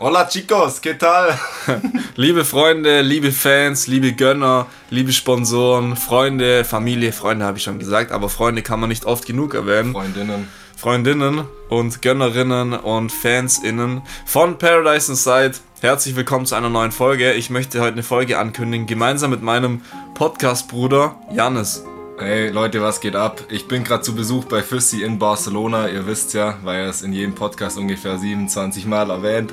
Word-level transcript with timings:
Hola 0.00 0.28
chicos, 0.28 0.80
¿qué 0.80 0.94
tal? 0.94 1.36
liebe 2.14 2.44
Freunde, 2.44 3.02
liebe 3.02 3.32
Fans, 3.32 3.88
liebe 3.88 4.12
Gönner, 4.12 4.68
liebe 4.90 5.12
Sponsoren, 5.12 5.96
Freunde, 5.96 6.62
Familie, 6.64 7.12
Freunde 7.12 7.44
habe 7.44 7.58
ich 7.58 7.64
schon 7.64 7.80
gesagt, 7.80 8.12
aber 8.12 8.28
Freunde 8.28 8.62
kann 8.62 8.78
man 8.78 8.90
nicht 8.90 9.06
oft 9.06 9.26
genug 9.26 9.54
erwähnen. 9.54 9.90
Freundinnen. 9.90 10.46
Freundinnen 10.76 11.48
und 11.68 12.00
Gönnerinnen 12.00 12.74
und 12.74 13.10
Fansinnen 13.10 14.02
von 14.24 14.56
Paradise 14.56 15.10
Inside. 15.10 15.54
Herzlich 15.80 16.14
willkommen 16.14 16.46
zu 16.46 16.54
einer 16.54 16.70
neuen 16.70 16.92
Folge. 16.92 17.32
Ich 17.32 17.50
möchte 17.50 17.80
heute 17.80 17.94
eine 17.94 18.04
Folge 18.04 18.38
ankündigen, 18.38 18.86
gemeinsam 18.86 19.32
mit 19.32 19.42
meinem 19.42 19.82
Podcast-Bruder 20.14 21.16
Janis. 21.32 21.82
Hey 22.20 22.50
Leute, 22.50 22.82
was 22.82 23.00
geht 23.00 23.14
ab? 23.14 23.44
Ich 23.48 23.68
bin 23.68 23.84
gerade 23.84 24.02
zu 24.02 24.12
Besuch 24.12 24.44
bei 24.46 24.60
Füssi 24.60 25.04
in 25.04 25.20
Barcelona. 25.20 25.88
Ihr 25.88 26.04
wisst 26.08 26.34
ja, 26.34 26.58
weil 26.64 26.82
er 26.82 26.90
es 26.90 27.02
in 27.02 27.12
jedem 27.12 27.36
Podcast 27.36 27.78
ungefähr 27.78 28.18
27 28.18 28.86
Mal 28.86 29.10
erwähnt. 29.10 29.52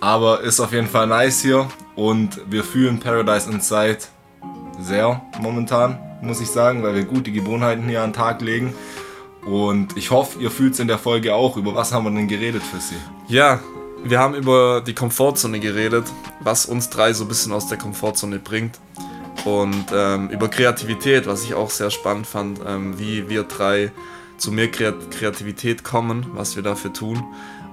Aber 0.00 0.40
ist 0.40 0.60
auf 0.60 0.72
jeden 0.72 0.88
Fall 0.88 1.06
nice 1.06 1.42
hier 1.42 1.68
und 1.96 2.40
wir 2.50 2.64
fühlen 2.64 3.00
Paradise 3.00 3.50
Inside 3.50 3.98
sehr 4.80 5.22
momentan, 5.40 5.98
muss 6.20 6.40
ich 6.40 6.48
sagen, 6.48 6.82
weil 6.82 6.94
wir 6.94 7.04
gute 7.04 7.32
Gewohnheiten 7.32 7.88
hier 7.88 8.02
an 8.02 8.10
den 8.10 8.16
Tag 8.16 8.42
legen. 8.42 8.74
Und 9.46 9.96
ich 9.96 10.10
hoffe, 10.10 10.40
ihr 10.40 10.50
fühlt 10.50 10.74
es 10.74 10.80
in 10.80 10.88
der 10.88 10.98
Folge 10.98 11.34
auch. 11.34 11.56
Über 11.56 11.74
was 11.74 11.92
haben 11.92 12.04
wir 12.04 12.10
denn 12.10 12.28
geredet, 12.28 12.62
Füssi? 12.62 12.94
Ja, 13.28 13.60
wir 14.02 14.18
haben 14.18 14.34
über 14.34 14.82
die 14.86 14.94
Komfortzone 14.94 15.60
geredet, 15.60 16.04
was 16.40 16.66
uns 16.66 16.90
drei 16.90 17.12
so 17.12 17.24
ein 17.24 17.28
bisschen 17.28 17.52
aus 17.52 17.68
der 17.68 17.78
Komfortzone 17.78 18.38
bringt 18.38 18.78
und 19.44 19.86
ähm, 19.92 20.30
über 20.30 20.48
Kreativität, 20.48 21.26
was 21.26 21.44
ich 21.44 21.54
auch 21.54 21.70
sehr 21.70 21.90
spannend 21.90 22.26
fand, 22.26 22.60
ähm, 22.66 22.98
wie 22.98 23.28
wir 23.28 23.44
drei 23.44 23.92
zu 24.36 24.50
mehr 24.50 24.70
Kreativität 24.70 25.84
kommen, 25.84 26.26
was 26.34 26.56
wir 26.56 26.62
dafür 26.62 26.92
tun. 26.92 27.22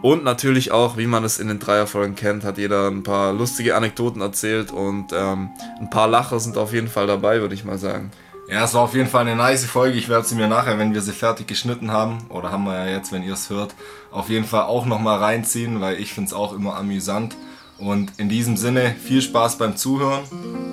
Und 0.01 0.23
natürlich 0.23 0.71
auch, 0.71 0.97
wie 0.97 1.05
man 1.05 1.23
es 1.23 1.39
in 1.39 1.47
den 1.47 1.59
Dreierfolgen 1.59 2.15
kennt, 2.15 2.43
hat 2.43 2.57
jeder 2.57 2.87
ein 2.87 3.03
paar 3.03 3.33
lustige 3.33 3.75
Anekdoten 3.75 4.21
erzählt 4.21 4.71
und 4.71 5.13
ähm, 5.13 5.49
ein 5.79 5.89
paar 5.89 6.07
Lacher 6.07 6.39
sind 6.39 6.57
auf 6.57 6.73
jeden 6.73 6.87
Fall 6.87 7.05
dabei, 7.05 7.41
würde 7.41 7.53
ich 7.53 7.63
mal 7.63 7.77
sagen. 7.77 8.11
Ja, 8.49 8.65
es 8.65 8.73
war 8.73 8.81
auf 8.81 8.95
jeden 8.95 9.07
Fall 9.07 9.21
eine 9.21 9.35
nice 9.35 9.65
Folge. 9.65 9.97
Ich 9.97 10.09
werde 10.09 10.27
sie 10.27 10.35
mir 10.35 10.47
nachher, 10.47 10.77
wenn 10.77 10.93
wir 10.93 11.01
sie 11.01 11.13
fertig 11.13 11.47
geschnitten 11.47 11.91
haben, 11.91 12.17
oder 12.29 12.51
haben 12.51 12.65
wir 12.65 12.85
ja 12.85 12.91
jetzt, 12.91 13.11
wenn 13.11 13.23
ihr 13.23 13.33
es 13.33 13.49
hört, 13.49 13.75
auf 14.11 14.29
jeden 14.29 14.45
Fall 14.45 14.63
auch 14.63 14.85
nochmal 14.85 15.19
reinziehen, 15.19 15.79
weil 15.79 15.99
ich 15.99 16.13
finde 16.13 16.29
es 16.29 16.33
auch 16.33 16.53
immer 16.53 16.75
amüsant. 16.75 17.37
Und 17.77 18.11
in 18.17 18.27
diesem 18.27 18.57
Sinne 18.57 18.93
viel 19.01 19.21
Spaß 19.21 19.57
beim 19.57 19.77
Zuhören 19.77 20.23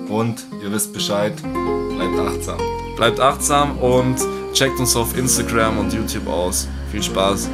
und 0.09 0.45
ihr 0.61 0.71
wisst 0.71 0.93
Bescheid, 0.93 1.33
bleibt 1.95 2.19
achtsam. 2.19 2.57
Bleibt 2.95 3.19
achtsam 3.19 3.77
und 3.79 4.17
checkt 4.53 4.79
uns 4.79 4.95
auf 4.95 5.17
Instagram 5.17 5.77
und 5.77 5.93
YouTube 5.93 6.27
aus. 6.27 6.67
Viel 6.91 7.01
Spaß. 7.01 7.49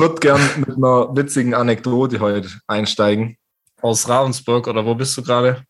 Würde 0.00 0.16
gern 0.16 0.40
mit 0.56 0.76
einer 0.76 1.14
witzigen 1.14 1.54
Anekdote 1.54 2.20
heute 2.20 2.48
einsteigen. 2.66 3.36
Aus 3.80 4.08
Ravensburg 4.08 4.66
oder 4.66 4.84
wo 4.84 4.94
bist 4.94 5.16
du 5.16 5.22
gerade? 5.22 5.62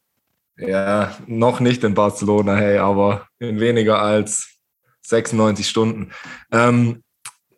Ja, 0.56 1.16
noch 1.26 1.60
nicht 1.60 1.84
in 1.84 1.94
Barcelona, 1.94 2.54
hey, 2.54 2.78
aber 2.78 3.26
in 3.38 3.60
weniger 3.60 4.00
als 4.00 4.58
96 5.02 5.68
Stunden. 5.68 6.12
Ähm, 6.52 7.02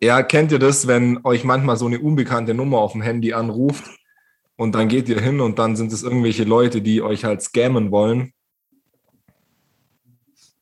ja, 0.00 0.22
kennt 0.22 0.52
ihr 0.52 0.58
das, 0.58 0.86
wenn 0.86 1.20
euch 1.24 1.44
manchmal 1.44 1.76
so 1.76 1.86
eine 1.86 2.00
unbekannte 2.00 2.54
Nummer 2.54 2.78
auf 2.78 2.92
dem 2.92 3.02
Handy 3.02 3.32
anruft 3.32 3.84
und 4.56 4.74
dann 4.74 4.88
geht 4.88 5.08
ihr 5.08 5.20
hin 5.20 5.40
und 5.40 5.58
dann 5.58 5.76
sind 5.76 5.92
es 5.92 6.02
irgendwelche 6.02 6.44
Leute, 6.44 6.82
die 6.82 7.02
euch 7.02 7.24
halt 7.24 7.42
scammen 7.42 7.90
wollen? 7.90 8.32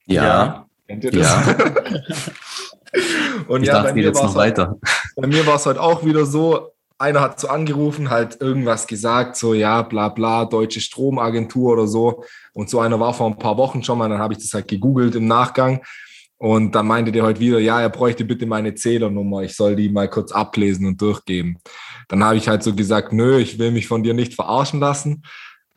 Ja. 0.06 0.24
ja. 0.24 0.66
Kennt 0.86 1.04
ihr 1.04 1.12
das? 1.12 1.46
Ja. 1.46 1.56
Und 3.46 3.62
ich 3.62 3.68
ja, 3.68 3.82
dachte, 3.82 3.94
geht 3.94 4.04
jetzt 4.04 4.22
noch 4.22 4.34
halt, 4.34 4.58
weiter. 4.58 4.76
Bei 5.16 5.26
mir 5.26 5.46
war 5.46 5.56
es 5.56 5.66
halt 5.66 5.78
auch 5.78 6.04
wieder 6.04 6.26
so, 6.26 6.72
einer 6.98 7.20
hat 7.20 7.40
so 7.40 7.48
angerufen, 7.48 8.10
halt 8.10 8.40
irgendwas 8.40 8.86
gesagt, 8.86 9.36
so 9.36 9.54
ja, 9.54 9.82
bla 9.82 10.10
bla, 10.10 10.44
deutsche 10.44 10.80
Stromagentur 10.80 11.72
oder 11.72 11.86
so. 11.86 12.24
Und 12.52 12.68
so 12.68 12.80
einer 12.80 13.00
war 13.00 13.14
vor 13.14 13.26
ein 13.26 13.38
paar 13.38 13.56
Wochen 13.56 13.82
schon 13.82 13.98
mal, 13.98 14.08
dann 14.08 14.18
habe 14.18 14.34
ich 14.34 14.40
das 14.40 14.52
halt 14.52 14.68
gegoogelt 14.68 15.14
im 15.14 15.26
Nachgang. 15.26 15.80
Und 16.36 16.74
dann 16.74 16.86
meinte 16.86 17.12
der 17.12 17.22
heute 17.22 17.40
wieder, 17.40 17.58
ja, 17.58 17.80
er 17.80 17.90
bräuchte 17.90 18.24
bitte 18.24 18.46
meine 18.46 18.74
Zählernummer, 18.74 19.42
ich 19.42 19.54
soll 19.54 19.76
die 19.76 19.90
mal 19.90 20.08
kurz 20.08 20.32
ablesen 20.32 20.86
und 20.86 21.00
durchgeben. 21.00 21.58
Dann 22.08 22.24
habe 22.24 22.36
ich 22.36 22.48
halt 22.48 22.62
so 22.62 22.74
gesagt, 22.74 23.12
nö, 23.12 23.38
ich 23.38 23.58
will 23.58 23.70
mich 23.70 23.86
von 23.86 24.02
dir 24.02 24.14
nicht 24.14 24.34
verarschen 24.34 24.80
lassen. 24.80 25.22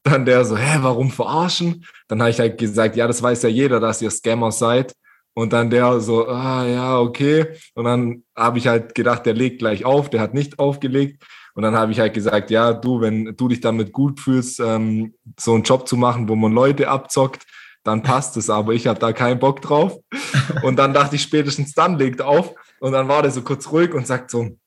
Dann 0.03 0.25
der 0.25 0.43
so, 0.43 0.57
hä, 0.57 0.79
warum 0.81 1.11
verarschen? 1.11 1.85
Dann 2.07 2.21
habe 2.21 2.31
ich 2.31 2.39
halt 2.39 2.57
gesagt, 2.57 2.95
ja, 2.95 3.07
das 3.07 3.21
weiß 3.21 3.43
ja 3.43 3.49
jeder, 3.49 3.79
dass 3.79 4.01
ihr 4.01 4.11
Scammer 4.11 4.51
seid. 4.51 4.93
Und 5.35 5.51
dann 5.53 5.69
der 5.69 5.99
so, 5.99 6.27
ah 6.27 6.65
ja, 6.65 6.99
okay. 6.99 7.47
Und 7.73 7.85
dann 7.85 8.23
habe 8.35 8.59
ich 8.59 8.67
halt 8.67 8.93
gedacht, 8.93 9.25
der 9.25 9.33
legt 9.33 9.59
gleich 9.59 9.83
auf, 9.83 10.09
der 10.09 10.21
hat 10.21 10.33
nicht 10.33 10.59
aufgelegt. 10.59 11.23
Und 11.55 11.63
dann 11.63 11.75
habe 11.75 11.91
ich 11.91 11.99
halt 11.99 12.13
gesagt, 12.13 12.49
ja, 12.51 12.73
du, 12.73 13.01
wenn 13.01 13.35
du 13.35 13.47
dich 13.47 13.61
damit 13.61 13.93
gut 13.93 14.19
fühlst, 14.19 14.59
ähm, 14.59 15.13
so 15.39 15.53
einen 15.53 15.63
Job 15.63 15.87
zu 15.87 15.97
machen, 15.97 16.27
wo 16.27 16.35
man 16.35 16.51
Leute 16.51 16.87
abzockt, 16.87 17.43
dann 17.83 18.01
passt 18.01 18.37
es, 18.37 18.49
aber 18.49 18.73
ich 18.73 18.87
habe 18.87 18.99
da 18.99 19.11
keinen 19.11 19.39
Bock 19.39 19.61
drauf. 19.61 19.99
Und 20.63 20.77
dann 20.77 20.93
dachte 20.93 21.15
ich 21.15 21.21
spätestens 21.21 21.73
dann 21.73 21.97
legt 21.97 22.21
auf. 22.21 22.53
Und 22.79 22.93
dann 22.93 23.07
war 23.07 23.21
der 23.21 23.31
so 23.31 23.41
kurz 23.41 23.71
ruhig 23.71 23.93
und 23.93 24.07
sagt 24.07 24.31
so, 24.31 24.57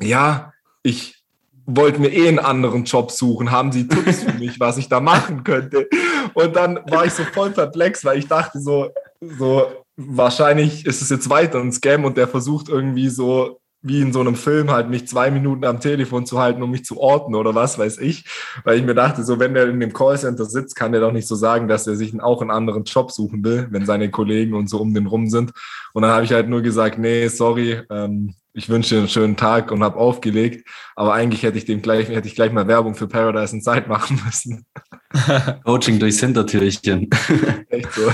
ja, 0.00 0.52
ich 0.82 1.22
wollte 1.66 2.00
mir 2.00 2.12
eh 2.12 2.28
einen 2.28 2.38
anderen 2.38 2.84
Job 2.84 3.10
suchen. 3.10 3.50
Haben 3.50 3.72
Sie 3.72 3.86
Tipps 3.86 4.22
für 4.24 4.32
mich, 4.34 4.58
was 4.58 4.78
ich 4.78 4.88
da 4.88 5.00
machen 5.00 5.44
könnte? 5.44 5.88
Und 6.34 6.56
dann 6.56 6.80
war 6.88 7.04
ich 7.04 7.12
so 7.12 7.24
voll 7.24 7.50
perplex, 7.50 8.04
weil 8.04 8.18
ich 8.18 8.28
dachte 8.28 8.60
so, 8.60 8.90
so, 9.20 9.66
wahrscheinlich 9.96 10.86
ist 10.86 11.02
es 11.02 11.10
jetzt 11.10 11.30
weiter 11.30 11.60
ein 11.60 11.72
Scam 11.72 12.04
und 12.04 12.16
der 12.16 12.28
versucht 12.28 12.68
irgendwie 12.68 13.08
so 13.08 13.60
wie 13.82 14.02
in 14.02 14.12
so 14.12 14.20
einem 14.20 14.34
Film 14.34 14.70
halt 14.70 14.90
mich 14.90 15.08
zwei 15.08 15.30
Minuten 15.30 15.64
am 15.64 15.80
Telefon 15.80 16.26
zu 16.26 16.38
halten, 16.38 16.62
um 16.62 16.70
mich 16.70 16.84
zu 16.84 16.98
orten 17.00 17.34
oder 17.34 17.54
was 17.54 17.78
weiß 17.78 17.98
ich. 17.98 18.24
Weil 18.64 18.78
ich 18.78 18.84
mir 18.84 18.94
dachte, 18.94 19.24
so 19.24 19.38
wenn 19.38 19.54
der 19.54 19.68
in 19.68 19.80
dem 19.80 19.92
Callcenter 19.92 20.44
sitzt, 20.44 20.76
kann 20.76 20.92
der 20.92 21.00
doch 21.00 21.12
nicht 21.12 21.26
so 21.26 21.34
sagen, 21.34 21.66
dass 21.66 21.86
er 21.86 21.96
sich 21.96 22.18
auch 22.20 22.42
einen 22.42 22.50
anderen 22.50 22.84
Job 22.84 23.10
suchen 23.10 23.42
will, 23.42 23.68
wenn 23.70 23.86
seine 23.86 24.10
Kollegen 24.10 24.54
und 24.54 24.68
so 24.68 24.78
um 24.78 24.92
den 24.92 25.06
rum 25.06 25.28
sind. 25.28 25.52
Und 25.94 26.02
dann 26.02 26.10
habe 26.10 26.24
ich 26.24 26.32
halt 26.32 26.48
nur 26.48 26.60
gesagt, 26.60 26.98
nee, 26.98 27.28
sorry, 27.28 27.80
ähm, 27.90 28.34
ich 28.52 28.68
wünsche 28.68 28.94
dir 28.94 28.98
einen 29.00 29.08
schönen 29.08 29.36
Tag 29.36 29.70
und 29.70 29.82
habe 29.82 29.96
aufgelegt. 29.96 30.68
Aber 30.96 31.14
eigentlich 31.14 31.42
hätte 31.42 31.58
ich 31.58 31.64
dem 31.64 31.82
gleich, 31.82 32.08
hätte 32.08 32.26
ich 32.26 32.34
gleich 32.34 32.52
mal 32.52 32.66
Werbung 32.66 32.94
für 32.94 33.06
Paradise 33.06 33.54
in 33.54 33.62
Zeit 33.62 33.88
machen 33.88 34.20
müssen. 34.24 34.66
Coaching 35.64 35.98
durchs 35.98 36.20
Hintertürchen. 36.20 37.08
Echt 37.68 37.92
so. 37.92 38.12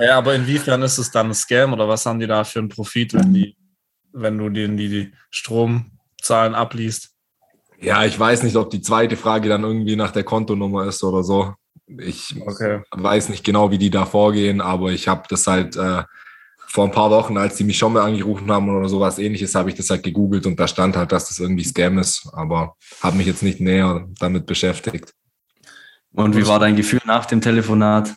Ja, 0.00 0.18
aber 0.18 0.34
inwiefern 0.34 0.82
ist 0.82 0.98
es 0.98 1.10
dann 1.10 1.28
ein 1.28 1.34
Scam 1.34 1.72
oder 1.72 1.88
was 1.88 2.04
haben 2.06 2.20
die 2.20 2.26
da 2.26 2.44
für 2.44 2.58
einen 2.58 2.68
Profit, 2.68 3.14
wenn 3.14 3.32
die, 3.32 3.56
wenn 4.12 4.36
du 4.36 4.50
denen 4.50 4.76
die, 4.76 4.88
die 4.88 5.12
Stromzahlen 5.30 6.54
abliest? 6.54 7.14
Ja, 7.80 8.04
ich 8.04 8.18
weiß 8.18 8.42
nicht, 8.42 8.56
ob 8.56 8.70
die 8.70 8.82
zweite 8.82 9.16
Frage 9.16 9.48
dann 9.48 9.62
irgendwie 9.62 9.96
nach 9.96 10.10
der 10.10 10.24
Kontonummer 10.24 10.86
ist 10.86 11.02
oder 11.04 11.22
so. 11.22 11.54
Ich 11.86 12.34
okay. 12.44 12.82
weiß 12.90 13.30
nicht 13.30 13.44
genau, 13.44 13.70
wie 13.70 13.78
die 13.78 13.90
da 13.90 14.04
vorgehen, 14.04 14.60
aber 14.60 14.90
ich 14.90 15.08
habe 15.08 15.22
das 15.30 15.46
halt 15.46 15.76
äh, 15.76 16.02
vor 16.70 16.84
ein 16.84 16.92
paar 16.92 17.10
Wochen, 17.10 17.36
als 17.38 17.56
die 17.56 17.64
mich 17.64 17.78
schon 17.78 17.94
mal 17.94 18.02
angerufen 18.02 18.50
haben 18.50 18.68
oder 18.68 18.88
sowas 18.88 19.18
ähnliches, 19.18 19.54
habe 19.54 19.70
ich 19.70 19.76
das 19.76 19.88
halt 19.88 20.02
gegoogelt 20.02 20.46
und 20.46 20.60
da 20.60 20.68
stand 20.68 20.96
halt, 20.96 21.10
dass 21.12 21.28
das 21.28 21.38
irgendwie 21.38 21.64
Scam 21.64 21.98
ist, 21.98 22.28
aber 22.32 22.76
habe 23.00 23.16
mich 23.16 23.26
jetzt 23.26 23.42
nicht 23.42 23.60
näher 23.60 24.06
damit 24.18 24.46
beschäftigt. 24.46 25.14
Und 26.12 26.36
wie 26.36 26.46
war 26.46 26.58
dein 26.58 26.76
Gefühl 26.76 27.00
nach 27.06 27.26
dem 27.26 27.40
Telefonat? 27.40 28.14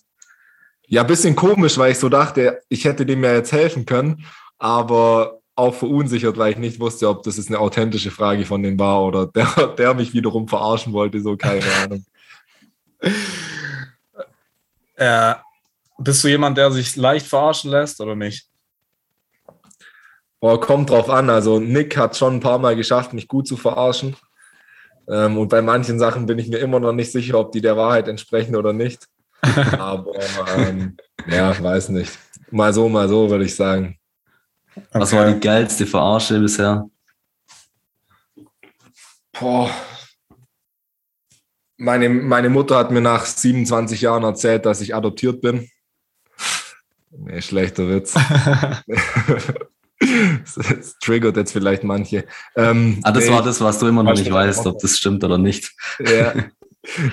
Ja, 0.87 1.03
bisschen 1.03 1.35
komisch, 1.35 1.77
weil 1.77 1.93
ich 1.93 1.99
so 1.99 2.09
dachte, 2.09 2.61
ich 2.67 2.83
hätte 2.83 3.05
dem 3.05 3.23
ja 3.23 3.33
jetzt 3.33 3.53
helfen 3.53 3.85
können, 3.85 4.25
aber 4.57 5.39
auch 5.55 5.73
verunsichert, 5.73 6.37
weil 6.37 6.51
ich 6.51 6.57
nicht 6.57 6.79
wusste, 6.79 7.07
ob 7.07 7.23
das 7.23 7.37
jetzt 7.37 7.49
eine 7.49 7.59
authentische 7.59 8.11
Frage 8.11 8.45
von 8.45 8.63
dem 8.63 8.77
war 8.77 9.01
oder 9.03 9.27
der, 9.27 9.45
der 9.77 9.93
mich 9.93 10.13
wiederum 10.13 10.47
verarschen 10.47 10.91
wollte, 10.91 11.21
so 11.21 11.37
keine 11.37 11.63
Ahnung. 11.83 12.05
Äh, 14.97 15.33
bist 16.03 16.23
du 16.23 16.27
jemand, 16.27 16.57
der 16.57 16.71
sich 16.71 16.95
leicht 16.95 17.27
verarschen 17.27 17.71
lässt 17.71 18.01
oder 18.01 18.15
nicht? 18.15 18.47
Oh, 20.39 20.57
kommt 20.57 20.89
drauf 20.89 21.09
an. 21.09 21.29
Also 21.29 21.59
Nick 21.59 21.95
hat 21.97 22.17
schon 22.17 22.35
ein 22.35 22.39
paar 22.39 22.57
Mal 22.57 22.75
geschafft, 22.75 23.13
mich 23.13 23.27
gut 23.27 23.47
zu 23.47 23.57
verarschen. 23.57 24.15
Ähm, 25.07 25.37
und 25.37 25.49
bei 25.49 25.61
manchen 25.61 25.99
Sachen 25.99 26.25
bin 26.25 26.39
ich 26.39 26.47
mir 26.47 26.57
immer 26.57 26.79
noch 26.79 26.93
nicht 26.93 27.11
sicher, 27.11 27.37
ob 27.39 27.51
die 27.51 27.61
der 27.61 27.77
Wahrheit 27.77 28.07
entsprechen 28.07 28.55
oder 28.55 28.73
nicht. 28.73 29.07
Aber 29.77 30.13
ähm, 30.57 30.97
ja, 31.27 31.61
weiß 31.61 31.89
nicht. 31.89 32.17
Mal 32.49 32.73
so, 32.73 32.89
mal 32.89 33.07
so, 33.07 33.29
würde 33.29 33.45
ich 33.45 33.55
sagen. 33.55 33.97
Was 34.91 35.13
war 35.13 35.31
die 35.31 35.39
geilste 35.39 35.85
Verarsche 35.85 36.39
bisher? 36.39 36.89
Boah. 39.39 39.69
Meine, 41.77 42.09
meine 42.09 42.49
Mutter 42.49 42.77
hat 42.77 42.91
mir 42.91 43.01
nach 43.01 43.25
27 43.25 44.01
Jahren 44.01 44.23
erzählt, 44.23 44.65
dass 44.65 44.81
ich 44.81 44.95
adoptiert 44.95 45.41
bin. 45.41 45.69
Nee, 47.17 47.41
schlechter 47.41 47.89
Witz. 47.89 48.15
Das 50.03 50.97
triggert 50.99 51.37
jetzt 51.37 51.51
vielleicht 51.51 51.83
manche. 51.83 52.25
Ähm, 52.55 52.99
ah, 53.03 53.11
das 53.11 53.25
nee, 53.25 53.31
war 53.31 53.43
das, 53.43 53.61
was 53.61 53.77
du 53.77 53.85
immer 53.87 54.01
noch 54.01 54.15
nicht 54.15 54.31
weißt, 54.31 54.65
ob 54.65 54.79
das 54.79 54.97
stimmt 54.97 55.23
oder 55.23 55.37
nicht. 55.37 55.73
Ja. 55.99 56.33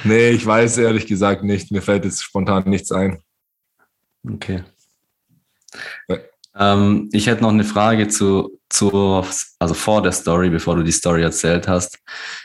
Nee, 0.02 0.30
ich 0.30 0.46
weiß 0.46 0.78
ehrlich 0.78 1.06
gesagt 1.06 1.44
nicht. 1.44 1.70
Mir 1.70 1.82
fällt 1.82 2.06
jetzt 2.06 2.24
spontan 2.24 2.70
nichts 2.70 2.90
ein. 2.90 3.18
Okay. 4.26 4.64
Ähm, 6.56 7.10
ich 7.12 7.26
hätte 7.26 7.42
noch 7.42 7.50
eine 7.50 7.64
Frage 7.64 8.08
zu, 8.08 8.57
zu, 8.70 9.24
also 9.58 9.74
vor 9.74 10.02
der 10.02 10.12
Story, 10.12 10.50
bevor 10.50 10.76
du 10.76 10.82
die 10.82 10.92
Story 10.92 11.22
erzählt 11.22 11.68
hast. 11.68 11.98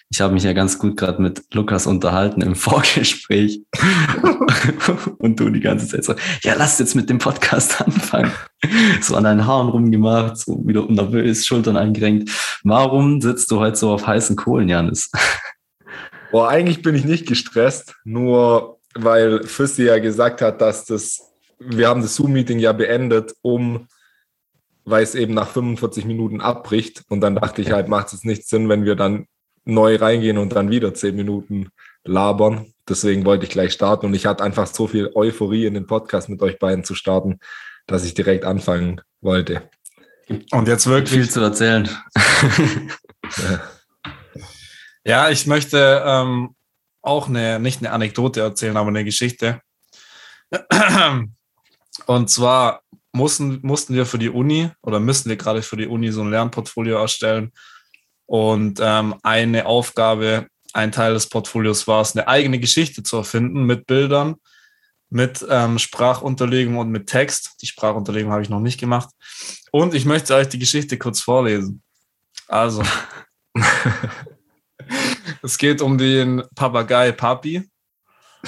Ich 0.09 0.21
habe 0.21 0.33
mich 0.33 0.43
ja 0.43 0.53
ganz 0.53 0.79
gut 0.79 0.95
gerade 0.95 1.21
mit 1.21 1.43
Lukas 1.53 1.85
unterhalten 1.85 2.41
im 2.41 2.55
Vorgespräch. 2.55 3.61
Und 5.17 5.39
du 5.39 5.49
die 5.49 5.59
ganze 5.59 5.87
Zeit 5.87 6.05
so, 6.05 6.15
ja, 6.43 6.53
lass 6.55 6.79
jetzt 6.79 6.95
mit 6.95 7.09
dem 7.09 7.17
Podcast 7.17 7.81
anfangen. 7.85 8.31
So 9.01 9.15
an 9.15 9.25
deinen 9.25 9.45
Haaren 9.45 9.69
rumgemacht, 9.69 10.37
so 10.37 10.65
wieder 10.65 10.85
nervös, 10.85 11.45
Schultern 11.45 11.75
eingerenkt. 11.75 12.29
Warum 12.63 13.19
sitzt 13.19 13.51
du 13.51 13.59
heute 13.59 13.75
so 13.75 13.91
auf 13.91 14.07
heißen 14.07 14.35
Kohlen, 14.35 14.69
Janis? 14.69 15.11
Boah, 16.31 16.49
eigentlich 16.49 16.81
bin 16.81 16.95
ich 16.95 17.05
nicht 17.05 17.27
gestresst, 17.27 17.95
nur 18.05 18.79
weil 18.95 19.43
Füssi 19.43 19.83
ja 19.83 19.99
gesagt 19.99 20.41
hat, 20.41 20.61
dass 20.61 20.85
das, 20.85 21.21
wir 21.59 21.87
haben 21.87 22.01
das 22.01 22.15
Zoom-Meeting 22.15 22.59
ja 22.59 22.71
beendet, 22.71 23.33
um 23.41 23.87
weil 24.85 25.03
es 25.03 25.15
eben 25.15 25.33
nach 25.33 25.49
45 25.49 26.05
Minuten 26.05 26.41
abbricht. 26.41 27.03
Und 27.09 27.21
dann 27.21 27.35
dachte 27.35 27.61
ich 27.61 27.71
halt, 27.71 27.87
macht 27.87 28.13
es 28.13 28.23
nicht 28.23 28.47
Sinn, 28.47 28.69
wenn 28.69 28.85
wir 28.85 28.95
dann 28.95 29.27
neu 29.65 29.95
reingehen 29.95 30.37
und 30.37 30.53
dann 30.53 30.69
wieder 30.69 30.93
10 30.93 31.15
Minuten 31.15 31.69
labern. 32.03 32.73
Deswegen 32.87 33.25
wollte 33.25 33.45
ich 33.45 33.51
gleich 33.51 33.73
starten 33.73 34.05
und 34.07 34.13
ich 34.13 34.25
hatte 34.25 34.43
einfach 34.43 34.67
so 34.67 34.87
viel 34.87 35.11
Euphorie 35.15 35.65
in 35.65 35.73
den 35.73 35.87
Podcast 35.87 36.27
mit 36.27 36.41
euch 36.41 36.59
beiden 36.59 36.83
zu 36.83 36.95
starten, 36.95 37.39
dass 37.87 38.03
ich 38.03 38.13
direkt 38.13 38.43
anfangen 38.43 39.01
wollte. 39.21 39.69
Und 40.51 40.67
jetzt 40.67 40.87
wirklich 40.87 41.11
viel 41.11 41.29
zu 41.29 41.39
erzählen. 41.41 41.89
ja. 45.05 45.29
ich 45.29 45.47
möchte 45.47 46.03
ähm, 46.05 46.55
auch 47.01 47.27
eine, 47.27 47.59
nicht 47.59 47.79
eine 47.79 47.91
Anekdote 47.91 48.41
erzählen, 48.41 48.77
aber 48.77 48.89
eine 48.89 49.05
Geschichte. 49.05 49.61
Und 52.05 52.29
zwar 52.29 52.82
mussten, 53.13 53.59
mussten 53.61 53.93
wir 53.93 54.05
für 54.05 54.17
die 54.17 54.29
Uni 54.29 54.69
oder 54.81 54.99
müssen 54.99 55.29
wir 55.29 55.37
gerade 55.37 55.61
für 55.61 55.77
die 55.77 55.87
Uni 55.87 56.11
so 56.11 56.21
ein 56.21 56.31
Lernportfolio 56.31 56.97
erstellen. 56.97 57.51
Und 58.25 58.79
ähm, 58.81 59.15
eine 59.23 59.65
Aufgabe, 59.65 60.47
ein 60.73 60.91
Teil 60.91 61.13
des 61.13 61.29
Portfolios 61.29 61.87
war 61.87 62.01
es, 62.01 62.15
eine 62.15 62.27
eigene 62.27 62.59
Geschichte 62.59 63.03
zu 63.03 63.17
erfinden 63.17 63.65
mit 63.65 63.85
Bildern, 63.85 64.35
mit 65.09 65.45
ähm, 65.47 65.77
Sprachunterlegung 65.77 66.77
und 66.77 66.89
mit 66.89 67.07
Text. 67.07 67.61
Die 67.61 67.67
Sprachunterlegung 67.67 68.31
habe 68.31 68.41
ich 68.41 68.49
noch 68.49 68.59
nicht 68.59 68.79
gemacht. 68.79 69.09
Und 69.71 69.93
ich 69.93 70.05
möchte 70.05 70.33
euch 70.35 70.49
die 70.49 70.59
Geschichte 70.59 70.97
kurz 70.97 71.21
vorlesen. 71.21 71.83
Also, 72.47 72.83
es 75.43 75.57
geht 75.59 75.81
um 75.81 75.97
den 75.99 76.43
Papagei 76.55 77.11
Papi. 77.11 77.69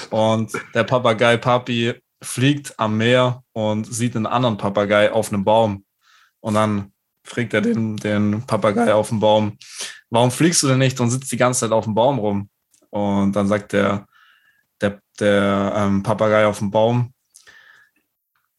Und 0.09 0.51
der 0.73 0.83
Papagei 0.83 1.37
Papi 1.37 1.93
fliegt 2.21 2.79
am 2.79 2.97
Meer 2.97 3.43
und 3.53 3.85
sieht 3.85 4.15
einen 4.15 4.25
anderen 4.25 4.57
Papagei 4.57 5.11
auf 5.11 5.31
einem 5.31 5.43
Baum. 5.43 5.85
Und 6.39 6.53
dann 6.55 6.91
fragt 7.23 7.53
er 7.53 7.61
den, 7.61 7.97
den 7.97 8.45
Papagei 8.45 8.93
auf 8.93 9.09
dem 9.09 9.19
Baum, 9.19 9.57
warum 10.09 10.31
fliegst 10.31 10.63
du 10.63 10.67
denn 10.67 10.79
nicht 10.79 10.99
und 10.99 11.09
sitzt 11.09 11.31
die 11.31 11.37
ganze 11.37 11.61
Zeit 11.61 11.71
auf 11.71 11.85
dem 11.85 11.95
Baum 11.95 12.19
rum? 12.19 12.49
Und 12.89 13.33
dann 13.33 13.47
sagt 13.47 13.73
der, 13.73 14.07
der, 14.79 15.01
der 15.19 15.73
ähm, 15.75 16.03
Papagei 16.03 16.45
auf 16.45 16.59
dem 16.59 16.71
Baum, 16.71 17.13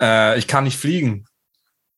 äh, 0.01 0.39
ich 0.39 0.47
kann 0.47 0.65
nicht 0.65 0.79
fliegen. 0.79 1.27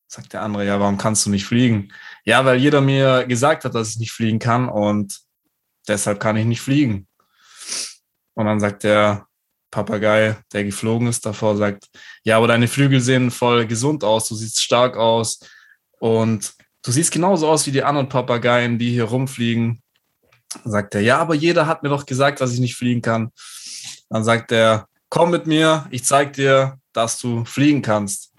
Sagt 0.07 0.33
der 0.33 0.41
andere, 0.41 0.65
ja, 0.65 0.79
warum 0.79 0.97
kannst 0.97 1.25
du 1.25 1.29
nicht 1.29 1.45
fliegen? 1.45 1.91
Ja, 2.23 2.43
weil 2.45 2.57
jeder 2.59 2.81
mir 2.81 3.25
gesagt 3.25 3.65
hat, 3.65 3.75
dass 3.75 3.91
ich 3.91 3.97
nicht 3.97 4.11
fliegen 4.11 4.39
kann 4.39 4.69
und 4.69 5.19
deshalb 5.87 6.19
kann 6.19 6.37
ich 6.37 6.45
nicht 6.45 6.61
fliegen. 6.61 7.07
Und 8.33 8.45
dann 8.45 8.59
sagt 8.59 8.83
der 8.83 9.27
Papagei, 9.71 10.37
der 10.51 10.63
geflogen 10.63 11.07
ist, 11.07 11.25
davor 11.25 11.55
sagt, 11.55 11.87
ja, 12.23 12.37
aber 12.37 12.47
deine 12.47 12.67
Flügel 12.67 13.01
sehen 13.01 13.31
voll 13.31 13.67
gesund 13.67 14.03
aus, 14.03 14.27
du 14.27 14.35
siehst 14.35 14.61
stark 14.61 14.97
aus 14.97 15.39
und 15.99 16.53
du 16.83 16.91
siehst 16.91 17.11
genauso 17.11 17.47
aus 17.47 17.67
wie 17.67 17.71
die 17.71 17.83
anderen 17.83 18.09
Papageien, 18.09 18.79
die 18.79 18.91
hier 18.91 19.05
rumfliegen. 19.05 19.81
Dann 20.63 20.71
sagt 20.71 20.95
er, 20.95 21.01
ja, 21.01 21.19
aber 21.19 21.35
jeder 21.35 21.67
hat 21.67 21.83
mir 21.83 21.89
doch 21.89 22.05
gesagt, 22.05 22.41
dass 22.41 22.53
ich 22.53 22.59
nicht 22.59 22.75
fliegen 22.75 23.01
kann. 23.01 23.31
Dann 24.09 24.23
sagt 24.23 24.51
er, 24.51 24.87
komm 25.09 25.31
mit 25.31 25.45
mir, 25.45 25.85
ich 25.91 26.03
zeig 26.03 26.33
dir, 26.33 26.79
dass 26.93 27.19
du 27.19 27.45
fliegen 27.45 27.81
kannst. 27.81 28.33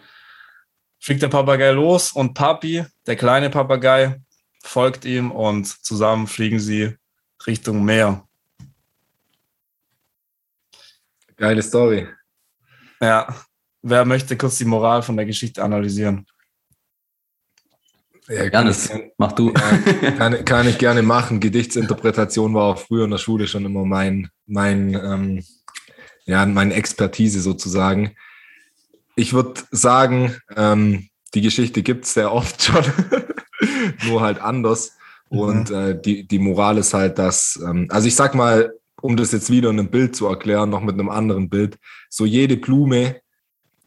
Fliegt 0.99 1.23
der 1.23 1.29
Papagei 1.29 1.71
los 1.71 2.13
und 2.13 2.35
Papi, 2.35 2.85
der 3.07 3.17
kleine 3.17 3.51
Papagei, 3.51 4.21
folgt 4.63 5.05
ihm 5.05 5.31
und 5.31 5.67
zusammen 5.67 6.27
fliegen 6.27 6.61
sie 6.61 6.97
Richtung 7.47 7.85
Meer. 7.85 8.27
Geile 11.41 11.63
Story. 11.63 12.07
Ja. 13.01 13.35
Wer 13.81 14.05
möchte 14.05 14.37
kurz 14.37 14.59
die 14.59 14.67
Moral 14.67 15.03
von 15.03 15.17
der 15.17 15.25
Geschichte 15.25 15.65
analysieren? 15.65 16.27
Ja, 18.29 18.47
gerne. 18.51 18.77
Mach 19.17 19.33
du. 19.33 19.51
Ja, 20.03 20.11
kann, 20.13 20.45
kann, 20.45 20.69
ich 20.69 20.77
gerne 20.77 21.01
machen. 21.01 21.41
Gedichtsinterpretation 21.41 22.53
war 22.53 22.65
auch 22.65 22.79
früher 22.79 23.07
in 23.07 23.11
der 23.11 23.17
Schule 23.17 23.49
schon 23.49 23.65
immer 23.65 23.87
mein, 23.87 24.29
mein, 24.47 24.93
ähm, 24.93 25.45
ja, 26.27 26.45
meine 26.45 26.75
Expertise 26.75 27.41
sozusagen. 27.41 28.15
Ich 29.17 29.33
würde 29.33 29.63
sagen, 29.71 30.37
ähm, 30.55 31.09
die 31.33 31.41
Geschichte 31.41 31.83
gibt 31.83 32.05
es 32.05 32.13
sehr 32.13 32.33
oft 32.33 32.63
schon, 32.63 32.85
nur 34.07 34.21
halt 34.21 34.43
anders. 34.43 34.93
Und 35.31 35.71
mhm. 35.71 35.77
äh, 35.77 36.01
die, 36.01 36.29
die 36.29 36.39
Moral 36.39 36.77
ist 36.77 36.93
halt, 36.93 37.19
dass, 37.19 37.59
ähm, 37.65 37.87
also 37.89 38.07
ich 38.07 38.15
sag 38.15 38.35
mal, 38.35 38.75
um 39.03 39.17
das 39.17 39.33
jetzt 39.33 39.51
wieder 39.51 39.71
in 39.71 39.79
einem 39.79 39.91
Bild 39.91 40.17
zu 40.17 40.27
erklären, 40.27 40.71
noch 40.71 40.83
mit 40.83 40.95
einem 40.95 41.09
anderen 41.09 41.49
Bild, 41.49 41.79
so 42.09 42.25
jede 42.25 42.57
Blume, 42.57 43.21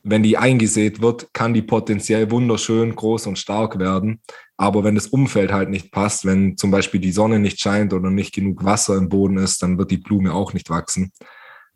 wenn 0.03 0.21
die 0.21 0.37
eingesät 0.37 1.01
wird, 1.01 1.33
kann 1.33 1.53
die 1.53 1.61
potenziell 1.61 2.29
wunderschön 2.29 2.93
groß 2.93 3.27
und 3.27 3.39
stark 3.39 3.79
werden. 3.79 4.21
Aber 4.57 4.83
wenn 4.83 4.95
das 4.95 5.07
Umfeld 5.07 5.51
halt 5.51 5.69
nicht 5.69 5.91
passt, 5.91 6.25
wenn 6.25 6.57
zum 6.57 6.71
Beispiel 6.71 6.99
die 6.99 7.13
Sonne 7.13 7.39
nicht 7.39 7.59
scheint 7.59 7.93
oder 7.93 8.09
nicht 8.09 8.33
genug 8.33 8.65
Wasser 8.65 8.97
im 8.97 9.09
Boden 9.09 9.37
ist, 9.37 9.63
dann 9.63 9.77
wird 9.77 9.91
die 9.91 9.97
Blume 9.97 10.33
auch 10.33 10.53
nicht 10.53 10.69
wachsen. 10.69 11.11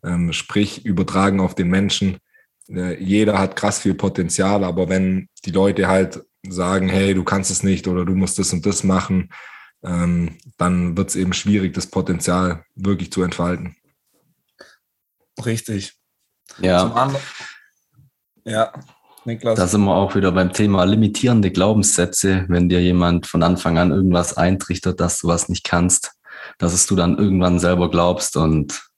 Ähm, 0.04 0.32
sprich, 0.32 0.84
übertragen 0.84 1.40
auf 1.40 1.54
den 1.54 1.68
Menschen. 1.68 2.18
Äh, 2.68 3.02
jeder 3.02 3.38
hat 3.38 3.56
krass 3.56 3.80
viel 3.80 3.94
Potenzial, 3.94 4.62
aber 4.62 4.88
wenn 4.88 5.28
die 5.44 5.50
Leute 5.50 5.88
halt 5.88 6.22
sagen, 6.46 6.88
hey, 6.88 7.14
du 7.14 7.24
kannst 7.24 7.50
es 7.50 7.62
nicht 7.62 7.88
oder 7.88 8.04
du 8.04 8.14
musst 8.14 8.38
das 8.38 8.52
und 8.52 8.64
das 8.66 8.84
machen, 8.84 9.30
ähm, 9.82 10.38
dann 10.56 10.96
wird 10.96 11.10
es 11.10 11.16
eben 11.16 11.32
schwierig, 11.32 11.74
das 11.74 11.86
Potenzial 11.86 12.64
wirklich 12.74 13.12
zu 13.12 13.22
entfalten. 13.22 13.76
Richtig. 15.44 15.94
Ja. 16.60 17.12
ja, 18.44 18.72
Niklas. 19.24 19.58
Da 19.58 19.66
sind 19.68 19.84
wir 19.84 19.94
auch 19.94 20.14
wieder 20.14 20.32
beim 20.32 20.52
Thema 20.52 20.84
limitierende 20.84 21.52
Glaubenssätze. 21.52 22.46
Wenn 22.48 22.68
dir 22.68 22.82
jemand 22.82 23.26
von 23.26 23.42
Anfang 23.42 23.78
an 23.78 23.92
irgendwas 23.92 24.36
eintrichtert, 24.36 24.98
dass 24.98 25.20
du 25.20 25.28
was 25.28 25.48
nicht 25.48 25.64
kannst, 25.64 26.12
dass 26.58 26.72
es 26.72 26.86
du 26.86 26.96
dann 26.96 27.18
irgendwann 27.18 27.60
selber 27.60 27.90
glaubst 27.90 28.36
und 28.36 28.88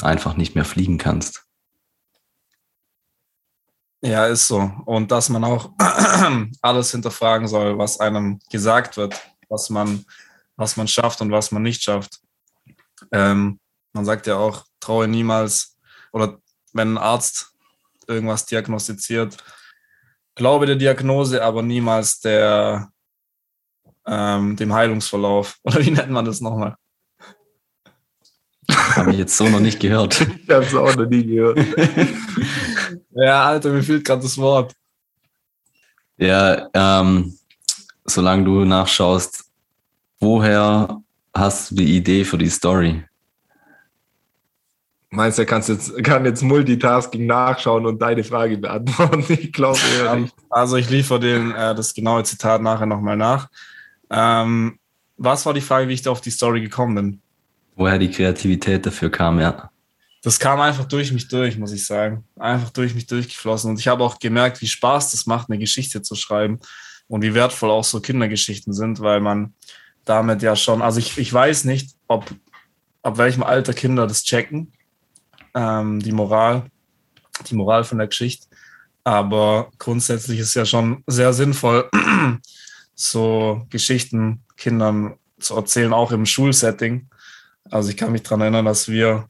einfach 0.00 0.36
nicht 0.36 0.54
mehr 0.54 0.64
fliegen 0.64 0.98
kannst. 0.98 1.44
Ja, 4.00 4.26
ist 4.26 4.46
so. 4.46 4.70
Und 4.86 5.10
dass 5.10 5.28
man 5.28 5.42
auch 5.42 5.70
alles 6.62 6.92
hinterfragen 6.92 7.48
soll, 7.48 7.78
was 7.78 7.98
einem 7.98 8.38
gesagt 8.50 8.96
wird 8.96 9.20
was 9.48 9.70
man, 9.70 10.04
was 10.56 10.76
man 10.76 10.88
schafft 10.88 11.20
und 11.20 11.30
was 11.30 11.50
man 11.50 11.62
nicht 11.62 11.82
schafft. 11.82 12.20
Ähm, 13.12 13.58
man 13.92 14.04
sagt 14.04 14.26
ja 14.26 14.36
auch, 14.36 14.64
traue 14.80 15.08
niemals, 15.08 15.76
oder 16.12 16.38
wenn 16.72 16.94
ein 16.94 16.98
Arzt 16.98 17.52
irgendwas 18.06 18.46
diagnostiziert, 18.46 19.36
glaube 20.34 20.66
der 20.66 20.76
Diagnose, 20.76 21.42
aber 21.42 21.62
niemals 21.62 22.20
der, 22.20 22.90
ähm, 24.06 24.56
dem 24.56 24.72
Heilungsverlauf. 24.72 25.58
Oder 25.62 25.84
wie 25.84 25.90
nennt 25.90 26.10
man 26.10 26.24
das 26.24 26.40
nochmal? 26.40 26.76
Habe 28.70 29.12
ich 29.12 29.18
jetzt 29.18 29.36
so 29.36 29.48
noch 29.48 29.60
nicht 29.60 29.80
gehört. 29.80 30.20
ich 30.42 30.50
habe 30.50 30.64
es 30.64 30.74
auch 30.74 30.94
noch 30.96 31.08
nie 31.08 31.24
gehört. 31.24 31.58
ja, 33.10 33.46
Alter, 33.46 33.70
mir 33.70 33.82
fehlt 33.82 34.04
gerade 34.04 34.22
das 34.22 34.38
Wort. 34.38 34.74
Ja, 36.16 36.68
ähm, 36.74 37.37
solange 38.08 38.44
du 38.44 38.64
nachschaust, 38.64 39.44
woher 40.20 41.00
hast 41.34 41.70
du 41.70 41.76
die 41.76 41.96
Idee 41.96 42.24
für 42.24 42.38
die 42.38 42.48
Story? 42.48 43.04
Meinst 45.10 45.38
du, 45.38 45.46
kannst 45.46 45.70
jetzt, 45.70 46.04
kann 46.04 46.24
jetzt 46.26 46.42
Multitasking 46.42 47.26
nachschauen 47.26 47.86
und 47.86 48.00
deine 48.00 48.24
Frage 48.24 48.58
beantworten? 48.58 49.24
Ich 49.28 49.52
glaube 49.52 49.78
eher 49.98 50.16
nicht. 50.16 50.34
Also 50.50 50.76
ich 50.76 50.90
liefere 50.90 51.20
den, 51.20 51.52
äh, 51.52 51.74
das 51.74 51.94
genaue 51.94 52.24
Zitat 52.24 52.60
nachher 52.60 52.86
nochmal 52.86 53.16
nach. 53.16 53.48
Ähm, 54.10 54.78
was 55.16 55.46
war 55.46 55.54
die 55.54 55.62
Frage, 55.62 55.88
wie 55.88 55.94
ich 55.94 56.02
da 56.02 56.10
auf 56.10 56.20
die 56.20 56.30
Story 56.30 56.60
gekommen 56.60 56.94
bin? 56.94 57.22
Woher 57.76 57.98
die 57.98 58.10
Kreativität 58.10 58.84
dafür 58.84 59.10
kam, 59.10 59.40
ja. 59.40 59.70
Das 60.22 60.38
kam 60.38 60.60
einfach 60.60 60.84
durch 60.84 61.12
mich 61.12 61.28
durch, 61.28 61.56
muss 61.56 61.72
ich 61.72 61.86
sagen. 61.86 62.24
Einfach 62.36 62.70
durch 62.70 62.94
mich 62.94 63.06
durchgeflossen. 63.06 63.70
Und 63.70 63.80
ich 63.80 63.88
habe 63.88 64.04
auch 64.04 64.18
gemerkt, 64.18 64.60
wie 64.60 64.66
Spaß 64.66 65.12
das 65.12 65.26
macht, 65.26 65.48
eine 65.48 65.58
Geschichte 65.58 66.02
zu 66.02 66.16
schreiben 66.16 66.58
und 67.08 67.22
wie 67.22 67.34
wertvoll 67.34 67.70
auch 67.70 67.84
so 67.84 68.00
Kindergeschichten 68.00 68.72
sind, 68.72 69.00
weil 69.00 69.20
man 69.20 69.54
damit 70.04 70.42
ja 70.42 70.56
schon, 70.56 70.82
also 70.82 70.98
ich, 70.98 71.18
ich 71.18 71.32
weiß 71.32 71.64
nicht, 71.64 71.96
ob 72.06 72.30
ab 73.02 73.18
welchem 73.18 73.42
Alter 73.42 73.72
Kinder 73.72 74.06
das 74.06 74.24
checken, 74.24 74.72
ähm, 75.54 76.00
die 76.00 76.12
Moral, 76.12 76.70
die 77.48 77.54
Moral 77.54 77.84
von 77.84 77.98
der 77.98 78.08
Geschichte. 78.08 78.46
Aber 79.04 79.70
grundsätzlich 79.78 80.38
ist 80.40 80.54
ja 80.54 80.66
schon 80.66 81.02
sehr 81.06 81.32
sinnvoll, 81.32 81.88
so 82.94 83.66
Geschichten 83.70 84.42
Kindern 84.56 85.16
zu 85.38 85.54
erzählen, 85.54 85.92
auch 85.92 86.12
im 86.12 86.26
Schulsetting. 86.26 87.08
Also 87.70 87.90
ich 87.90 87.96
kann 87.96 88.12
mich 88.12 88.22
daran 88.22 88.42
erinnern, 88.42 88.64
dass 88.64 88.88
wir 88.88 89.28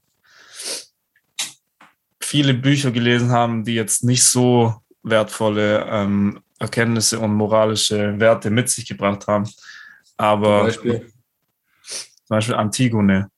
viele 2.21 2.55
Bücher 2.55 2.91
gelesen 2.91 3.31
haben, 3.31 3.65
die 3.65 3.75
jetzt 3.75 4.05
nicht 4.05 4.25
so 4.25 4.75
wertvolle 5.03 5.87
ähm, 5.89 6.41
Erkenntnisse 6.59 7.19
und 7.21 7.35
moralische 7.35 8.19
Werte 8.19 8.51
mit 8.51 8.69
sich 8.69 8.87
gebracht 8.87 9.27
haben. 9.27 9.49
Aber 10.17 10.59
zum 10.59 10.67
Beispiel, 10.67 11.13
zum 11.81 12.29
Beispiel 12.29 12.55
Antigone. 12.55 13.31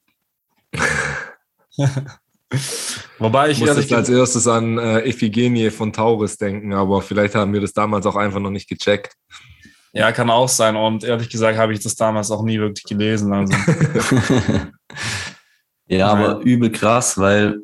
Wobei 3.18 3.50
ich 3.50 3.60
muss 3.60 3.92
als 3.92 4.08
erstes 4.08 4.48
an 4.48 4.78
äh, 4.78 5.08
Iphigenie 5.08 5.70
von 5.70 5.92
Taurus 5.92 6.36
denken, 6.36 6.72
aber 6.72 7.02
vielleicht 7.02 7.34
haben 7.34 7.52
wir 7.52 7.60
das 7.60 7.72
damals 7.72 8.06
auch 8.06 8.16
einfach 8.16 8.40
noch 8.40 8.50
nicht 8.50 8.68
gecheckt. 8.68 9.14
Ja, 9.92 10.12
kann 10.12 10.30
auch 10.30 10.48
sein. 10.48 10.76
Und 10.76 11.04
ehrlich 11.04 11.28
gesagt 11.28 11.58
habe 11.58 11.72
ich 11.72 11.80
das 11.80 11.96
damals 11.96 12.30
auch 12.30 12.42
nie 12.42 12.58
wirklich 12.58 12.84
gelesen. 12.84 13.32
Also. 13.32 13.54
ja, 15.86 16.08
aber 16.08 16.40
übel 16.40 16.70
krass, 16.70 17.18
weil 17.18 17.58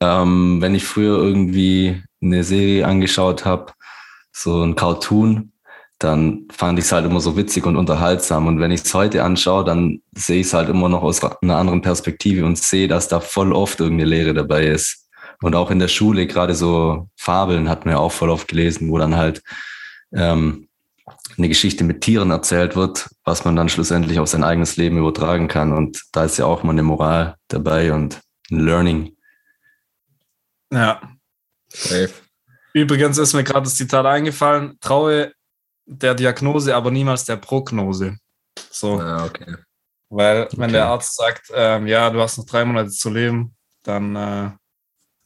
ähm, 0.00 0.60
wenn 0.60 0.74
ich 0.74 0.84
früher 0.84 1.18
irgendwie 1.18 2.02
eine 2.22 2.44
Serie 2.44 2.86
angeschaut 2.86 3.44
habe, 3.44 3.72
so 4.42 4.62
ein 4.62 4.74
Cartoon, 4.74 5.52
dann 5.98 6.46
fand 6.52 6.78
ich 6.78 6.84
es 6.84 6.92
halt 6.92 7.04
immer 7.06 7.20
so 7.20 7.36
witzig 7.36 7.66
und 7.66 7.76
unterhaltsam. 7.76 8.46
Und 8.46 8.60
wenn 8.60 8.70
ich 8.70 8.82
es 8.82 8.94
heute 8.94 9.24
anschaue, 9.24 9.64
dann 9.64 10.00
sehe 10.16 10.40
ich 10.40 10.46
es 10.46 10.54
halt 10.54 10.68
immer 10.68 10.88
noch 10.88 11.02
aus 11.02 11.22
einer 11.22 11.56
anderen 11.56 11.82
Perspektive 11.82 12.44
und 12.44 12.56
sehe, 12.56 12.86
dass 12.86 13.08
da 13.08 13.18
voll 13.18 13.52
oft 13.52 13.80
irgendeine 13.80 14.08
Lehre 14.08 14.34
dabei 14.34 14.66
ist. 14.66 15.08
Und 15.42 15.56
auch 15.56 15.70
in 15.70 15.80
der 15.80 15.88
Schule, 15.88 16.26
gerade 16.26 16.54
so 16.54 17.08
Fabeln 17.16 17.68
hat 17.68 17.84
man 17.84 17.94
ja 17.94 18.00
auch 18.00 18.12
voll 18.12 18.30
oft 18.30 18.48
gelesen, 18.48 18.90
wo 18.90 18.98
dann 18.98 19.16
halt 19.16 19.42
ähm, 20.12 20.68
eine 21.36 21.48
Geschichte 21.48 21.84
mit 21.84 22.00
Tieren 22.00 22.30
erzählt 22.30 22.76
wird, 22.76 23.08
was 23.24 23.44
man 23.44 23.56
dann 23.56 23.68
schlussendlich 23.68 24.20
auf 24.20 24.28
sein 24.28 24.44
eigenes 24.44 24.76
Leben 24.76 24.98
übertragen 24.98 25.48
kann. 25.48 25.72
Und 25.72 26.04
da 26.12 26.24
ist 26.24 26.38
ja 26.38 26.46
auch 26.46 26.62
mal 26.62 26.72
eine 26.72 26.82
Moral 26.82 27.36
dabei 27.48 27.92
und 27.92 28.20
ein 28.50 28.60
Learning. 28.60 29.16
Ja. 30.72 31.00
Safe. 31.68 32.10
Übrigens 32.78 33.18
ist 33.18 33.34
mir 33.34 33.44
gerade 33.44 33.64
das 33.64 33.76
Zitat 33.76 34.06
eingefallen, 34.06 34.78
traue 34.80 35.32
der 35.84 36.14
Diagnose, 36.14 36.76
aber 36.76 36.90
niemals 36.90 37.24
der 37.24 37.36
Prognose. 37.36 38.16
So. 38.70 39.00
Ah, 39.00 39.24
okay. 39.24 39.56
Weil 40.10 40.48
wenn 40.52 40.64
okay. 40.64 40.72
der 40.72 40.86
Arzt 40.86 41.16
sagt, 41.16 41.50
ähm, 41.54 41.86
ja, 41.86 42.08
du 42.10 42.20
hast 42.20 42.38
noch 42.38 42.46
drei 42.46 42.64
Monate 42.64 42.90
zu 42.90 43.10
leben, 43.10 43.56
dann 43.82 44.16
äh, 44.16 44.50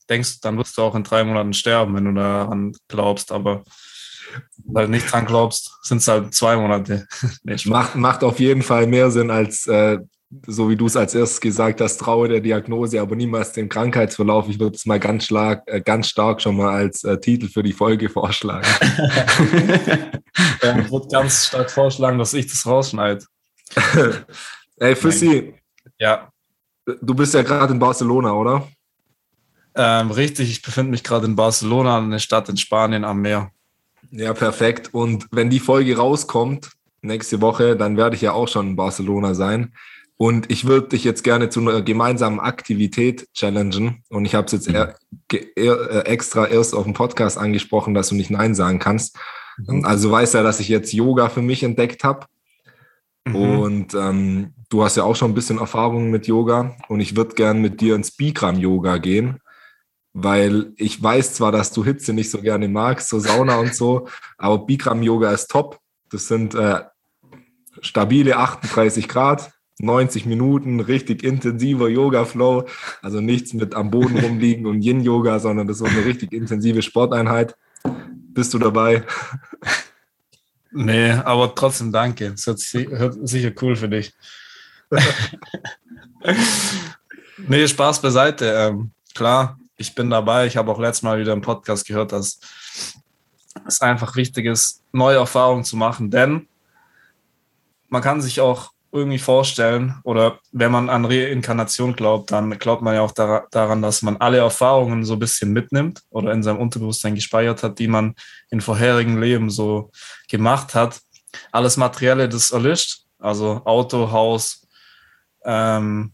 denkst, 0.09 0.41
dann 0.41 0.57
wirst 0.59 0.77
du 0.79 0.83
auch 0.83 0.95
in 0.95 1.05
drei 1.05 1.25
Monaten 1.25 1.53
sterben, 1.53 1.95
wenn 1.95 2.05
du 2.07 2.15
daran 2.15 2.73
glaubst, 2.89 3.33
aber 3.33 3.65
weil 4.65 4.87
du 4.87 4.93
nicht 4.93 5.13
dran 5.13 5.27
glaubst, 5.27 5.79
sind 5.83 5.99
es 5.99 6.09
halt 6.09 6.35
zwei 6.35 6.57
Monate. 6.57 7.07
nee, 7.43 7.57
macht, 7.67 7.97
macht 7.97 8.25
auf 8.25 8.41
jeden 8.41 8.63
Fall 8.63 8.87
mehr 8.87 9.11
Sinn 9.11 9.31
als 9.31 9.67
äh, 9.67 9.99
so 10.47 10.69
wie 10.71 10.77
du 10.77 10.87
es 10.87 10.97
als 10.97 11.15
erstes 11.15 11.41
gesagt 11.41 11.81
hast, 11.81 11.99
traue 11.99 12.29
der 12.29 12.41
Diagnose, 12.41 13.01
aber 13.01 13.17
niemals 13.17 13.53
den 13.53 13.69
Krankheitsverlauf. 13.69 14.49
Ich 14.49 14.59
würde 14.59 14.77
es 14.77 14.87
mal 14.87 14.99
ganz, 14.99 15.27
schlag, 15.27 15.63
äh, 15.67 15.81
ganz 15.81 16.09
stark 16.09 16.41
schon 16.41 16.57
mal 16.57 16.71
als 16.75 17.05
äh, 17.05 17.19
Titel 17.19 17.49
für 17.49 17.63
die 17.63 17.73
Folge 17.73 18.09
vorschlagen. 18.09 18.67
ja, 20.63 20.79
ich 20.79 20.91
würde 20.91 21.09
ganz 21.09 21.47
stark 21.47 21.71
vorschlagen, 21.71 22.19
dass 22.19 22.33
ich 22.35 22.47
das 22.47 22.67
rausschneide. 22.67 23.25
Ey, 24.79 24.97
Füssi. 24.97 25.55
Ja. 25.99 26.31
Du 27.01 27.15
bist 27.15 27.35
ja 27.35 27.43
gerade 27.43 27.73
in 27.73 27.79
Barcelona, 27.79 28.33
oder? 28.33 28.69
Ähm, 29.75 30.11
richtig, 30.11 30.51
ich 30.51 30.63
befinde 30.63 30.91
mich 30.91 31.05
gerade 31.05 31.27
in 31.27 31.37
Barcelona, 31.37 31.99
eine 31.99 32.21
Stadt 32.21 32.49
in 32.49 32.57
Spanien 32.57 33.05
am 33.05 33.21
Meer. 33.21 33.51
Ja, 34.11 34.35
perfekt. 34.35 34.91
Und 34.93 35.27
wenn 35.31 35.49
die 35.49 35.61
Folge 35.61 35.97
rauskommt, 35.97 36.71
nächste 37.03 37.41
Woche, 37.41 37.77
dann 37.77 37.97
werde 37.97 38.17
ich 38.17 38.23
ja 38.23 38.33
auch 38.33 38.49
schon 38.49 38.69
in 38.69 38.77
Barcelona 38.77 39.35
sein. 39.35 39.73
Und 40.23 40.53
ich 40.53 40.67
würde 40.67 40.91
dich 40.91 41.03
jetzt 41.03 41.25
gerne 41.25 41.49
zu 41.49 41.59
einer 41.59 41.83
gemeinsamen 41.83 42.39
Aktivität 42.39 43.27
challengen. 43.35 44.05
Und 44.09 44.25
ich 44.25 44.37
habe 44.37 44.47
es 44.47 44.53
jetzt 44.53 44.69
mhm. 44.69 44.77
er, 44.77 44.95
er, 45.57 45.91
äh, 45.91 45.99
extra 46.07 46.47
erst 46.47 46.77
auf 46.77 46.85
dem 46.85 46.93
Podcast 46.93 47.37
angesprochen, 47.37 47.93
dass 47.93 48.11
du 48.11 48.15
nicht 48.15 48.31
Nein 48.31 48.55
sagen 48.55 48.79
kannst. 48.79 49.19
Mhm. 49.59 49.85
Also 49.85 50.07
du 50.07 50.13
weißt 50.15 50.35
ja, 50.35 50.45
dass 50.45 50.61
ich 50.61 50.69
jetzt 50.69 50.93
Yoga 50.93 51.29
für 51.29 51.43
mich 51.43 51.65
entdeckt 51.65 52.05
habe. 52.05 52.27
Mhm. 53.25 53.35
Und 53.35 53.95
ähm, 53.95 54.55
du 54.69 54.85
hast 54.85 54.97
ja 54.97 55.03
auch 55.03 55.17
schon 55.17 55.33
ein 55.33 55.35
bisschen 55.35 55.59
Erfahrung 55.59 56.13
mit 56.13 56.29
Yoga. 56.29 56.77
Und 56.87 57.01
ich 57.01 57.17
würde 57.17 57.35
gern 57.35 57.61
mit 57.61 57.81
dir 57.81 57.97
ins 57.97 58.13
Bikram-Yoga 58.13 58.99
gehen. 58.99 59.41
Weil 60.13 60.73
ich 60.77 61.03
weiß 61.03 61.35
zwar, 61.35 61.51
dass 61.51 61.73
du 61.73 61.85
Hitze 61.85 62.13
nicht 62.13 62.31
so 62.31 62.41
gerne 62.41 62.69
magst, 62.69 63.09
so 63.09 63.19
Sauna 63.19 63.57
und 63.57 63.75
so, 63.75 64.07
aber 64.39 64.67
Bikram-Yoga 64.67 65.33
ist 65.33 65.51
top. 65.51 65.81
Das 66.11 66.29
sind 66.29 66.55
äh, 66.55 66.83
stabile 67.81 68.37
38 68.37 69.09
Grad 69.09 69.51
90 69.79 70.27
Minuten 70.27 70.81
richtig 70.81 71.23
intensiver 71.23 71.89
Yoga-Flow. 71.89 72.67
Also 73.01 73.21
nichts 73.21 73.53
mit 73.53 73.75
am 73.75 73.91
Boden 73.91 74.19
rumliegen 74.19 74.67
und 74.67 74.83
Yin-Yoga, 74.83 75.39
sondern 75.39 75.67
das 75.67 75.81
ist 75.81 75.89
eine 75.89 76.05
richtig 76.05 76.33
intensive 76.33 76.83
Sporteinheit. 76.83 77.57
Bist 78.35 78.55
du 78.55 78.59
dabei? 78.59 79.05
Nee, 80.71 81.11
aber 81.11 81.55
trotzdem 81.55 81.93
danke. 81.93 82.31
Das 82.31 82.47
hört, 82.47 82.61
hört 82.91 83.29
sicher 83.29 83.53
cool 83.61 83.77
für 83.77 83.89
dich. 83.89 84.15
nee, 87.49 87.67
Spaß 87.67 88.01
beiseite. 88.01 88.47
Ähm, 88.47 88.91
klar, 89.15 89.59
ich 89.77 89.95
bin 89.95 90.09
dabei. 90.11 90.47
Ich 90.47 90.57
habe 90.57 90.71
auch 90.71 90.79
letztes 90.79 91.03
Mal 91.03 91.19
wieder 91.19 91.33
im 91.33 91.43
Podcast 91.43 91.87
gehört, 91.87 92.13
dass 92.13 92.41
es 93.67 93.81
einfach 93.81 94.17
wichtig 94.17 94.47
ist, 94.47 94.83
neue 94.93 95.17
Erfahrungen 95.17 95.65
zu 95.65 95.77
machen, 95.77 96.11
denn 96.11 96.49
man 97.89 98.03
kann 98.03 98.23
sich 98.23 98.41
auch 98.41 98.72
irgendwie 98.93 99.19
vorstellen, 99.19 99.95
oder 100.05 100.39
wenn 100.53 100.71
man 100.71 100.91
an 100.91 101.07
Reinkarnation 101.07 101.95
glaubt, 101.95 102.31
dann 102.31 102.59
glaubt 102.59 102.83
man 102.83 102.95
ja 102.95 103.01
auch 103.01 103.13
daran, 103.13 103.81
dass 103.81 104.03
man 104.03 104.19
alle 104.19 104.39
Erfahrungen 104.39 105.05
so 105.05 105.15
ein 105.15 105.19
bisschen 105.19 105.53
mitnimmt 105.53 106.03
oder 106.11 106.33
in 106.33 106.43
seinem 106.43 106.59
Unterbewusstsein 106.59 107.15
gespeichert 107.15 107.63
hat, 107.63 107.79
die 107.79 107.89
man 107.89 108.15
in 108.51 108.61
vorherigen 108.61 109.19
Leben 109.21 109.49
so 109.49 109.91
gemacht 110.29 110.75
hat. 110.75 111.01
Alles 111.51 111.79
Materielle, 111.79 112.29
das 112.29 112.51
erlischt, 112.51 113.05
also 113.19 113.63
Auto, 113.65 114.13
Haus, 114.13 114.67
ähm, 115.45 116.13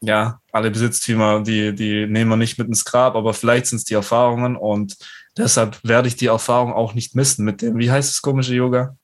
ja, 0.00 0.38
alle 0.52 0.70
Besitztümer, 0.70 1.40
die, 1.40 1.74
die 1.74 2.06
nehmen 2.06 2.30
wir 2.30 2.36
nicht 2.36 2.56
mit 2.56 2.68
ins 2.68 2.84
Grab, 2.84 3.16
aber 3.16 3.34
vielleicht 3.34 3.66
sind 3.66 3.78
es 3.78 3.84
die 3.84 3.94
Erfahrungen 3.94 4.54
und 4.54 4.96
deshalb 5.36 5.82
werde 5.82 6.06
ich 6.06 6.14
die 6.14 6.26
Erfahrung 6.26 6.72
auch 6.72 6.94
nicht 6.94 7.16
missen 7.16 7.44
mit 7.44 7.62
dem, 7.62 7.78
wie 7.78 7.90
heißt 7.90 8.10
das 8.10 8.22
komische 8.22 8.54
Yoga? 8.54 8.96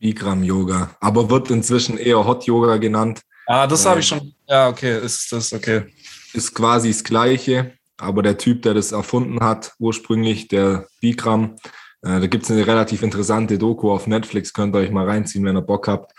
Bikram 0.00 0.42
Yoga, 0.42 0.90
aber 1.00 1.30
wird 1.30 1.50
inzwischen 1.50 1.98
eher 1.98 2.26
Hot 2.26 2.44
Yoga 2.44 2.78
genannt. 2.78 3.22
Ah, 3.46 3.66
das 3.66 3.84
habe 3.86 4.00
ich 4.00 4.06
schon. 4.06 4.32
Ja, 4.48 4.68
okay, 4.68 4.98
ist 5.04 5.30
das 5.30 5.52
okay. 5.52 5.84
Ist 6.32 6.54
quasi 6.54 6.88
das 6.88 7.04
Gleiche, 7.04 7.74
aber 7.98 8.22
der 8.22 8.38
Typ, 8.38 8.62
der 8.62 8.74
das 8.74 8.92
erfunden 8.92 9.40
hat, 9.40 9.72
ursprünglich, 9.78 10.48
der 10.48 10.86
Bikram, 11.00 11.56
äh, 12.02 12.20
da 12.20 12.26
gibt 12.26 12.44
es 12.44 12.50
eine 12.50 12.66
relativ 12.66 13.02
interessante 13.02 13.58
Doku 13.58 13.90
auf 13.92 14.06
Netflix, 14.06 14.52
könnt 14.52 14.74
ihr 14.74 14.78
euch 14.78 14.90
mal 14.90 15.06
reinziehen, 15.06 15.44
wenn 15.44 15.56
ihr 15.56 15.62
Bock 15.62 15.88
habt. 15.88 16.12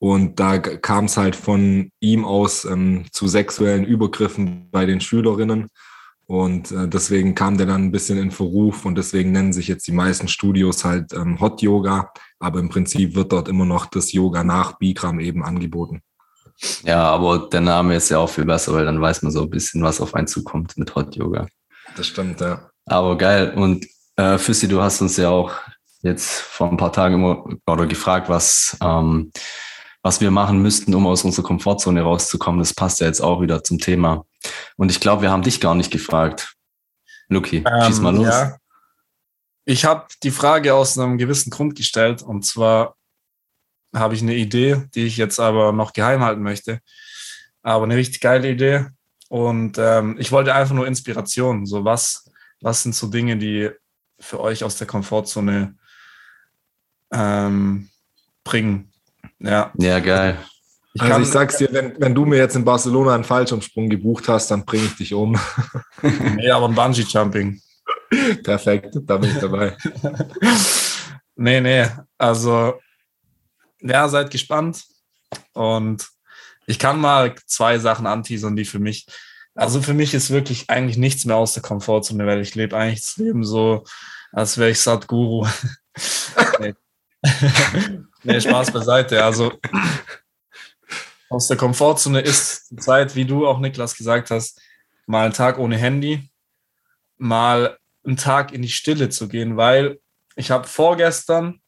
Und 0.00 0.38
da 0.38 0.58
kam 0.58 1.06
es 1.06 1.16
halt 1.16 1.34
von 1.34 1.90
ihm 2.00 2.24
aus 2.24 2.64
ähm, 2.64 3.06
zu 3.12 3.26
sexuellen 3.26 3.84
Übergriffen 3.84 4.68
bei 4.70 4.86
den 4.86 5.00
Schülerinnen. 5.00 5.68
Und 6.28 6.72
äh, 6.72 6.86
deswegen 6.86 7.34
kam 7.34 7.56
der 7.56 7.66
dann 7.66 7.84
ein 7.84 7.90
bisschen 7.90 8.18
in 8.18 8.30
Verruf 8.30 8.84
und 8.84 8.96
deswegen 8.96 9.32
nennen 9.32 9.54
sich 9.54 9.66
jetzt 9.66 9.86
die 9.86 9.92
meisten 9.92 10.28
Studios 10.28 10.84
halt 10.84 11.14
ähm, 11.14 11.40
Hot 11.40 11.62
Yoga. 11.62 12.12
Aber 12.38 12.60
im 12.60 12.68
Prinzip 12.68 13.14
wird 13.14 13.32
dort 13.32 13.48
immer 13.48 13.64
noch 13.64 13.86
das 13.86 14.12
Yoga 14.12 14.44
nach 14.44 14.78
Bikram 14.78 15.20
eben 15.20 15.42
angeboten. 15.42 16.02
Ja, 16.82 17.02
aber 17.04 17.48
der 17.48 17.62
Name 17.62 17.96
ist 17.96 18.10
ja 18.10 18.18
auch 18.18 18.28
viel 18.28 18.44
besser, 18.44 18.74
weil 18.74 18.84
dann 18.84 19.00
weiß 19.00 19.22
man 19.22 19.32
so 19.32 19.42
ein 19.42 19.50
bisschen, 19.50 19.82
was 19.82 20.02
auf 20.02 20.14
einen 20.14 20.26
zukommt 20.26 20.76
mit 20.76 20.94
Hot 20.94 21.16
Yoga. 21.16 21.46
Das 21.96 22.06
stimmt, 22.06 22.42
ja. 22.42 22.68
Aber 22.84 23.16
geil. 23.16 23.54
Und 23.56 23.86
äh, 24.16 24.36
Füssi, 24.36 24.68
du 24.68 24.82
hast 24.82 25.00
uns 25.00 25.16
ja 25.16 25.30
auch 25.30 25.52
jetzt 26.02 26.40
vor 26.40 26.70
ein 26.70 26.76
paar 26.76 26.92
Tagen 26.92 27.14
immer 27.14 27.44
oder 27.66 27.86
gefragt, 27.86 28.28
was 28.28 28.76
ähm, 28.82 29.32
was 30.02 30.20
wir 30.20 30.30
machen 30.30 30.62
müssten, 30.62 30.94
um 30.94 31.06
aus 31.06 31.24
unserer 31.24 31.46
Komfortzone 31.46 32.02
rauszukommen. 32.02 32.60
Das 32.60 32.74
passt 32.74 33.00
ja 33.00 33.06
jetzt 33.06 33.20
auch 33.20 33.40
wieder 33.40 33.64
zum 33.64 33.78
Thema. 33.78 34.24
Und 34.76 34.90
ich 34.90 35.00
glaube, 35.00 35.22
wir 35.22 35.30
haben 35.30 35.42
dich 35.42 35.60
gar 35.60 35.74
nicht 35.74 35.90
gefragt. 35.90 36.54
Luki, 37.28 37.58
ähm, 37.58 37.82
schieß 37.86 38.00
mal 38.00 38.14
los. 38.14 38.26
Ja. 38.26 38.56
Ich 39.64 39.84
habe 39.84 40.06
die 40.22 40.30
Frage 40.30 40.74
aus 40.74 40.98
einem 40.98 41.18
gewissen 41.18 41.50
Grund 41.50 41.74
gestellt. 41.76 42.22
Und 42.22 42.46
zwar 42.46 42.96
habe 43.94 44.14
ich 44.14 44.22
eine 44.22 44.34
Idee, 44.34 44.84
die 44.94 45.04
ich 45.04 45.16
jetzt 45.16 45.38
aber 45.40 45.72
noch 45.72 45.92
geheim 45.92 46.22
halten 46.22 46.42
möchte. 46.42 46.80
Aber 47.62 47.84
eine 47.84 47.96
richtig 47.96 48.20
geile 48.20 48.50
Idee. 48.50 48.86
Und 49.28 49.76
ähm, 49.78 50.16
ich 50.18 50.32
wollte 50.32 50.54
einfach 50.54 50.74
nur 50.74 50.86
Inspiration. 50.86 51.66
So, 51.66 51.84
was, 51.84 52.30
was 52.60 52.82
sind 52.82 52.94
so 52.94 53.08
Dinge, 53.08 53.36
die 53.36 53.70
für 54.18 54.40
euch 54.40 54.64
aus 54.64 54.76
der 54.76 54.86
Komfortzone 54.86 55.76
ähm, 57.12 57.90
bringen. 58.44 58.92
Ja. 59.38 59.72
Ja, 59.76 60.00
geil. 60.00 60.38
Ich 61.00 61.02
also 61.02 61.20
ich 61.20 61.28
sag's 61.28 61.58
dir, 61.58 61.68
wenn, 61.72 61.94
wenn 62.00 62.14
du 62.14 62.24
mir 62.24 62.38
jetzt 62.38 62.56
in 62.56 62.64
Barcelona 62.64 63.14
einen 63.14 63.22
Fallschirmsprung 63.22 63.88
gebucht 63.88 64.26
hast, 64.28 64.50
dann 64.50 64.64
bringe 64.64 64.84
ich 64.84 64.96
dich 64.96 65.14
um. 65.14 65.38
nee, 66.02 66.50
aber 66.50 66.68
ein 66.68 66.74
Bungee-Jumping. 66.74 67.60
Perfekt, 68.42 68.98
da 69.02 69.16
bin 69.16 69.30
ich 69.30 69.38
dabei. 69.38 69.76
nee, 71.36 71.60
nee, 71.60 71.86
also 72.16 72.74
ja, 73.80 74.08
seid 74.08 74.32
gespannt. 74.32 74.82
Und 75.52 76.08
ich 76.66 76.80
kann 76.80 77.00
mal 77.00 77.34
zwei 77.46 77.78
Sachen 77.78 78.06
anteasern, 78.08 78.56
die 78.56 78.64
für 78.64 78.80
mich, 78.80 79.06
also 79.54 79.80
für 79.80 79.94
mich 79.94 80.14
ist 80.14 80.30
wirklich 80.30 80.68
eigentlich 80.68 80.96
nichts 80.96 81.24
mehr 81.24 81.36
aus 81.36 81.54
der 81.54 81.62
Komfortzone, 81.62 82.26
weil 82.26 82.40
ich 82.40 82.56
lebe 82.56 82.76
eigentlich 82.76 83.02
das 83.02 83.16
Leben 83.18 83.44
so, 83.44 83.84
als 84.32 84.58
wäre 84.58 84.70
ich 84.70 84.80
Sadhguru. 84.80 85.46
nee. 86.60 86.74
nee, 88.24 88.40
Spaß 88.40 88.72
beiseite. 88.72 89.24
Also 89.24 89.52
aus 91.30 91.48
der 91.48 91.56
Komfortzone 91.56 92.20
ist 92.20 92.70
die 92.70 92.76
Zeit, 92.76 93.14
wie 93.14 93.24
du 93.24 93.46
auch 93.46 93.58
Niklas 93.58 93.96
gesagt 93.96 94.30
hast, 94.30 94.60
mal 95.06 95.24
einen 95.24 95.34
Tag 95.34 95.58
ohne 95.58 95.76
Handy, 95.76 96.30
mal 97.16 97.78
einen 98.04 98.16
Tag 98.16 98.52
in 98.52 98.62
die 98.62 98.68
Stille 98.68 99.08
zu 99.08 99.28
gehen, 99.28 99.56
weil 99.56 100.00
ich 100.36 100.50
habe 100.50 100.66
vorgestern 100.66 101.60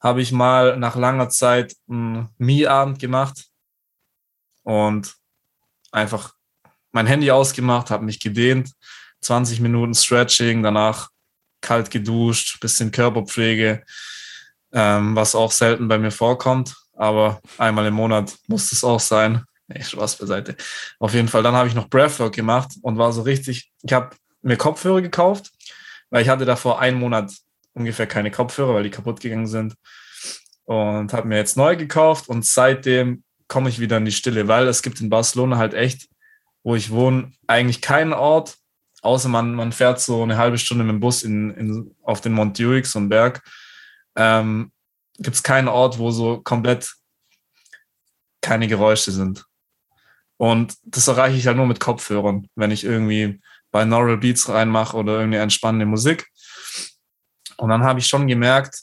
habe 0.00 0.22
ich 0.22 0.32
mal 0.32 0.78
nach 0.78 0.96
langer 0.96 1.28
Zeit 1.28 1.76
einen 1.88 2.30
Mi-Abend 2.38 2.98
gemacht 2.98 3.46
und 4.62 5.14
einfach 5.92 6.34
mein 6.92 7.06
Handy 7.06 7.30
ausgemacht, 7.30 7.90
habe 7.90 8.04
mich 8.04 8.20
gedehnt, 8.20 8.72
20 9.20 9.60
Minuten 9.60 9.94
Stretching, 9.94 10.62
danach 10.62 11.10
kalt 11.60 11.90
geduscht, 11.90 12.60
bisschen 12.60 12.90
Körperpflege, 12.90 13.84
ähm, 14.72 15.14
was 15.14 15.34
auch 15.34 15.52
selten 15.52 15.88
bei 15.88 15.98
mir 15.98 16.10
vorkommt, 16.10 16.76
aber 17.00 17.40
einmal 17.56 17.86
im 17.86 17.94
Monat 17.94 18.36
muss 18.46 18.72
es 18.72 18.84
auch 18.84 19.00
sein. 19.00 19.42
Nee, 19.68 19.82
Spaß 19.82 20.16
beiseite. 20.16 20.54
Auf 20.98 21.14
jeden 21.14 21.28
Fall, 21.28 21.42
dann 21.42 21.54
habe 21.54 21.66
ich 21.66 21.74
noch 21.74 21.88
Breathwork 21.88 22.34
gemacht 22.34 22.72
und 22.82 22.98
war 22.98 23.10
so 23.12 23.22
richtig, 23.22 23.72
ich 23.82 23.92
habe 23.94 24.10
mir 24.42 24.58
Kopfhörer 24.58 25.00
gekauft, 25.00 25.50
weil 26.10 26.22
ich 26.22 26.28
hatte 26.28 26.44
davor 26.44 26.78
einen 26.78 26.98
Monat 26.98 27.32
ungefähr 27.72 28.06
keine 28.06 28.30
Kopfhörer, 28.30 28.74
weil 28.74 28.82
die 28.82 28.90
kaputt 28.90 29.20
gegangen 29.20 29.46
sind. 29.46 29.76
Und 30.64 31.14
habe 31.14 31.26
mir 31.26 31.38
jetzt 31.38 31.56
neu 31.56 31.74
gekauft 31.74 32.28
und 32.28 32.44
seitdem 32.44 33.24
komme 33.48 33.70
ich 33.70 33.80
wieder 33.80 33.96
in 33.96 34.04
die 34.04 34.12
Stille, 34.12 34.46
weil 34.46 34.68
es 34.68 34.82
gibt 34.82 35.00
in 35.00 35.08
Barcelona 35.08 35.56
halt 35.56 35.72
echt, 35.72 36.06
wo 36.62 36.74
ich 36.74 36.90
wohne, 36.90 37.32
eigentlich 37.46 37.80
keinen 37.80 38.12
Ort, 38.12 38.58
außer 39.00 39.30
man, 39.30 39.54
man 39.54 39.72
fährt 39.72 40.00
so 40.00 40.22
eine 40.22 40.36
halbe 40.36 40.58
Stunde 40.58 40.84
mit 40.84 40.92
dem 40.92 41.00
Bus 41.00 41.22
in, 41.22 41.50
in, 41.54 41.96
auf 42.02 42.20
den 42.20 42.32
Mont 42.32 42.58
Juic, 42.58 42.84
so 42.84 42.98
einen 42.98 43.08
Berg. 43.08 43.42
Ähm, 44.16 44.70
gibt 45.20 45.36
es 45.36 45.42
keinen 45.42 45.68
Ort, 45.68 45.98
wo 45.98 46.10
so 46.10 46.40
komplett 46.40 46.94
keine 48.40 48.66
Geräusche 48.66 49.12
sind. 49.12 49.44
Und 50.36 50.74
das 50.84 51.06
erreiche 51.06 51.36
ich 51.36 51.46
halt 51.46 51.58
nur 51.58 51.66
mit 51.66 51.80
Kopfhörern, 51.80 52.48
wenn 52.54 52.70
ich 52.70 52.84
irgendwie 52.84 53.40
Binaural 53.70 54.16
Beats 54.16 54.48
reinmache 54.48 54.96
oder 54.96 55.20
irgendwie 55.20 55.38
entspannende 55.38 55.86
Musik. 55.86 56.28
Und 57.58 57.68
dann 57.68 57.84
habe 57.84 58.00
ich 58.00 58.06
schon 58.06 58.26
gemerkt, 58.26 58.80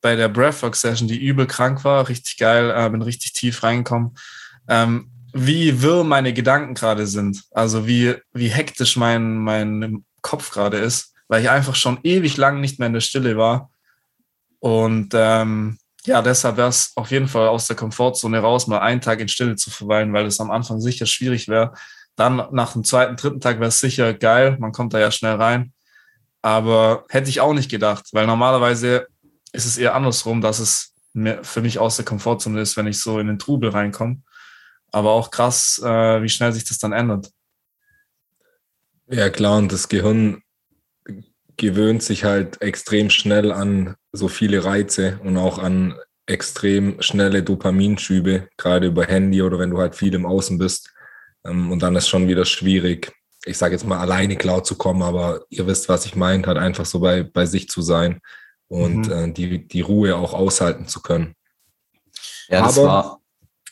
bei 0.00 0.16
der 0.16 0.28
Breathwork 0.28 0.76
Session, 0.76 1.08
die 1.08 1.18
übel 1.18 1.46
krank 1.46 1.84
war, 1.84 2.08
richtig 2.08 2.36
geil, 2.36 2.72
äh, 2.74 2.88
bin 2.90 3.02
richtig 3.02 3.32
tief 3.32 3.62
reingekommen, 3.62 4.16
ähm, 4.68 5.10
wie 5.32 5.82
wirr 5.82 6.04
meine 6.04 6.32
Gedanken 6.32 6.74
gerade 6.74 7.06
sind. 7.06 7.42
Also 7.50 7.86
wie, 7.86 8.14
wie 8.32 8.48
hektisch 8.48 8.96
mein, 8.96 9.38
mein 9.38 10.04
Kopf 10.20 10.50
gerade 10.50 10.76
ist, 10.78 11.14
weil 11.28 11.42
ich 11.42 11.50
einfach 11.50 11.74
schon 11.74 11.98
ewig 12.02 12.36
lang 12.36 12.60
nicht 12.60 12.78
mehr 12.78 12.86
in 12.86 12.92
der 12.92 13.00
Stille 13.00 13.36
war. 13.36 13.70
Und 14.62 15.10
ähm, 15.14 15.76
ja, 16.04 16.22
deshalb 16.22 16.56
wäre 16.56 16.68
es 16.68 16.92
auf 16.94 17.10
jeden 17.10 17.26
Fall 17.26 17.48
aus 17.48 17.66
der 17.66 17.74
Komfortzone 17.74 18.38
raus, 18.38 18.68
mal 18.68 18.78
einen 18.78 19.00
Tag 19.00 19.18
in 19.18 19.26
Stille 19.26 19.56
zu 19.56 19.70
verweilen, 19.70 20.12
weil 20.12 20.24
es 20.24 20.38
am 20.38 20.52
Anfang 20.52 20.80
sicher 20.80 21.04
schwierig 21.04 21.48
wäre. 21.48 21.74
Dann 22.14 22.46
nach 22.52 22.74
dem 22.74 22.84
zweiten, 22.84 23.16
dritten 23.16 23.40
Tag 23.40 23.58
wäre 23.58 23.70
es 23.70 23.80
sicher 23.80 24.14
geil, 24.14 24.56
man 24.60 24.70
kommt 24.70 24.94
da 24.94 25.00
ja 25.00 25.10
schnell 25.10 25.34
rein. 25.34 25.72
Aber 26.42 27.04
hätte 27.08 27.28
ich 27.28 27.40
auch 27.40 27.54
nicht 27.54 27.72
gedacht, 27.72 28.06
weil 28.12 28.28
normalerweise 28.28 29.08
ist 29.50 29.66
es 29.66 29.78
eher 29.78 29.96
andersrum, 29.96 30.40
dass 30.40 30.60
es 30.60 30.94
für 31.42 31.60
mich 31.60 31.80
aus 31.80 31.96
der 31.96 32.04
Komfortzone 32.04 32.60
ist, 32.60 32.76
wenn 32.76 32.86
ich 32.86 33.00
so 33.00 33.18
in 33.18 33.26
den 33.26 33.40
Trubel 33.40 33.70
reinkomme. 33.70 34.22
Aber 34.92 35.10
auch 35.10 35.32
krass, 35.32 35.80
äh, 35.84 36.22
wie 36.22 36.28
schnell 36.28 36.52
sich 36.52 36.64
das 36.64 36.78
dann 36.78 36.92
ändert. 36.92 37.32
Ja, 39.08 39.28
klar, 39.28 39.58
und 39.58 39.72
das 39.72 39.88
Gehirn 39.88 40.41
gewöhnt 41.56 42.02
sich 42.02 42.24
halt 42.24 42.60
extrem 42.62 43.10
schnell 43.10 43.52
an 43.52 43.96
so 44.12 44.28
viele 44.28 44.64
Reize 44.64 45.20
und 45.22 45.36
auch 45.36 45.58
an 45.58 45.94
extrem 46.26 47.00
schnelle 47.02 47.42
Dopaminschübe, 47.42 48.48
gerade 48.56 48.86
über 48.86 49.04
Handy 49.04 49.42
oder 49.42 49.58
wenn 49.58 49.70
du 49.70 49.78
halt 49.78 49.94
viel 49.94 50.14
im 50.14 50.26
Außen 50.26 50.58
bist. 50.58 50.92
Ähm, 51.44 51.70
und 51.70 51.82
dann 51.82 51.96
ist 51.96 52.08
schon 52.08 52.28
wieder 52.28 52.44
schwierig, 52.44 53.12
ich 53.44 53.58
sage 53.58 53.74
jetzt 53.74 53.86
mal, 53.86 53.98
alleine 53.98 54.36
klar 54.36 54.62
zu 54.62 54.76
kommen, 54.76 55.02
aber 55.02 55.44
ihr 55.48 55.66
wisst, 55.66 55.88
was 55.88 56.06
ich 56.06 56.14
meine, 56.14 56.46
halt 56.46 56.58
einfach 56.58 56.86
so 56.86 57.00
bei, 57.00 57.22
bei 57.24 57.46
sich 57.46 57.68
zu 57.68 57.82
sein 57.82 58.20
und 58.68 59.08
mhm. 59.08 59.12
äh, 59.12 59.32
die, 59.32 59.66
die 59.66 59.80
Ruhe 59.80 60.16
auch 60.16 60.32
aushalten 60.32 60.86
zu 60.86 61.02
können. 61.02 61.34
Ja, 62.48 62.62
das 62.62 62.78
aber, 62.78 62.86
war. 62.86 63.21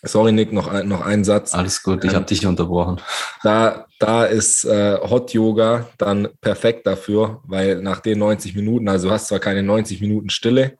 Sorry, 0.02 0.32
Nick, 0.32 0.52
noch, 0.52 0.66
ein, 0.68 0.88
noch 0.88 1.02
ein 1.02 1.24
Satz. 1.24 1.54
Alles 1.54 1.82
gut, 1.82 2.04
ich 2.04 2.10
ähm, 2.10 2.16
habe 2.16 2.26
dich 2.26 2.46
unterbrochen. 2.46 3.00
Da, 3.42 3.86
da 3.98 4.24
ist 4.24 4.64
äh, 4.64 4.96
Hot 4.98 5.32
Yoga 5.34 5.88
dann 5.98 6.28
perfekt 6.40 6.86
dafür, 6.86 7.42
weil 7.44 7.82
nach 7.82 8.00
den 8.00 8.18
90 8.18 8.56
Minuten, 8.56 8.88
also 8.88 9.08
du 9.08 9.14
hast 9.14 9.28
zwar 9.28 9.40
keine 9.40 9.62
90 9.62 10.00
Minuten 10.00 10.30
Stille, 10.30 10.78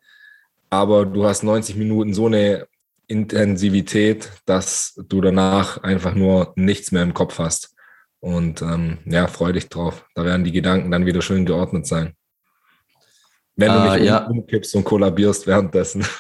aber 0.71 1.05
du 1.05 1.27
hast 1.27 1.43
90 1.43 1.77
Minuten 1.77 2.15
so 2.15 2.27
eine 2.27 2.67
Intensivität, 3.09 4.31
dass 4.47 4.99
du 5.09 5.21
danach 5.21 5.83
einfach 5.83 6.15
nur 6.15 6.53
nichts 6.57 6.93
mehr 6.93 7.03
im 7.03 7.13
Kopf 7.13 7.39
hast. 7.39 7.75
Und 8.21 8.63
ähm, 8.63 8.99
ja, 9.05 9.27
freu 9.27 9.53
dich 9.53 9.69
drauf. 9.69 10.07
Da 10.15 10.25
werden 10.25 10.45
die 10.45 10.53
Gedanken 10.53 10.91
dann 10.91 11.07
wieder 11.07 11.21
schön 11.21 11.45
geordnet 11.45 11.87
sein. 11.87 12.15
Wenn 13.61 13.73
du 13.73 13.91
nicht 13.91 14.01
uh, 14.01 14.05
ja. 14.05 14.27
umkippst 14.27 14.75
und 14.75 14.85
kollabierst 14.85 15.47
währenddessen. 15.47 16.05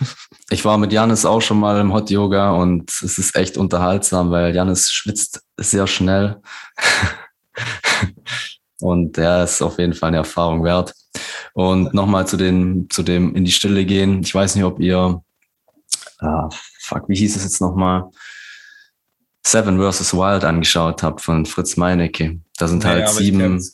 Ich 0.52 0.64
war 0.64 0.76
mit 0.78 0.92
Janis 0.92 1.24
auch 1.24 1.40
schon 1.40 1.60
mal 1.60 1.78
im 1.80 1.92
Hot 1.92 2.10
Yoga 2.10 2.50
und 2.50 2.90
es 2.90 3.18
ist 3.18 3.36
echt 3.36 3.56
unterhaltsam, 3.56 4.32
weil 4.32 4.52
Janis 4.52 4.90
schwitzt 4.90 5.44
sehr 5.56 5.86
schnell. 5.86 6.40
und 8.80 9.16
der 9.16 9.44
ist 9.44 9.62
auf 9.62 9.78
jeden 9.78 9.94
Fall 9.94 10.08
eine 10.08 10.16
Erfahrung 10.16 10.64
wert. 10.64 10.92
Und 11.52 11.94
nochmal 11.94 12.26
zu, 12.26 12.36
den, 12.36 12.88
zu 12.90 13.04
dem 13.04 13.36
in 13.36 13.44
die 13.44 13.52
Stille 13.52 13.84
gehen. 13.84 14.22
Ich 14.24 14.34
weiß 14.34 14.56
nicht, 14.56 14.64
ob 14.64 14.80
ihr, 14.80 15.22
ah, 16.18 16.48
fuck, 16.80 17.08
wie 17.08 17.14
hieß 17.14 17.36
es 17.36 17.44
jetzt 17.44 17.60
nochmal? 17.60 18.10
Seven 19.46 19.78
vs. 19.78 20.12
Wild 20.12 20.42
angeschaut 20.42 21.04
habt 21.04 21.20
von 21.20 21.46
Fritz 21.46 21.76
Meinecke. 21.76 22.40
Da 22.58 22.66
sind 22.66 22.84
halt 22.84 23.02
ja, 23.02 23.06
sieben, 23.06 23.64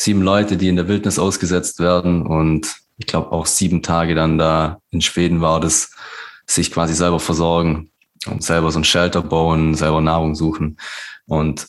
sieben 0.00 0.22
Leute, 0.22 0.56
die 0.56 0.68
in 0.68 0.76
der 0.76 0.88
Wildnis 0.88 1.18
ausgesetzt 1.18 1.78
werden 1.78 2.26
und 2.26 2.74
ich 2.96 3.06
glaube 3.06 3.32
auch 3.32 3.44
sieben 3.44 3.82
Tage 3.82 4.14
dann 4.14 4.38
da 4.38 4.78
in 4.90 5.02
Schweden 5.02 5.42
war 5.42 5.60
das, 5.60 5.90
sich 6.46 6.72
quasi 6.72 6.94
selber 6.94 7.20
versorgen 7.20 7.90
und 8.26 8.42
selber 8.42 8.72
so 8.72 8.80
ein 8.80 8.84
Shelter 8.84 9.20
bauen, 9.20 9.74
selber 9.74 10.00
Nahrung 10.00 10.34
suchen. 10.34 10.78
Und 11.26 11.66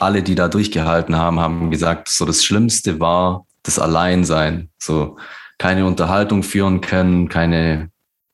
alle, 0.00 0.22
die 0.22 0.34
da 0.34 0.48
durchgehalten 0.48 1.16
haben, 1.16 1.40
haben 1.40 1.70
gesagt, 1.70 2.08
so 2.08 2.24
das 2.24 2.42
Schlimmste 2.42 3.00
war 3.00 3.46
das 3.62 3.78
Alleinsein. 3.78 4.70
So 4.78 5.18
keine 5.58 5.86
Unterhaltung 5.86 6.42
führen 6.42 6.80
können, 6.80 7.28
keine 7.28 7.90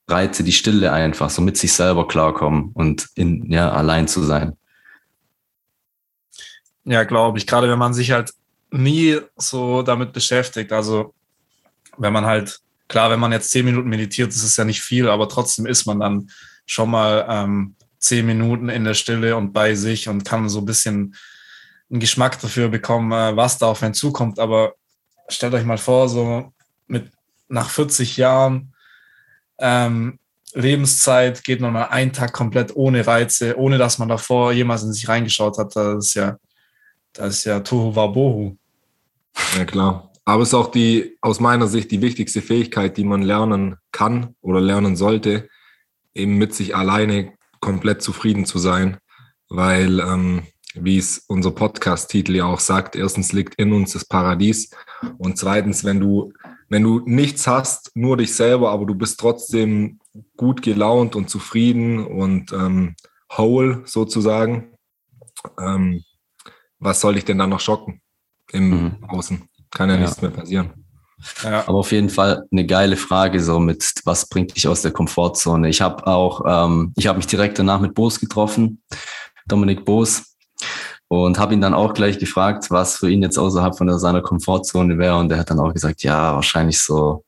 Reize, 0.07 0.45
die 0.45 0.53
Stille 0.53 0.93
einfach, 0.93 1.29
so 1.29 1.41
mit 1.41 1.57
sich 1.57 1.73
selber 1.73 2.07
klarkommen 2.07 2.71
und 2.73 3.09
in, 3.15 3.51
ja, 3.51 3.69
allein 3.71 4.07
zu 4.07 4.23
sein. 4.23 4.57
Ja, 6.85 7.03
glaube 7.03 7.37
ich. 7.37 7.45
Gerade 7.45 7.69
wenn 7.69 7.79
man 7.79 7.93
sich 7.93 8.11
halt 8.11 8.31
nie 8.71 9.19
so 9.35 9.81
damit 9.83 10.13
beschäftigt. 10.13 10.71
Also 10.71 11.13
wenn 11.97 12.13
man 12.13 12.25
halt, 12.25 12.59
klar, 12.87 13.09
wenn 13.09 13.19
man 13.19 13.31
jetzt 13.31 13.51
zehn 13.51 13.65
Minuten 13.65 13.89
meditiert, 13.89 14.29
das 14.29 14.43
ist 14.43 14.57
ja 14.57 14.65
nicht 14.65 14.81
viel, 14.81 15.09
aber 15.09 15.29
trotzdem 15.29 15.65
ist 15.65 15.85
man 15.85 15.99
dann 15.99 16.29
schon 16.65 16.89
mal 16.89 17.25
ähm, 17.29 17.75
zehn 17.99 18.25
Minuten 18.25 18.69
in 18.69 18.83
der 18.83 18.93
Stille 18.93 19.35
und 19.35 19.53
bei 19.53 19.75
sich 19.75 20.07
und 20.07 20.23
kann 20.23 20.49
so 20.49 20.59
ein 20.59 20.65
bisschen 20.65 21.15
einen 21.89 21.99
Geschmack 21.99 22.39
dafür 22.39 22.69
bekommen, 22.69 23.11
äh, 23.11 23.35
was 23.35 23.57
da 23.57 23.67
auf 23.67 23.83
einen 23.83 23.93
zukommt. 23.93 24.39
Aber 24.39 24.73
stellt 25.27 25.53
euch 25.53 25.65
mal 25.65 25.77
vor, 25.77 26.09
so 26.09 26.53
mit 26.87 27.11
nach 27.47 27.69
40 27.69 28.17
Jahren 28.17 28.73
ähm, 29.59 30.19
Lebenszeit 30.53 31.43
geht 31.43 31.61
man 31.61 31.73
mal 31.73 31.85
einen 31.85 32.11
Tag 32.11 32.33
komplett 32.33 32.75
ohne 32.75 33.05
Reize, 33.05 33.57
ohne 33.57 33.77
dass 33.77 33.99
man 33.99 34.09
davor 34.09 34.51
jemals 34.51 34.83
in 34.83 34.91
sich 34.91 35.07
reingeschaut 35.07 35.57
hat. 35.57 35.75
Das 35.75 36.07
ist 36.07 36.13
ja, 36.15 36.37
das 37.13 37.35
ist 37.35 37.43
ja 37.45 37.59
Tohu 37.61 37.95
Wabohu. 37.95 38.57
Ja, 39.57 39.65
klar. 39.65 40.11
Aber 40.25 40.43
es 40.43 40.49
ist 40.49 40.53
auch 40.53 40.71
die, 40.71 41.17
aus 41.21 41.39
meiner 41.39 41.67
Sicht, 41.67 41.91
die 41.91 42.01
wichtigste 42.01 42.41
Fähigkeit, 42.41 42.97
die 42.97 43.03
man 43.03 43.21
lernen 43.21 43.75
kann 43.91 44.35
oder 44.41 44.61
lernen 44.61 44.95
sollte, 44.95 45.49
eben 46.13 46.37
mit 46.37 46.53
sich 46.53 46.75
alleine 46.75 47.33
komplett 47.59 48.01
zufrieden 48.01 48.45
zu 48.45 48.59
sein. 48.59 48.97
Weil, 49.49 49.99
ähm, 49.99 50.43
wie 50.75 50.97
es 50.97 51.25
unser 51.27 51.51
Podcast-Titel 51.51 52.35
ja 52.35 52.45
auch 52.45 52.59
sagt, 52.59 52.95
erstens 52.95 53.33
liegt 53.33 53.55
in 53.55 53.73
uns 53.73 53.93
das 53.93 54.05
Paradies 54.05 54.69
und 55.17 55.37
zweitens, 55.37 55.83
wenn 55.83 55.99
du 55.99 56.31
wenn 56.69 56.83
du 56.83 57.01
nichts 57.03 57.47
hast, 57.47 57.91
nur 57.95 58.15
dich 58.15 58.33
selber, 58.33 58.71
aber 58.71 58.85
du 58.85 58.95
bist 58.95 59.19
trotzdem 59.19 59.99
gut 60.37 60.61
gelaunt 60.61 61.17
und 61.17 61.29
zufrieden 61.29 62.05
und 62.05 62.53
ähm, 62.53 62.95
whole 63.29 63.81
sozusagen, 63.83 64.71
ähm, 65.59 66.01
was 66.79 67.01
soll 67.01 67.17
ich 67.17 67.25
denn 67.25 67.39
dann 67.39 67.49
noch 67.49 67.59
schocken 67.59 68.01
im 68.51 68.69
mhm. 68.69 69.03
Außen? 69.07 69.43
Kann 69.71 69.89
ja, 69.89 69.95
ja, 69.95 70.01
nichts 70.01 70.21
mehr 70.21 70.31
passieren. 70.31 70.71
Ja. 71.43 71.67
Aber 71.67 71.79
auf 71.79 71.91
jeden 71.91 72.09
Fall 72.09 72.45
eine 72.51 72.65
geile 72.65 72.97
Frage, 72.97 73.39
so 73.39 73.59
mit 73.59 73.93
was 74.05 74.27
bringt 74.27 74.55
dich 74.55 74.67
aus 74.67 74.81
der 74.81 74.91
Komfortzone? 74.91 75.69
Ich 75.69 75.81
habe 75.81 76.07
auch, 76.07 76.41
ähm, 76.47 76.93
ich 76.95 77.07
habe 77.07 77.17
mich 77.17 77.27
direkt 77.27 77.59
danach 77.59 77.79
mit 77.79 77.93
Boos 77.93 78.19
getroffen, 78.19 78.81
Dominik 79.47 79.85
Boos, 79.85 80.35
und 81.07 81.37
habe 81.37 81.53
ihn 81.53 81.61
dann 81.61 81.73
auch 81.73 81.93
gleich 81.93 82.17
gefragt, 82.19 82.71
was 82.71 82.97
für 82.97 83.09
ihn 83.09 83.21
jetzt 83.21 83.37
außerhalb 83.37 83.77
von 83.77 83.87
der, 83.87 83.99
seiner 83.99 84.21
Komfortzone 84.21 84.97
wäre. 84.97 85.17
Und 85.17 85.31
er 85.31 85.39
hat 85.39 85.49
dann 85.49 85.59
auch 85.59 85.73
gesagt, 85.73 86.03
ja, 86.03 86.35
wahrscheinlich 86.35 86.79
so 86.79 87.25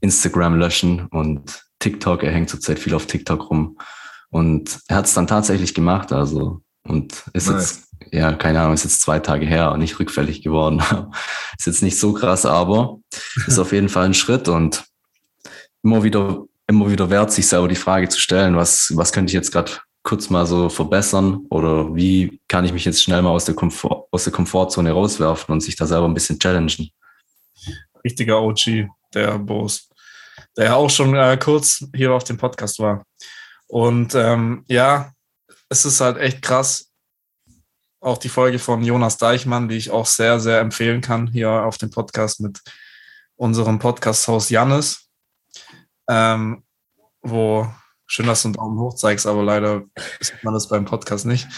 Instagram 0.00 0.56
löschen 0.56 1.06
und 1.08 1.62
TikTok. 1.78 2.22
Er 2.22 2.32
hängt 2.32 2.48
zurzeit 2.48 2.78
viel 2.78 2.94
auf 2.94 3.06
TikTok 3.06 3.50
rum. 3.50 3.76
Und 4.30 4.80
er 4.88 4.96
hat 4.96 5.04
es 5.06 5.14
dann 5.14 5.26
tatsächlich 5.26 5.74
gemacht, 5.74 6.12
also 6.12 6.62
und 6.86 7.24
ist 7.32 7.48
nice. 7.50 7.56
jetzt, 7.56 7.85
ja, 8.12 8.32
keine 8.32 8.60
Ahnung, 8.60 8.74
ist 8.74 8.84
jetzt 8.84 9.02
zwei 9.02 9.18
Tage 9.18 9.46
her 9.46 9.72
und 9.72 9.80
nicht 9.80 9.98
rückfällig 9.98 10.42
geworden. 10.42 10.82
ist 11.58 11.66
jetzt 11.66 11.82
nicht 11.82 11.98
so 11.98 12.12
krass, 12.12 12.46
aber 12.46 12.98
ist 13.46 13.58
auf 13.58 13.72
jeden 13.72 13.88
Fall 13.88 14.06
ein 14.06 14.14
Schritt 14.14 14.48
und 14.48 14.84
immer 15.82 16.02
wieder, 16.02 16.44
immer 16.66 16.90
wieder 16.90 17.10
wert, 17.10 17.32
sich 17.32 17.46
selber 17.46 17.68
die 17.68 17.76
Frage 17.76 18.08
zu 18.08 18.20
stellen, 18.20 18.56
was, 18.56 18.92
was 18.94 19.12
könnte 19.12 19.30
ich 19.30 19.34
jetzt 19.34 19.52
gerade 19.52 19.72
kurz 20.02 20.30
mal 20.30 20.46
so 20.46 20.68
verbessern 20.68 21.46
oder 21.50 21.94
wie 21.94 22.40
kann 22.46 22.64
ich 22.64 22.72
mich 22.72 22.84
jetzt 22.84 23.02
schnell 23.02 23.22
mal 23.22 23.30
aus 23.30 23.44
der, 23.44 23.56
Komfort, 23.56 24.06
aus 24.12 24.24
der 24.24 24.32
Komfortzone 24.32 24.92
rauswerfen 24.92 25.52
und 25.52 25.60
sich 25.60 25.74
da 25.74 25.84
selber 25.84 26.06
ein 26.06 26.14
bisschen 26.14 26.38
challengen. 26.38 26.90
Richtiger 28.04 28.40
OG, 28.40 28.86
der 29.14 29.38
Boss, 29.38 29.88
der 30.56 30.76
auch 30.76 30.88
schon 30.90 31.16
äh, 31.16 31.36
kurz 31.36 31.84
hier 31.92 32.12
auf 32.12 32.22
dem 32.22 32.36
Podcast 32.36 32.78
war. 32.78 33.04
Und 33.66 34.14
ähm, 34.14 34.64
ja, 34.68 35.10
es 35.68 35.84
ist 35.84 36.00
halt 36.00 36.18
echt 36.18 36.42
krass. 36.42 36.85
Auch 38.06 38.18
die 38.18 38.28
Folge 38.28 38.60
von 38.60 38.84
Jonas 38.84 39.16
Deichmann, 39.16 39.68
die 39.68 39.74
ich 39.74 39.90
auch 39.90 40.06
sehr, 40.06 40.38
sehr 40.38 40.60
empfehlen 40.60 41.00
kann, 41.00 41.26
hier 41.26 41.50
auf 41.50 41.76
dem 41.76 41.90
Podcast 41.90 42.40
mit 42.40 42.60
unserem 43.34 43.80
Podcast-Haus 43.80 44.48
Jannis, 44.48 45.08
ähm, 46.08 46.62
wo 47.20 47.66
schön, 48.06 48.28
dass 48.28 48.42
du 48.42 48.48
einen 48.48 48.54
Daumen 48.54 48.78
hoch 48.78 48.94
zeigst, 48.94 49.26
aber 49.26 49.42
leider 49.42 49.82
sieht 50.20 50.44
man 50.44 50.54
das 50.54 50.68
beim 50.68 50.84
Podcast 50.84 51.26
nicht. 51.26 51.48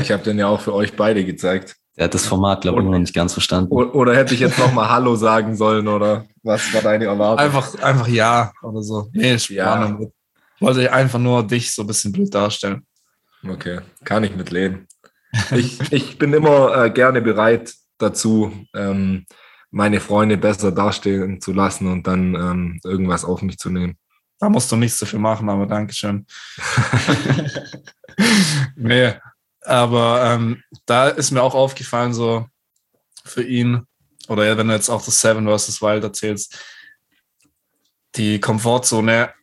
ich 0.00 0.10
habe 0.10 0.22
den 0.22 0.38
ja 0.38 0.46
auch 0.46 0.62
für 0.62 0.72
euch 0.72 0.96
beide 0.96 1.26
gezeigt. 1.26 1.76
Er 1.94 2.04
hat 2.04 2.14
das 2.14 2.24
Format, 2.24 2.62
glaube 2.62 2.80
ich, 2.80 2.86
noch 2.86 2.98
nicht 2.98 3.14
ganz 3.14 3.34
verstanden. 3.34 3.70
Oder 3.70 4.16
hätte 4.16 4.32
ich 4.32 4.40
jetzt 4.40 4.58
nochmal 4.58 4.88
Hallo 4.88 5.14
sagen 5.14 5.56
sollen 5.56 5.86
oder 5.88 6.24
was 6.42 6.72
war 6.72 6.80
deine 6.80 7.04
Erwartung? 7.04 7.44
Einfach, 7.44 7.74
einfach 7.82 8.08
ja 8.08 8.50
oder 8.62 8.82
so. 8.82 9.10
Nee, 9.12 9.34
ich 9.34 9.50
ja. 9.50 9.98
wollte 10.58 10.90
einfach 10.90 11.18
nur 11.18 11.46
dich 11.46 11.70
so 11.70 11.82
ein 11.82 11.86
bisschen 11.86 12.12
blöd 12.12 12.34
darstellen. 12.34 12.86
Okay, 13.46 13.80
kann 14.04 14.24
ich 14.24 14.34
mitleben. 14.34 14.88
Ich, 15.50 15.92
ich 15.92 16.18
bin 16.18 16.32
immer 16.32 16.84
äh, 16.84 16.90
gerne 16.90 17.20
bereit 17.20 17.74
dazu, 17.98 18.52
ähm, 18.74 19.26
meine 19.70 20.00
Freunde 20.00 20.38
besser 20.38 20.72
dastehen 20.72 21.40
zu 21.40 21.52
lassen 21.52 21.86
und 21.88 22.06
dann 22.06 22.34
ähm, 22.34 22.80
irgendwas 22.84 23.24
auf 23.24 23.42
mich 23.42 23.58
zu 23.58 23.70
nehmen. 23.70 23.98
Da 24.38 24.48
musst 24.48 24.70
du 24.70 24.76
nichts 24.76 24.98
dafür 24.98 25.18
machen, 25.18 25.48
aber 25.48 25.66
Dankeschön. 25.66 26.26
nee, 28.76 29.12
aber 29.62 30.22
ähm, 30.24 30.62
da 30.86 31.08
ist 31.08 31.32
mir 31.32 31.42
auch 31.42 31.54
aufgefallen, 31.54 32.14
so 32.14 32.46
für 33.24 33.42
ihn, 33.42 33.82
oder 34.28 34.46
ja, 34.46 34.56
wenn 34.56 34.68
du 34.68 34.74
jetzt 34.74 34.88
auch 34.88 35.04
das 35.04 35.20
Seven 35.20 35.46
vs. 35.46 35.82
Wild 35.82 36.04
erzählst, 36.04 36.58
die 38.14 38.40
Komfortzone 38.40 39.34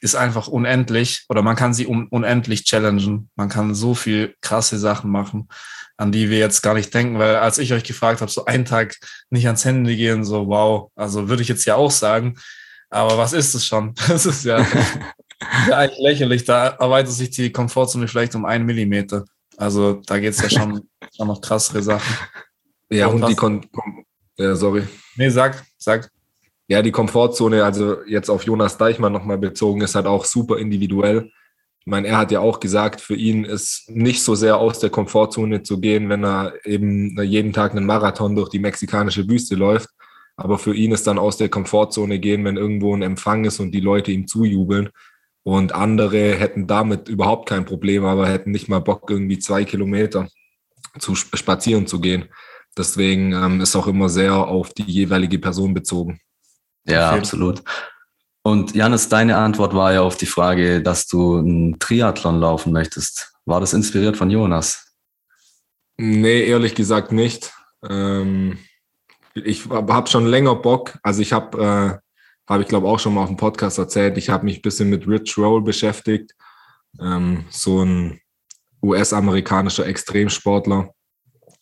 ist 0.00 0.14
einfach 0.14 0.48
unendlich 0.48 1.24
oder 1.28 1.42
man 1.42 1.56
kann 1.56 1.74
sie 1.74 1.86
un 1.86 2.06
unendlich 2.08 2.64
challengen. 2.64 3.30
Man 3.36 3.48
kann 3.48 3.74
so 3.74 3.94
viel 3.94 4.34
krasse 4.40 4.78
Sachen 4.78 5.10
machen, 5.10 5.48
an 5.96 6.12
die 6.12 6.30
wir 6.30 6.38
jetzt 6.38 6.62
gar 6.62 6.74
nicht 6.74 6.92
denken, 6.92 7.18
weil 7.18 7.36
als 7.36 7.58
ich 7.58 7.72
euch 7.72 7.84
gefragt 7.84 8.20
habe, 8.20 8.30
so 8.30 8.44
einen 8.44 8.64
Tag 8.64 8.96
nicht 9.30 9.46
ans 9.46 9.64
Handy 9.64 9.96
gehen, 9.96 10.24
so 10.24 10.46
wow, 10.46 10.90
also 10.94 11.28
würde 11.28 11.42
ich 11.42 11.48
jetzt 11.48 11.64
ja 11.64 11.76
auch 11.76 11.90
sagen, 11.90 12.38
aber 12.90 13.18
was 13.18 13.32
ist 13.32 13.54
es 13.54 13.66
schon? 13.66 13.94
Das 14.08 14.26
ist 14.26 14.44
ja, 14.44 14.60
ja 15.68 15.76
eigentlich 15.76 16.00
lächerlich. 16.00 16.44
Da 16.44 16.68
erweitert 16.68 17.12
sich 17.12 17.30
die 17.30 17.52
Komfortzone 17.52 18.08
vielleicht 18.08 18.34
um 18.34 18.44
einen 18.44 18.66
Millimeter. 18.66 19.24
Also 19.56 19.94
da 20.06 20.18
geht 20.18 20.34
es 20.34 20.40
ja 20.40 20.48
schon, 20.48 20.88
schon 21.16 21.26
noch 21.26 21.40
krassere 21.40 21.82
Sachen. 21.82 22.16
Ja, 22.90 23.08
und, 23.08 23.22
und 23.22 23.30
die 23.30 23.36
Kon 23.36 23.66
ja, 24.38 24.54
sorry. 24.54 24.86
Nee, 25.16 25.30
sag, 25.30 25.64
sag. 25.76 26.08
Ja, 26.68 26.82
die 26.82 26.92
Komfortzone, 26.92 27.64
also 27.64 28.04
jetzt 28.06 28.28
auf 28.28 28.44
Jonas 28.44 28.76
Deichmann 28.76 29.12
nochmal 29.12 29.38
bezogen, 29.38 29.80
ist 29.80 29.94
halt 29.94 30.06
auch 30.06 30.26
super 30.26 30.58
individuell. 30.58 31.30
Ich 31.80 31.86
meine, 31.86 32.08
er 32.08 32.18
hat 32.18 32.30
ja 32.30 32.40
auch 32.40 32.60
gesagt, 32.60 33.00
für 33.00 33.14
ihn 33.14 33.44
ist 33.46 33.88
nicht 33.88 34.22
so 34.22 34.34
sehr 34.34 34.58
aus 34.58 34.78
der 34.78 34.90
Komfortzone 34.90 35.62
zu 35.62 35.80
gehen, 35.80 36.10
wenn 36.10 36.24
er 36.24 36.52
eben 36.66 37.20
jeden 37.22 37.54
Tag 37.54 37.72
einen 37.72 37.86
Marathon 37.86 38.36
durch 38.36 38.50
die 38.50 38.58
mexikanische 38.58 39.26
Wüste 39.26 39.54
läuft. 39.54 39.88
Aber 40.36 40.58
für 40.58 40.74
ihn 40.74 40.92
ist 40.92 41.06
dann 41.06 41.18
aus 41.18 41.38
der 41.38 41.48
Komfortzone 41.48 42.18
gehen, 42.18 42.44
wenn 42.44 42.58
irgendwo 42.58 42.94
ein 42.94 43.00
Empfang 43.02 43.46
ist 43.46 43.60
und 43.60 43.72
die 43.72 43.80
Leute 43.80 44.12
ihm 44.12 44.26
zujubeln. 44.28 44.90
Und 45.44 45.74
andere 45.74 46.34
hätten 46.34 46.66
damit 46.66 47.08
überhaupt 47.08 47.48
kein 47.48 47.64
Problem, 47.64 48.04
aber 48.04 48.28
hätten 48.28 48.50
nicht 48.50 48.68
mal 48.68 48.80
Bock, 48.80 49.10
irgendwie 49.10 49.38
zwei 49.38 49.64
Kilometer 49.64 50.28
zu 50.98 51.14
spazieren 51.14 51.86
zu 51.86 52.00
gehen. 52.00 52.26
Deswegen 52.76 53.32
ähm, 53.32 53.62
ist 53.62 53.74
auch 53.74 53.86
immer 53.86 54.10
sehr 54.10 54.36
auf 54.36 54.74
die 54.74 54.82
jeweilige 54.82 55.38
Person 55.38 55.72
bezogen. 55.72 56.20
Ja, 56.88 57.10
absolut. 57.10 57.62
Und 58.42 58.74
Janis, 58.74 59.08
deine 59.08 59.36
Antwort 59.36 59.74
war 59.74 59.92
ja 59.92 60.00
auf 60.00 60.16
die 60.16 60.26
Frage, 60.26 60.82
dass 60.82 61.06
du 61.06 61.36
einen 61.36 61.78
Triathlon 61.78 62.40
laufen 62.40 62.72
möchtest. 62.72 63.34
War 63.44 63.60
das 63.60 63.74
inspiriert 63.74 64.16
von 64.16 64.30
Jonas? 64.30 64.94
Nee, 65.98 66.44
ehrlich 66.44 66.74
gesagt 66.74 67.12
nicht. 67.12 67.52
Ähm, 67.86 68.58
ich 69.34 69.68
habe 69.68 70.08
schon 70.08 70.26
länger 70.26 70.54
Bock. 70.54 70.98
Also 71.02 71.20
ich 71.20 71.32
habe, 71.32 71.58
äh, 71.58 72.50
habe 72.50 72.62
ich 72.62 72.68
glaube 72.68 72.88
auch 72.88 72.98
schon 72.98 73.14
mal 73.14 73.22
auf 73.22 73.28
dem 73.28 73.36
Podcast 73.36 73.78
erzählt, 73.78 74.16
ich 74.16 74.30
habe 74.30 74.44
mich 74.44 74.58
ein 74.58 74.62
bisschen 74.62 74.88
mit 74.88 75.06
Rich 75.06 75.36
Roll 75.36 75.60
beschäftigt. 75.60 76.34
Ähm, 77.00 77.44
so 77.50 77.84
ein 77.84 78.20
US-amerikanischer 78.82 79.86
Extremsportler. 79.86 80.94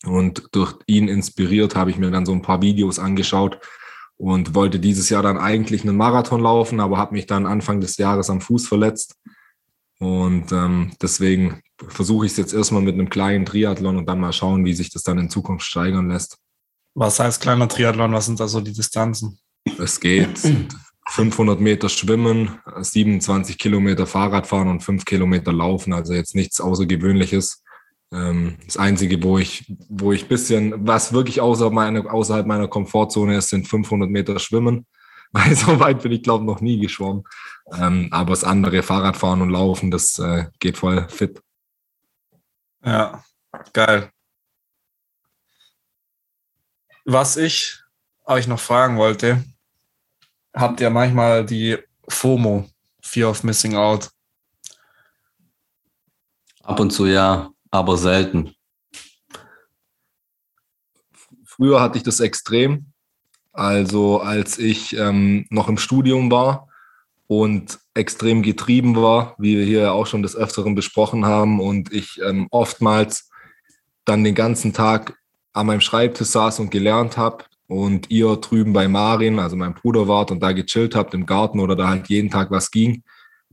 Und 0.04 0.48
durch 0.52 0.74
ihn 0.86 1.08
inspiriert 1.08 1.74
habe 1.74 1.90
ich 1.90 1.98
mir 1.98 2.10
dann 2.10 2.26
so 2.26 2.32
ein 2.32 2.42
paar 2.42 2.62
Videos 2.62 2.98
angeschaut 2.98 3.58
und 4.16 4.54
wollte 4.54 4.78
dieses 4.78 5.10
Jahr 5.10 5.22
dann 5.22 5.38
eigentlich 5.38 5.82
einen 5.82 5.96
Marathon 5.96 6.40
laufen, 6.40 6.80
aber 6.80 6.96
habe 6.96 7.14
mich 7.14 7.26
dann 7.26 7.46
Anfang 7.46 7.80
des 7.80 7.96
Jahres 7.96 8.30
am 8.30 8.40
Fuß 8.40 8.66
verletzt. 8.66 9.16
Und 9.98 10.52
ähm, 10.52 10.92
deswegen 11.00 11.62
versuche 11.88 12.26
ich 12.26 12.32
es 12.32 12.38
jetzt 12.38 12.52
erstmal 12.52 12.82
mit 12.82 12.94
einem 12.94 13.10
kleinen 13.10 13.46
Triathlon 13.46 13.96
und 13.96 14.06
dann 14.06 14.20
mal 14.20 14.32
schauen, 14.32 14.64
wie 14.64 14.74
sich 14.74 14.90
das 14.90 15.02
dann 15.02 15.18
in 15.18 15.30
Zukunft 15.30 15.66
steigern 15.66 16.08
lässt. 16.08 16.38
Was 16.94 17.20
heißt 17.20 17.42
kleiner 17.42 17.68
Triathlon? 17.68 18.12
Was 18.12 18.26
sind 18.26 18.40
da 18.40 18.48
so 18.48 18.60
die 18.60 18.72
Distanzen? 18.72 19.38
Es 19.78 20.00
geht 20.00 20.40
500 21.08 21.60
Meter 21.60 21.88
Schwimmen, 21.88 22.58
27 22.78 23.58
Kilometer 23.58 24.06
Fahrradfahren 24.06 24.68
und 24.68 24.80
5 24.80 25.04
Kilometer 25.04 25.52
Laufen. 25.52 25.92
Also 25.92 26.14
jetzt 26.14 26.34
nichts 26.34 26.60
Außergewöhnliches. 26.60 27.62
Ähm, 28.12 28.58
das 28.64 28.76
Einzige, 28.76 29.22
wo 29.22 29.38
ich, 29.38 29.72
wo 29.88 30.12
ich 30.12 30.28
bisschen, 30.28 30.86
was 30.86 31.12
wirklich 31.12 31.40
außer 31.40 31.70
meine, 31.70 32.10
außerhalb 32.10 32.46
meiner 32.46 32.68
Komfortzone 32.68 33.36
ist, 33.36 33.48
sind 33.48 33.66
500 33.66 34.08
Meter 34.08 34.38
Schwimmen. 34.38 34.86
Weil 35.32 35.56
so 35.56 35.78
weit 35.80 36.02
bin 36.02 36.12
ich, 36.12 36.22
glaube 36.22 36.44
ich, 36.44 36.46
noch 36.46 36.60
nie 36.60 36.78
geschwommen. 36.78 37.24
Ähm, 37.72 38.08
aber 38.12 38.30
das 38.30 38.44
andere, 38.44 38.82
Fahrradfahren 38.82 39.42
und 39.42 39.50
Laufen, 39.50 39.90
das 39.90 40.18
äh, 40.18 40.46
geht 40.60 40.78
voll 40.78 41.08
fit. 41.08 41.42
Ja, 42.84 43.24
geil. 43.72 44.10
Was 47.04 47.36
ich 47.36 47.80
euch 48.24 48.46
noch 48.46 48.60
fragen 48.60 48.96
wollte, 48.96 49.44
habt 50.54 50.80
ihr 50.80 50.90
manchmal 50.90 51.44
die 51.44 51.76
FOMO, 52.08 52.70
Fear 53.02 53.30
of 53.30 53.42
Missing 53.42 53.74
Out? 53.74 54.10
Ab 56.62 56.80
und 56.80 56.90
zu 56.90 57.06
ja 57.06 57.50
aber 57.70 57.96
selten. 57.96 58.54
Früher 61.44 61.80
hatte 61.80 61.98
ich 61.98 62.04
das 62.04 62.20
extrem. 62.20 62.92
Also 63.52 64.20
als 64.20 64.58
ich 64.58 64.96
ähm, 64.96 65.46
noch 65.48 65.68
im 65.68 65.78
Studium 65.78 66.30
war 66.30 66.68
und 67.26 67.78
extrem 67.94 68.42
getrieben 68.42 68.96
war, 68.96 69.34
wie 69.38 69.56
wir 69.56 69.64
hier 69.64 69.92
auch 69.92 70.06
schon 70.06 70.22
des 70.22 70.36
Öfteren 70.36 70.74
besprochen 70.74 71.24
haben, 71.24 71.60
und 71.60 71.92
ich 71.92 72.20
ähm, 72.22 72.48
oftmals 72.50 73.30
dann 74.04 74.22
den 74.22 74.34
ganzen 74.34 74.72
Tag 74.72 75.18
an 75.54 75.66
meinem 75.66 75.80
Schreibtisch 75.80 76.28
saß 76.28 76.60
und 76.60 76.70
gelernt 76.70 77.16
habe 77.16 77.44
und 77.66 78.10
ihr 78.10 78.36
drüben 78.36 78.72
bei 78.72 78.88
Marin, 78.88 79.38
also 79.38 79.56
mein 79.56 79.74
Bruder 79.74 80.06
wart 80.06 80.30
und 80.30 80.40
da 80.40 80.52
gechillt 80.52 80.94
habt 80.94 81.14
im 81.14 81.26
Garten 81.26 81.58
oder 81.58 81.74
da 81.74 81.88
halt 81.88 82.08
jeden 82.08 82.30
Tag 82.30 82.50
was 82.50 82.70
ging, 82.70 83.02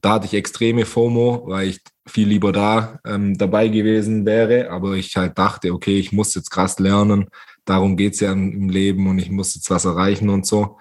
da 0.04 0.12
hatte 0.12 0.26
ich 0.26 0.34
extreme 0.34 0.86
FOMO, 0.86 1.48
weil 1.48 1.70
ich 1.70 1.82
viel 2.06 2.28
lieber 2.28 2.52
da 2.52 3.00
ähm, 3.06 3.38
dabei 3.38 3.70
gewesen 3.70 4.26
wäre. 4.26 4.70
Aber 4.70 4.96
ich 4.96 5.16
halt 5.16 5.38
dachte, 5.38 5.72
okay, 5.72 5.98
ich 5.98 6.12
muss 6.12 6.36
jetzt 6.36 6.52
krass 6.52 6.78
lernen. 6.78 7.30
Darum 7.64 7.96
geht's 7.96 8.20
ja 8.20 8.34
im 8.34 8.68
Leben 8.68 9.08
und 9.08 9.18
ich 9.18 9.32
muss 9.32 9.56
jetzt 9.56 9.70
was 9.70 9.86
erreichen 9.86 10.30
und 10.30 10.46
so. 10.46 10.78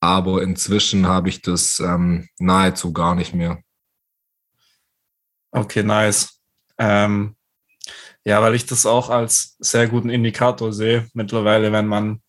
aber 0.00 0.42
inzwischen 0.42 1.06
habe 1.06 1.28
ich 1.28 1.42
das 1.42 1.78
ähm, 1.80 2.28
nahezu 2.38 2.92
gar 2.94 3.14
nicht 3.14 3.34
mehr. 3.34 3.62
Okay, 5.50 5.82
nice. 5.82 6.40
Ähm, 6.78 7.36
ja, 8.24 8.40
weil 8.40 8.54
ich 8.54 8.64
das 8.64 8.86
auch 8.86 9.10
als 9.10 9.56
sehr 9.58 9.88
guten 9.88 10.08
Indikator 10.08 10.72
sehe, 10.72 11.08
mittlerweile, 11.12 11.70
wenn 11.70 11.86
man 11.86 12.22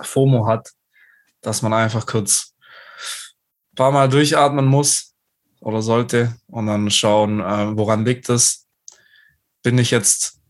FOMO 0.00 0.46
hat, 0.46 0.70
dass 1.40 1.62
man 1.62 1.72
einfach 1.72 2.06
kurz 2.06 2.54
ein 3.72 3.76
paar 3.76 3.90
Mal 3.90 4.08
durchatmen 4.08 4.66
muss 4.66 5.15
oder 5.60 5.82
sollte 5.82 6.34
und 6.46 6.66
dann 6.66 6.90
schauen, 6.90 7.40
äh, 7.40 7.76
woran 7.76 8.04
liegt 8.04 8.28
es. 8.28 8.66
Bin 9.62 9.78
ich 9.78 9.90
jetzt 9.90 10.40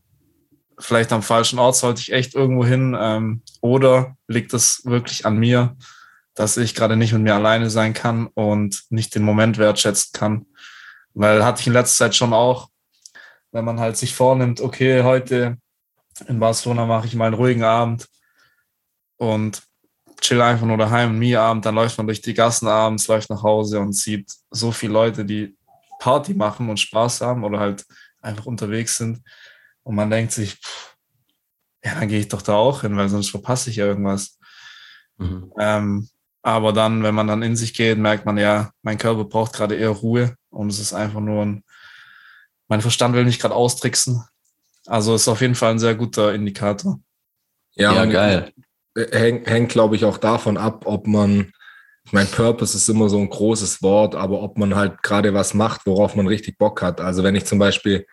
vielleicht 0.79 1.11
am 1.11 1.23
falschen 1.23 1.59
Ort, 1.59 1.75
sollte 1.75 2.01
ich 2.01 2.13
echt 2.13 2.35
irgendwo 2.35 2.65
hin 2.65 2.95
ähm, 2.99 3.41
oder 3.61 4.15
liegt 4.27 4.53
es 4.53 4.85
wirklich 4.85 5.25
an 5.25 5.37
mir, 5.37 5.75
dass 6.35 6.57
ich 6.57 6.75
gerade 6.75 6.95
nicht 6.95 7.13
mit 7.13 7.23
mir 7.23 7.35
alleine 7.35 7.69
sein 7.69 7.93
kann 7.93 8.27
und 8.27 8.83
nicht 8.89 9.15
den 9.15 9.23
Moment 9.23 9.57
wertschätzen 9.57 10.11
kann. 10.13 10.45
Weil 11.13 11.43
hatte 11.43 11.61
ich 11.61 11.67
in 11.67 11.73
letzter 11.73 12.05
Zeit 12.05 12.15
schon 12.15 12.33
auch, 12.33 12.69
wenn 13.51 13.65
man 13.65 13.79
halt 13.79 13.97
sich 13.97 14.13
vornimmt, 14.13 14.61
okay, 14.61 15.03
heute 15.03 15.57
in 16.27 16.39
Barcelona 16.39 16.85
mache 16.85 17.07
ich 17.07 17.15
mal 17.15 17.25
einen 17.25 17.35
ruhigen 17.35 17.63
Abend 17.63 18.07
und 19.17 19.63
chill 20.21 20.41
einfach 20.41 20.65
nur 20.65 20.77
daheim, 20.77 21.17
mir 21.17 21.41
Abend, 21.41 21.65
dann 21.65 21.75
läuft 21.75 21.97
man 21.97 22.07
durch 22.07 22.21
die 22.21 22.33
Gassen 22.33 22.67
abends, 22.67 23.07
läuft 23.07 23.29
nach 23.29 23.43
Hause 23.43 23.79
und 23.79 23.93
sieht 23.93 24.31
so 24.51 24.71
viele 24.71 24.93
Leute, 24.93 25.25
die 25.25 25.55
Party 25.99 26.33
machen 26.33 26.69
und 26.69 26.79
Spaß 26.79 27.21
haben 27.21 27.43
oder 27.43 27.59
halt 27.59 27.85
einfach 28.21 28.45
unterwegs 28.45 28.97
sind. 28.97 29.21
Und 29.83 29.95
man 29.95 30.09
denkt 30.09 30.31
sich, 30.31 30.55
pff, 30.55 30.97
ja, 31.83 31.95
dann 31.95 32.07
gehe 32.07 32.19
ich 32.19 32.27
doch 32.27 32.41
da 32.41 32.55
auch 32.55 32.81
hin, 32.81 32.97
weil 32.97 33.09
sonst 33.09 33.29
verpasse 33.29 33.69
ich 33.69 33.77
ja 33.77 33.85
irgendwas. 33.85 34.37
Mhm. 35.17 35.53
Ähm, 35.59 36.09
aber 36.41 36.73
dann, 36.73 37.03
wenn 37.03 37.15
man 37.15 37.27
dann 37.27 37.43
in 37.43 37.55
sich 37.55 37.73
geht, 37.73 37.97
merkt 37.97 38.25
man 38.25 38.37
ja, 38.37 38.71
mein 38.81 38.97
Körper 38.97 39.25
braucht 39.25 39.53
gerade 39.53 39.75
eher 39.75 39.89
Ruhe 39.89 40.35
und 40.49 40.69
es 40.69 40.79
ist 40.79 40.93
einfach 40.93 41.19
nur 41.19 41.45
ein, 41.45 41.63
mein 42.67 42.81
Verstand 42.81 43.15
will 43.15 43.25
nicht 43.25 43.41
gerade 43.41 43.55
austricksen. 43.55 44.23
Also 44.85 45.15
ist 45.15 45.27
auf 45.27 45.41
jeden 45.41 45.55
Fall 45.55 45.71
ein 45.71 45.79
sehr 45.79 45.95
guter 45.95 46.33
Indikator. 46.33 46.99
Ja, 47.75 47.93
ja 47.93 48.05
geil. 48.05 48.53
Hängt, 49.11 49.47
hängt 49.49 49.69
glaube 49.69 49.95
ich, 49.95 50.05
auch 50.05 50.17
davon 50.17 50.57
ab, 50.57 50.83
ob 50.85 51.07
man, 51.07 51.51
ich 52.05 52.13
meine, 52.13 52.27
Purpose 52.27 52.75
ist 52.75 52.89
immer 52.89 53.09
so 53.09 53.19
ein 53.19 53.29
großes 53.29 53.81
Wort, 53.83 54.15
aber 54.15 54.41
ob 54.41 54.57
man 54.57 54.75
halt 54.75 55.03
gerade 55.03 55.33
was 55.33 55.53
macht, 55.53 55.85
worauf 55.85 56.15
man 56.15 56.27
richtig 56.27 56.57
Bock 56.57 56.81
hat. 56.81 57.01
Also 57.01 57.23
wenn 57.23 57.35
ich 57.35 57.45
zum 57.45 57.59
Beispiel 57.59 58.05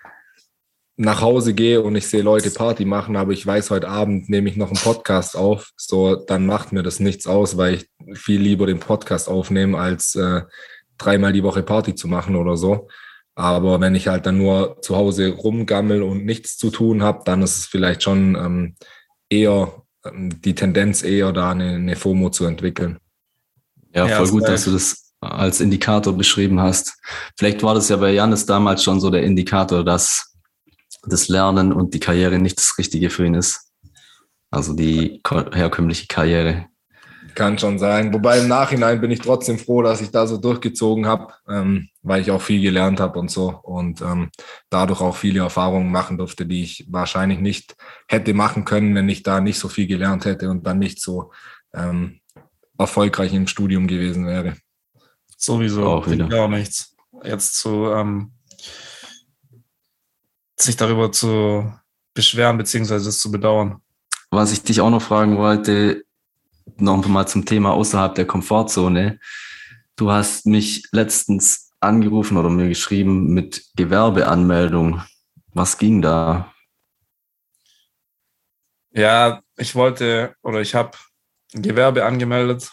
nach 0.97 1.21
Hause 1.21 1.55
gehe 1.55 1.83
und 1.83 1.97
ich 1.97 2.07
sehe 2.07 2.23
Leute 2.23 2.51
Party 2.51 2.85
machen, 2.85 3.17
aber 3.17 3.33
ich 3.33 3.45
weiß, 3.45 3.71
heute 3.71 3.89
Abend 3.89 4.29
nehme 4.29 4.49
ich 4.49 4.57
noch 4.57 4.69
einen 4.69 4.81
Podcast 4.81 5.37
auf, 5.37 5.73
so 5.77 6.17
dann 6.17 6.47
macht 6.47 6.73
mir 6.73 6.83
das 6.83 7.01
nichts 7.01 7.27
aus, 7.27 7.57
weil 7.57 7.75
ich 7.75 8.19
viel 8.19 8.41
lieber 8.41 8.67
den 8.67 8.79
Podcast 8.79 9.29
aufnehme, 9.29 9.79
als 9.79 10.15
äh, 10.15 10.43
dreimal 10.99 11.33
die 11.33 11.43
Woche 11.43 11.63
Party 11.63 11.95
zu 11.95 12.07
machen 12.07 12.37
oder 12.37 12.57
so. 12.57 12.89
Aber 13.35 13.81
wenn 13.81 13.97
ich 13.97 14.07
halt 14.07 14.27
dann 14.27 14.39
nur 14.39 14.81
zu 14.81 14.97
Hause 14.97 15.31
rumgammel 15.31 16.03
und 16.03 16.25
nichts 16.25 16.57
zu 16.57 16.71
tun 16.71 17.03
habe, 17.03 17.23
dann 17.25 17.43
ist 17.43 17.59
es 17.59 17.67
vielleicht 17.67 18.05
schon 18.05 18.37
ähm, 18.37 18.77
eher 19.29 19.84
die 20.13 20.55
Tendenz 20.55 21.03
eher 21.03 21.33
da 21.33 21.51
eine, 21.51 21.75
eine 21.75 21.97
FOMO 21.97 22.31
zu 22.31 22.45
entwickeln. 22.45 22.99
Ja, 23.95 24.07
voll 24.09 24.27
ja, 24.27 24.31
gut, 24.31 24.49
dass 24.49 24.65
du 24.65 24.73
das 24.73 25.13
als 25.21 25.61
Indikator 25.61 26.13
beschrieben 26.13 26.61
hast. 26.61 26.99
Vielleicht 27.37 27.63
war 27.63 27.75
das 27.75 27.89
ja 27.89 27.97
bei 27.97 28.13
Janis 28.13 28.45
damals 28.45 28.83
schon 28.83 29.01
so 29.01 29.11
der 29.11 29.23
Indikator, 29.23 29.85
dass 29.85 30.35
das 31.07 31.29
Lernen 31.29 31.73
und 31.73 31.95
die 31.95 32.01
Karriere 32.01 32.39
nicht 32.39 32.59
das 32.59 32.77
Richtige 32.79 33.11
für 33.11 33.27
ihn 33.27 33.35
ist. 33.35 33.71
Also 34.51 34.75
die 34.75 35.21
herkömmliche 35.25 36.07
Karriere. 36.07 36.67
Kann 37.35 37.59
schon 37.59 37.79
sein. 37.79 38.13
Wobei 38.15 38.39
im 38.39 38.49
Nachhinein 38.49 39.01
bin 39.01 39.11
ich 39.11 39.21
trotzdem 39.21 39.59
froh, 39.59 39.83
dass 39.83 40.01
ich 40.01 40.11
da 40.11 40.27
so 40.27 40.37
durchgezogen 40.37 41.07
habe, 41.07 41.33
ähm, 41.49 41.89
weil 42.03 42.21
ich 42.21 42.31
auch 42.31 42.43
viel 42.43 42.61
gelernt 42.61 43.01
habe 43.01 43.19
und 43.19 43.31
so 43.31 43.59
und 43.63 44.01
ähm, 44.03 44.31
dadurch 44.71 45.01
auch 45.01 45.17
viele 45.17 45.41
Erfahrungen 45.41 45.91
machen 45.91 46.19
durfte, 46.19 46.47
die 46.47 46.63
ich 46.63 46.87
wahrscheinlich 46.89 47.41
nicht 47.41 47.75
hätte 48.09 48.35
machen 48.35 48.65
können, 48.65 48.95
wenn 48.95 49.09
ich 49.09 49.23
da 49.23 49.41
nicht 49.41 49.59
so 49.59 49.69
viel 49.69 49.87
gelernt 49.87 50.25
hätte 50.25 50.51
und 50.51 50.67
dann 50.67 50.79
nicht 50.79 51.01
so 51.01 51.33
ähm, 51.73 52.21
erfolgreich 52.79 53.33
im 53.35 53.47
Studium 53.47 53.87
gewesen 53.87 54.27
wäre. 54.27 54.57
Sowieso 55.37 55.87
auch 55.87 56.09
wieder. 56.09 56.29
gar 56.29 56.49
nichts. 56.49 56.95
Jetzt 57.23 57.59
zu 57.59 57.87
ähm, 57.91 58.33
sich 60.57 60.77
darüber 60.77 61.11
zu 61.13 61.73
beschweren 62.15 62.59
beziehungsweise 62.59 63.09
es 63.09 63.19
zu 63.19 63.31
bedauern. 63.31 63.81
Was 64.31 64.53
ich 64.53 64.63
dich 64.63 64.81
auch 64.81 64.91
noch 64.91 65.03
fragen 65.03 65.37
wollte, 65.37 66.05
noch 66.77 67.07
mal 67.07 67.27
zum 67.27 67.45
Thema 67.45 67.73
außerhalb 67.73 68.15
der 68.15 68.27
Komfortzone. 68.27 69.21
Du 69.97 70.11
hast 70.11 70.47
mich 70.47 70.85
letztens 70.93 71.71
angerufen 71.81 72.37
oder 72.37 72.51
mir 72.51 72.69
geschrieben 72.69 73.33
mit 73.33 73.65
Gewerbeanmeldung. 73.77 75.03
Was 75.53 75.79
ging 75.79 76.03
da? 76.03 76.53
Ja, 78.91 79.43
ich 79.57 79.75
wollte 79.75 80.35
oder 80.43 80.61
ich 80.61 80.75
habe 80.75 80.93
Gewerbe 81.53 82.05
angemeldet 82.05 82.71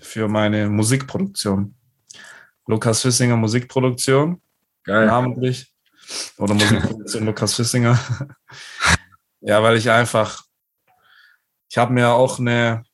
für 0.00 0.28
meine 0.28 0.68
Musikproduktion. 0.68 1.74
Lukas 2.66 3.02
Fissinger 3.02 3.36
Musikproduktion. 3.36 4.40
Geil. 4.84 5.06
Namentlich. 5.06 5.72
Oder 6.38 6.54
Musikproduktion 6.54 7.26
Lukas 7.26 7.54
Fissinger. 7.54 7.98
ja, 9.40 9.62
weil 9.62 9.76
ich 9.76 9.90
einfach, 9.90 10.42
ich 11.68 11.78
habe 11.78 11.92
mir 11.92 12.10
auch 12.10 12.38
eine, 12.38 12.84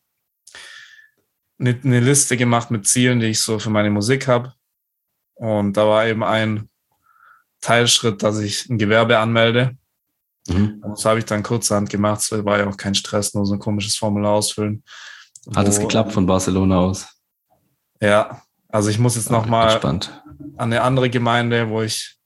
eine, 1.61 1.79
eine 1.85 2.01
Liste 2.01 2.37
gemacht 2.37 2.71
mit 2.71 2.89
Zielen, 2.89 3.21
die 3.21 3.27
ich 3.27 3.41
so 3.41 3.59
für 3.59 3.71
meine 3.71 3.91
Musik 3.91 4.27
habe. 4.27 4.53
Und 5.35 5.77
da 5.77 5.87
war 5.87 6.07
eben 6.07 6.25
ein 6.25 6.69
Teilschritt, 7.61 8.23
dass 8.23 8.39
ich 8.39 8.69
ein 8.69 8.79
Gewerbe 8.79 9.19
anmelde. 9.19 9.77
Mhm. 10.49 10.83
Das 10.83 11.05
habe 11.05 11.19
ich 11.19 11.27
dann 11.27 11.43
kurzerhand 11.43 11.91
gemacht. 11.91 12.21
Es 12.21 12.45
war 12.45 12.59
ja 12.59 12.67
auch 12.67 12.77
kein 12.77 12.95
Stress, 12.95 13.35
nur 13.35 13.47
so 13.47 13.55
ein 13.55 13.61
komisches 13.61 13.97
Formular 13.97 14.33
ausfüllen. 14.33 14.83
Hat 15.55 15.69
es 15.69 15.79
geklappt 15.79 16.13
von 16.13 16.27
Barcelona 16.27 16.79
aus? 16.79 17.07
Ja, 18.01 18.43
also 18.69 18.89
ich 18.91 18.99
muss 18.99 19.17
jetzt 19.17 19.31
nochmal 19.31 19.81
an 19.85 20.01
eine 20.59 20.83
andere 20.83 21.11
Gemeinde, 21.11 21.69
wo 21.69 21.83
ich 21.83 22.21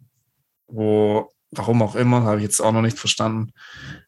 wo, 0.67 1.31
warum 1.51 1.83
auch 1.83 1.95
immer, 1.95 2.23
habe 2.23 2.39
ich 2.39 2.43
jetzt 2.43 2.61
auch 2.61 2.73
noch 2.73 2.83
nicht 2.83 2.99
verstanden, 2.99 3.53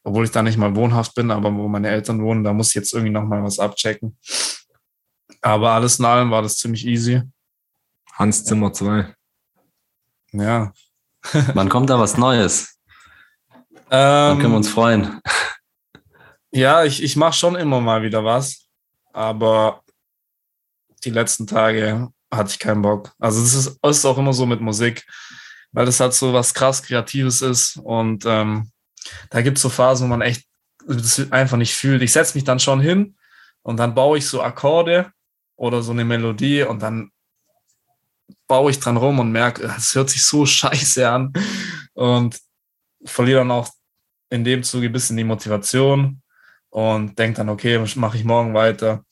obwohl 0.03 0.25
ich 0.25 0.31
da 0.31 0.43
nicht 0.43 0.59
mal 0.59 0.75
wohnhaft 0.75 1.15
bin, 1.15 1.31
aber 1.31 1.55
wo 1.55 1.69
meine 1.69 1.89
Eltern 1.89 2.23
wohnen, 2.23 2.45
da 2.45 2.53
muss 2.53 2.69
ich 2.71 2.75
jetzt 2.75 2.93
irgendwie 2.93 3.13
noch 3.13 3.25
mal 3.25 3.43
was 3.43 3.59
abchecken. 3.59 4.17
Aber 5.47 5.71
alles 5.71 6.01
in 6.01 6.05
allem 6.05 6.31
war 6.33 6.43
das 6.43 6.59
ziemlich 6.59 6.85
easy. 6.85 7.23
Hans 8.13 8.45
Zimmer 8.45 8.73
2. 8.73 9.15
Ja. 10.33 10.73
Wann 11.55 11.69
kommt 11.69 11.89
da 11.89 12.01
was 12.01 12.17
Neues? 12.17 12.79
Ähm, 13.91 14.39
können 14.39 14.53
wir 14.53 14.57
uns 14.57 14.69
freuen. 14.69 15.21
Ja, 16.51 16.85
ich, 16.85 17.01
ich 17.01 17.17
mache 17.17 17.35
schon 17.35 17.55
immer 17.55 17.81
mal 17.81 18.03
wieder 18.03 18.25
was, 18.25 18.67
aber 19.13 19.83
die 21.05 21.11
letzten 21.11 21.47
Tage 21.47 22.09
hatte 22.33 22.51
ich 22.51 22.59
keinen 22.59 22.83
Bock. 22.83 23.13
Also 23.19 23.41
es 23.41 23.55
ist, 23.55 23.79
ist 23.85 24.05
auch 24.05 24.19
immer 24.19 24.33
so 24.33 24.47
mit 24.47 24.61
Musik 24.61 25.07
weil 25.73 25.85
das 25.85 26.01
halt 26.01 26.15
so 26.15 26.33
was 26.33 26.55
krass 26.55 26.83
Kreatives 26.83 27.43
ist. 27.43 27.77
Und 27.77 28.25
ähm, 28.25 28.71
da 29.29 29.43
gibt 29.43 29.59
es 29.59 29.63
so 29.63 29.69
Phasen, 29.69 30.07
wo 30.07 30.09
man 30.09 30.23
echt 30.23 30.47
das 30.87 31.31
einfach 31.31 31.59
nicht 31.59 31.75
fühlt. 31.75 32.01
Ich 32.01 32.13
setze 32.13 32.35
mich 32.35 32.45
dann 32.45 32.61
schon 32.61 32.81
hin 32.81 33.17
und 33.61 33.77
dann 33.77 33.95
baue 33.95 34.17
ich 34.17 34.27
so 34.27 34.43
Akkorde 34.43 35.13
oder 35.57 35.83
so 35.83 35.93
eine 35.93 36.05
Melodie 36.05 36.63
und 36.63 36.83
dann 36.83 37.11
baue 38.47 38.71
ich 38.71 38.81
dran 38.81 38.97
rum 38.97 39.19
und 39.19 39.33
merke, 39.33 39.65
es 39.65 39.95
hört 39.95 40.11
sich 40.11 40.25
so 40.25 40.47
scheiße 40.47 41.09
an 41.09 41.33
und 41.95 42.39
verliere 43.05 43.41
dann 43.41 43.51
auch 43.51 43.69
in 44.31 44.45
dem 44.45 44.63
Zuge 44.63 44.87
ein 44.87 44.93
bisschen 44.93 45.17
die 45.17 45.25
Motivation 45.25 46.23
und 46.71 47.19
denke 47.19 47.39
dann, 47.39 47.49
okay, 47.49 47.79
mache 47.97 48.17
ich 48.17 48.25
morgen 48.25 48.55
weiter 48.55 49.05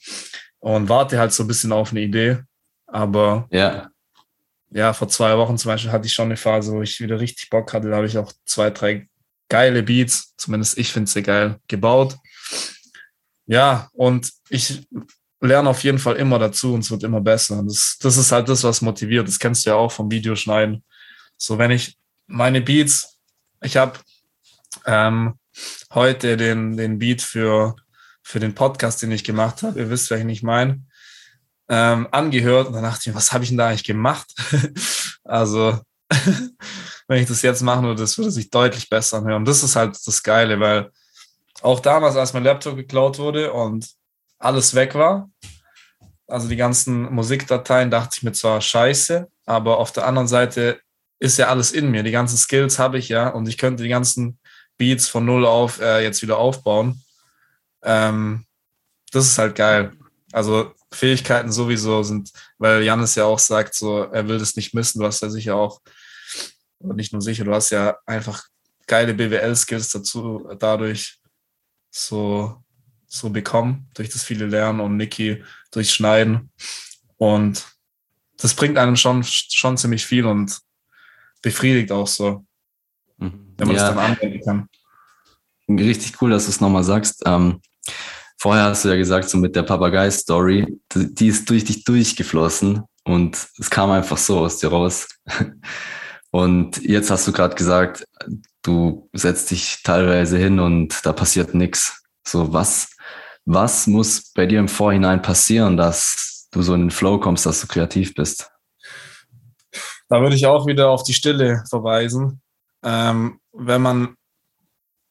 und 0.59 0.89
warte 0.89 1.19
halt 1.19 1.33
so 1.33 1.45
ein 1.45 1.49
bisschen 1.49 1.73
auf 1.73 1.91
eine 1.91 2.01
Idee. 2.01 2.39
Aber 2.87 3.47
ja 3.51 3.91
ja, 4.75 4.93
vor 4.93 5.09
zwei 5.09 5.39
Wochen 5.39 5.57
zum 5.57 5.71
Beispiel 5.71 5.93
hatte 5.93 6.07
ich 6.07 6.13
schon 6.13 6.27
eine 6.27 6.37
Phase, 6.37 6.73
wo 6.73 6.83
ich 6.83 7.01
wieder 7.01 7.21
richtig 7.21 7.49
Bock 7.49 7.73
hatte. 7.73 7.89
Da 7.89 7.97
habe 7.97 8.07
ich 8.07 8.19
auch 8.19 8.33
zwei, 8.45 8.71
drei 8.71 9.09
geile 9.49 9.85
Beats, 9.85 10.35
zumindest 10.37 10.77
ich 10.79 10.93
finde 10.93 11.09
sie 11.09 11.23
geil, 11.23 11.61
gebaut. 11.69 12.17
Ja, 13.47 13.89
und 13.93 14.33
ich 14.49 14.87
lerne 15.45 15.69
auf 15.69 15.83
jeden 15.85 15.99
Fall 15.99 16.17
immer 16.17 16.39
dazu 16.39 16.75
und 16.75 16.81
es 16.81 16.91
wird 16.91 17.03
immer 17.03 17.21
besser. 17.21 17.59
Und 17.59 17.69
das, 17.71 17.99
das 18.01 18.17
ist 18.17 18.33
halt 18.33 18.49
das, 18.49 18.65
was 18.65 18.83
motiviert. 18.83 19.29
Das 19.29 19.39
kennst 19.39 19.65
du 19.65 19.71
ja 19.71 19.77
auch 19.77 19.93
vom 19.93 20.11
Videoschneiden. 20.11 20.85
So, 21.37 21.59
wenn 21.59 21.71
ich 21.71 21.97
meine 22.27 22.61
Beats, 22.61 23.19
ich 23.63 23.77
habe 23.77 23.99
ähm, 24.87 25.35
heute 25.93 26.37
den, 26.37 26.77
den 26.77 26.99
Beat 26.99 27.23
für, 27.23 27.77
für 28.23 28.41
den 28.41 28.55
Podcast, 28.55 29.03
den 29.03 29.13
ich 29.13 29.25
gemacht 29.25 29.63
habe, 29.63 29.79
ihr 29.79 29.91
wisst, 29.91 30.11
welchen 30.11 30.29
ich 30.29 30.43
meine 30.43 30.83
ähm, 31.69 32.09
angehört 32.11 32.69
und 32.69 32.75
dann 32.75 32.83
dachte 32.83 33.01
ich 33.01 33.07
mir, 33.09 33.15
was 33.15 33.33
habe 33.33 33.45
ich 33.45 33.51
denn 33.51 33.59
da 33.59 33.69
eigentlich 33.69 33.85
gemacht? 33.85 34.27
also, 35.25 35.79
wenn 37.09 37.23
ich 37.23 37.29
das 37.29 37.43
jetzt 37.43 37.63
machen 37.63 37.87
würde, 37.87 38.03
das 38.03 38.19
würde 38.19 38.31
sich 38.31 38.51
deutlich 38.51 38.89
besser 38.89 39.19
anhören. 39.19 39.43
Und 39.43 39.49
das 39.49 39.63
ist 39.63 39.77
halt 39.77 39.97
das 40.07 40.23
Geile, 40.23 40.61
weil 40.61 40.91
auch 41.63 41.81
damals, 41.81 42.17
als 42.17 42.33
mein 42.33 42.45
Laptop 42.45 42.77
geklaut 42.77 43.19
wurde 43.19 43.53
und 43.53 43.89
alles 44.39 44.75
weg 44.75 44.95
war, 44.95 45.31
also 46.27 46.49
die 46.49 46.57
ganzen 46.57 47.13
Musikdateien, 47.13 47.91
dachte 47.91 48.17
ich 48.17 48.23
mir 48.23 48.33
zwar 48.33 48.61
scheiße, 48.61 49.29
aber 49.47 49.79
auf 49.79 49.93
der 49.93 50.07
anderen 50.07 50.29
Seite 50.29 50.81
ist 51.19 51.39
ja 51.39 51.49
alles 51.49 51.73
in 51.73 51.91
mir. 51.91 52.03
Die 52.03 52.11
ganzen 52.11 52.37
Skills 52.37 52.79
habe 52.79 52.99
ich 52.99 53.09
ja 53.09 53.29
und 53.29 53.49
ich 53.49 53.59
könnte 53.59 53.83
die 53.83 53.89
ganzen 53.89 54.39
Beats 54.79 55.09
von 55.09 55.25
null 55.25 55.47
auf 55.47 55.81
äh, 55.81 56.03
jetzt 56.03 56.23
wieder 56.23 56.39
aufbauen. 56.39 57.03
Ähm, 57.83 58.47
das 59.13 59.27
ist 59.27 59.39
halt 59.39 59.55
geil. 59.55 59.93
Also 60.33 60.73
Fähigkeiten 60.93 61.53
sowieso 61.53 62.03
sind, 62.03 62.33
weil 62.59 62.83
Janis 62.83 63.15
ja 63.15 63.25
auch 63.25 63.39
sagt, 63.39 63.75
so 63.75 64.05
er 64.05 64.27
will 64.27 64.39
das 64.39 64.57
nicht 64.57 64.75
missen. 64.75 65.01
Du 65.01 65.07
hast 65.07 65.23
ja 65.23 65.29
sicher 65.29 65.57
auch, 65.57 65.81
nicht 66.81 67.13
nur 67.13 67.23
sicher, 67.23 67.45
du 67.45 67.55
hast 67.55 67.71
ja 67.71 67.97
einfach 68.07 68.45
geile 68.87 69.15
BWL-Skills 69.15 69.91
dazu 69.91 70.49
dadurch 70.59 71.21
so, 71.91 72.64
so 73.15 73.31
bekommen, 73.31 73.89
durch 73.95 74.09
das 74.09 74.25
viele 74.25 74.47
Lernen 74.47 74.81
und 74.81 74.97
Niki 74.97 75.43
durch 75.71 75.91
Schneiden. 75.91 76.51
Und 77.17 77.67
das 78.37 78.55
bringt 78.55 78.77
einem 78.77 78.97
schon, 78.97 79.23
schon 79.25 79.77
ziemlich 79.77 80.05
viel 80.05 80.27
und 80.27 80.59
befriedigt 81.43 81.93
auch 81.93 82.07
so, 82.07 82.45
mhm. 83.19 83.55
wenn 83.57 83.69
man 83.69 83.77
ja. 83.77 83.83
das 83.83 83.95
dann 83.95 83.99
anwenden 83.99 84.41
kann. 84.45 84.69
Richtig 85.69 86.21
cool, 86.21 86.31
dass 86.31 86.45
du 86.45 86.51
es 86.51 86.61
nochmal 86.61 86.85
sagst. 86.85 87.23
Ähm, 87.25 87.61
vorher 88.39 88.65
hast 88.65 88.85
du 88.85 88.89
ja 88.89 88.97
gesagt, 88.97 89.29
so 89.29 89.39
mit 89.39 89.57
der 89.57 89.63
Papagei-Story, 89.63 90.79
die 90.95 91.29
ist 91.29 91.49
durch 91.49 91.65
dich 91.65 91.85
durchgeflossen 91.85 92.83
und 93.05 93.49
es 93.59 93.71
kam 93.71 93.91
einfach 93.91 94.19
so 94.19 94.41
aus 94.41 94.59
dir 94.59 94.69
raus. 94.69 95.09
Und 96.35 96.83
jetzt 96.83 97.13
hast 97.13 97.29
du 97.29 97.33
gerade 97.33 97.55
gesagt, 97.55 98.09
du 98.63 99.09
setzt 99.13 99.53
dich 99.53 99.85
teilweise 99.85 100.37
hin 100.37 100.59
und 100.59 101.07
da 101.07 101.13
passiert 101.13 101.55
nichts. 101.55 102.03
So, 102.27 102.53
was, 102.53 102.94
was 103.45 103.87
muss 103.87 104.33
bei 104.33 104.47
dir 104.47 104.59
im 104.59 104.69
Vorhinein 104.69 105.23
passieren, 105.23 105.77
dass 105.77 106.49
du 106.51 106.63
so 106.63 106.75
in 106.75 106.83
den 106.83 106.91
Flow 106.91 107.19
kommst, 107.19 107.47
dass 107.47 107.61
du 107.61 107.67
kreativ 107.67 108.15
bist? 108.15 108.51
Da 110.09 110.21
würde 110.21 110.37
ich 110.37 110.47
auch 110.47 110.67
wieder 110.67 110.91
auf 110.91 111.03
die 111.03 111.15
Stille 111.15 111.65
verweisen. 111.69 112.41
Ähm, 112.83 113.41
wenn 113.53 113.83
man, 113.83 114.17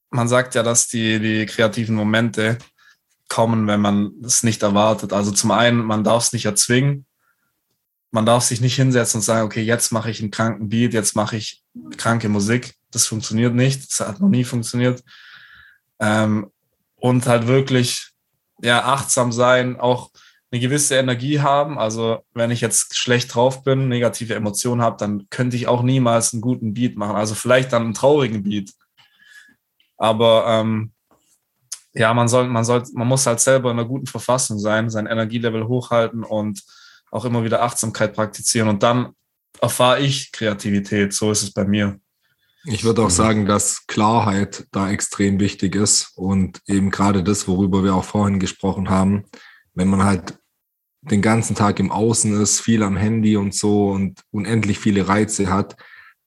man 0.10 0.28
sagt 0.28 0.56
ja, 0.56 0.63
dass 0.63 0.88
die, 0.88 1.19
die 1.19 1.46
kreativen 1.46 1.96
Momente 1.96 2.58
kommen, 3.28 3.67
wenn 3.67 3.82
man 3.82 4.12
es 4.24 4.43
nicht 4.43 4.62
erwartet. 4.62 5.12
Also 5.12 5.32
zum 5.32 5.52
einen, 5.52 5.84
man 5.84 6.04
darf 6.04 6.26
es 6.26 6.34
nicht 6.34 6.46
erzwingen. 6.46 7.06
Man 8.12 8.28
darf 8.28 8.43
sich 8.43 8.62
nicht 8.62 8.76
hinsetzen 8.76 9.19
und 9.19 9.24
sagen, 9.24 9.46
okay, 9.46 9.63
jetzt 9.63 9.91
mache 9.91 10.12
ich 10.12 10.22
einen 10.22 10.30
kranken 10.30 10.69
Beat, 10.69 10.93
jetzt 10.93 11.15
mache 11.15 11.38
ich 11.38 11.63
kranke 11.98 12.30
Musik. 12.30 12.76
Das 12.91 13.08
funktioniert 13.08 13.56
nicht. 13.56 13.89
Das 13.89 14.08
hat 14.08 14.19
noch 14.19 14.30
nie 14.30 14.43
funktioniert. 14.43 15.04
Ähm, 16.00 16.52
und 16.96 17.26
halt 17.26 17.48
wirklich 17.48 18.12
ja, 18.63 18.86
achtsam 18.86 19.32
sein, 19.32 19.80
auch 19.80 20.10
eine 20.52 20.62
gewisse 20.62 20.95
Energie 20.95 21.41
haben. 21.41 21.78
Also 21.78 22.19
wenn 22.34 22.52
ich 22.52 22.62
jetzt 22.62 22.95
schlecht 22.95 23.34
drauf 23.34 23.63
bin, 23.63 23.88
negative 23.88 24.36
Emotionen 24.36 24.82
habe, 24.82 24.97
dann 24.97 25.28
könnte 25.30 25.56
ich 25.56 25.67
auch 25.67 25.82
niemals 25.84 26.34
einen 26.34 26.41
guten 26.41 26.73
Beat 26.73 26.95
machen. 26.95 27.15
Also 27.15 27.36
vielleicht 27.36 27.73
dann 27.73 27.84
einen 27.84 27.93
traurigen 27.93 28.43
Beat. 28.43 28.71
Aber 29.97 30.45
ähm, 30.47 30.91
ja, 31.93 32.13
man 32.13 32.28
soll, 32.28 32.47
man 32.47 32.63
soll, 32.63 32.84
man 32.93 33.08
muss 33.08 33.26
halt 33.26 33.39
selber 33.39 33.71
in 33.71 33.80
einer 33.80 33.88
guten 33.88 34.08
Verfassung 34.08 34.60
sein, 34.60 34.89
sein 34.89 35.08
Energielevel 35.08 35.67
hochhalten 35.67 36.23
und 36.23 36.62
auch 37.12 37.26
immer 37.26 37.43
wieder 37.43 37.62
Achtsamkeit 37.62 38.13
praktizieren. 38.13 38.69
Und 38.69 38.84
dann 38.84 39.13
erfahre 39.62 39.99
ich 39.99 40.32
Kreativität. 40.32 41.13
So 41.13 41.32
ist 41.32 41.43
es 41.43 41.54
bei 41.54 41.65
mir. 41.65 41.99
Ich 42.65 42.86
würde 42.86 43.04
auch 43.04 43.10
sagen, 43.10 43.45
dass 43.45 43.88
Klarheit 43.88 44.65
da 44.71 44.89
extrem 44.89 45.39
wichtig 45.41 45.76
ist 45.76 46.13
und 46.15 46.62
eben 46.65 46.91
gerade 46.91 47.21
das, 47.21 47.47
worüber 47.47 47.84
wir 47.84 47.93
auch 47.93 48.06
vorhin 48.06 48.39
gesprochen 48.39 48.89
haben, 48.89 49.26
wenn 49.73 49.89
man 49.89 50.04
halt 50.04 50.39
den 51.02 51.21
ganzen 51.21 51.56
Tag 51.56 51.80
im 51.80 51.91
Außen 51.91 52.39
ist, 52.41 52.62
viel 52.62 52.84
am 52.84 52.95
Handy 52.95 53.36
und 53.36 53.54
so 53.54 53.89
und 53.89 54.21
unendlich 54.32 54.80
viele 54.80 55.10
Reize 55.10 55.49
hat, 55.52 55.76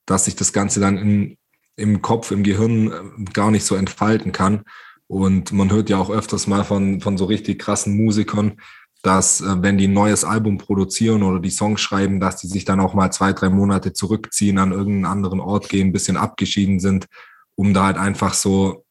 dass 0.05 0.27
sich 0.27 0.37
das 0.37 0.53
Ganze 0.53 0.79
dann 0.81 0.99
in, 0.99 1.39
im 1.77 2.03
Kopf, 2.03 2.31
im 2.31 2.43
Gehirn 2.43 2.93
äh, 2.93 3.25
gar 3.33 3.51
nicht 3.51 3.65
so 3.65 3.75
entfalten 3.75 4.33
kann. 4.33 4.63
Und 5.09 5.53
man 5.53 5.71
hört 5.71 5.89
ja 5.89 5.99
auch 5.99 6.11
öfters 6.11 6.47
mal 6.47 6.65
von, 6.65 7.01
von 7.01 7.17
so 7.17 7.25
richtig 7.25 7.61
krassen 7.61 7.97
Musikern, 7.97 8.61
dass 9.03 9.41
äh, 9.41 9.63
wenn 9.63 9.79
die 9.79 9.89
ein 9.89 9.93
neues 9.93 10.25
Album 10.25 10.59
produzieren 10.59 11.23
oder 11.23 11.41
die 11.41 11.51
Songs 11.51 11.81
schreiben, 11.81 12.21
dass 12.21 12.39
die 12.39 12.49
sich 12.49 12.65
dann 12.65 12.81
auch 12.81 12.95
mal 12.95 13.11
zwei, 13.11 13.33
drei 13.33 13.49
Monate 13.49 13.93
zurückziehen, 13.93 14.59
an 14.59 14.73
irgendeinen 14.73 15.05
anderen 15.05 15.41
Ort 15.41 15.69
gehen, 15.69 15.89
ein 15.89 15.93
bisschen 15.93 16.17
abgeschieden 16.17 16.81
sind, 16.81 17.07
um 17.55 17.75
da 17.75 17.85
halt 17.85 17.99
einfach 17.99 18.35
so, 18.35 18.85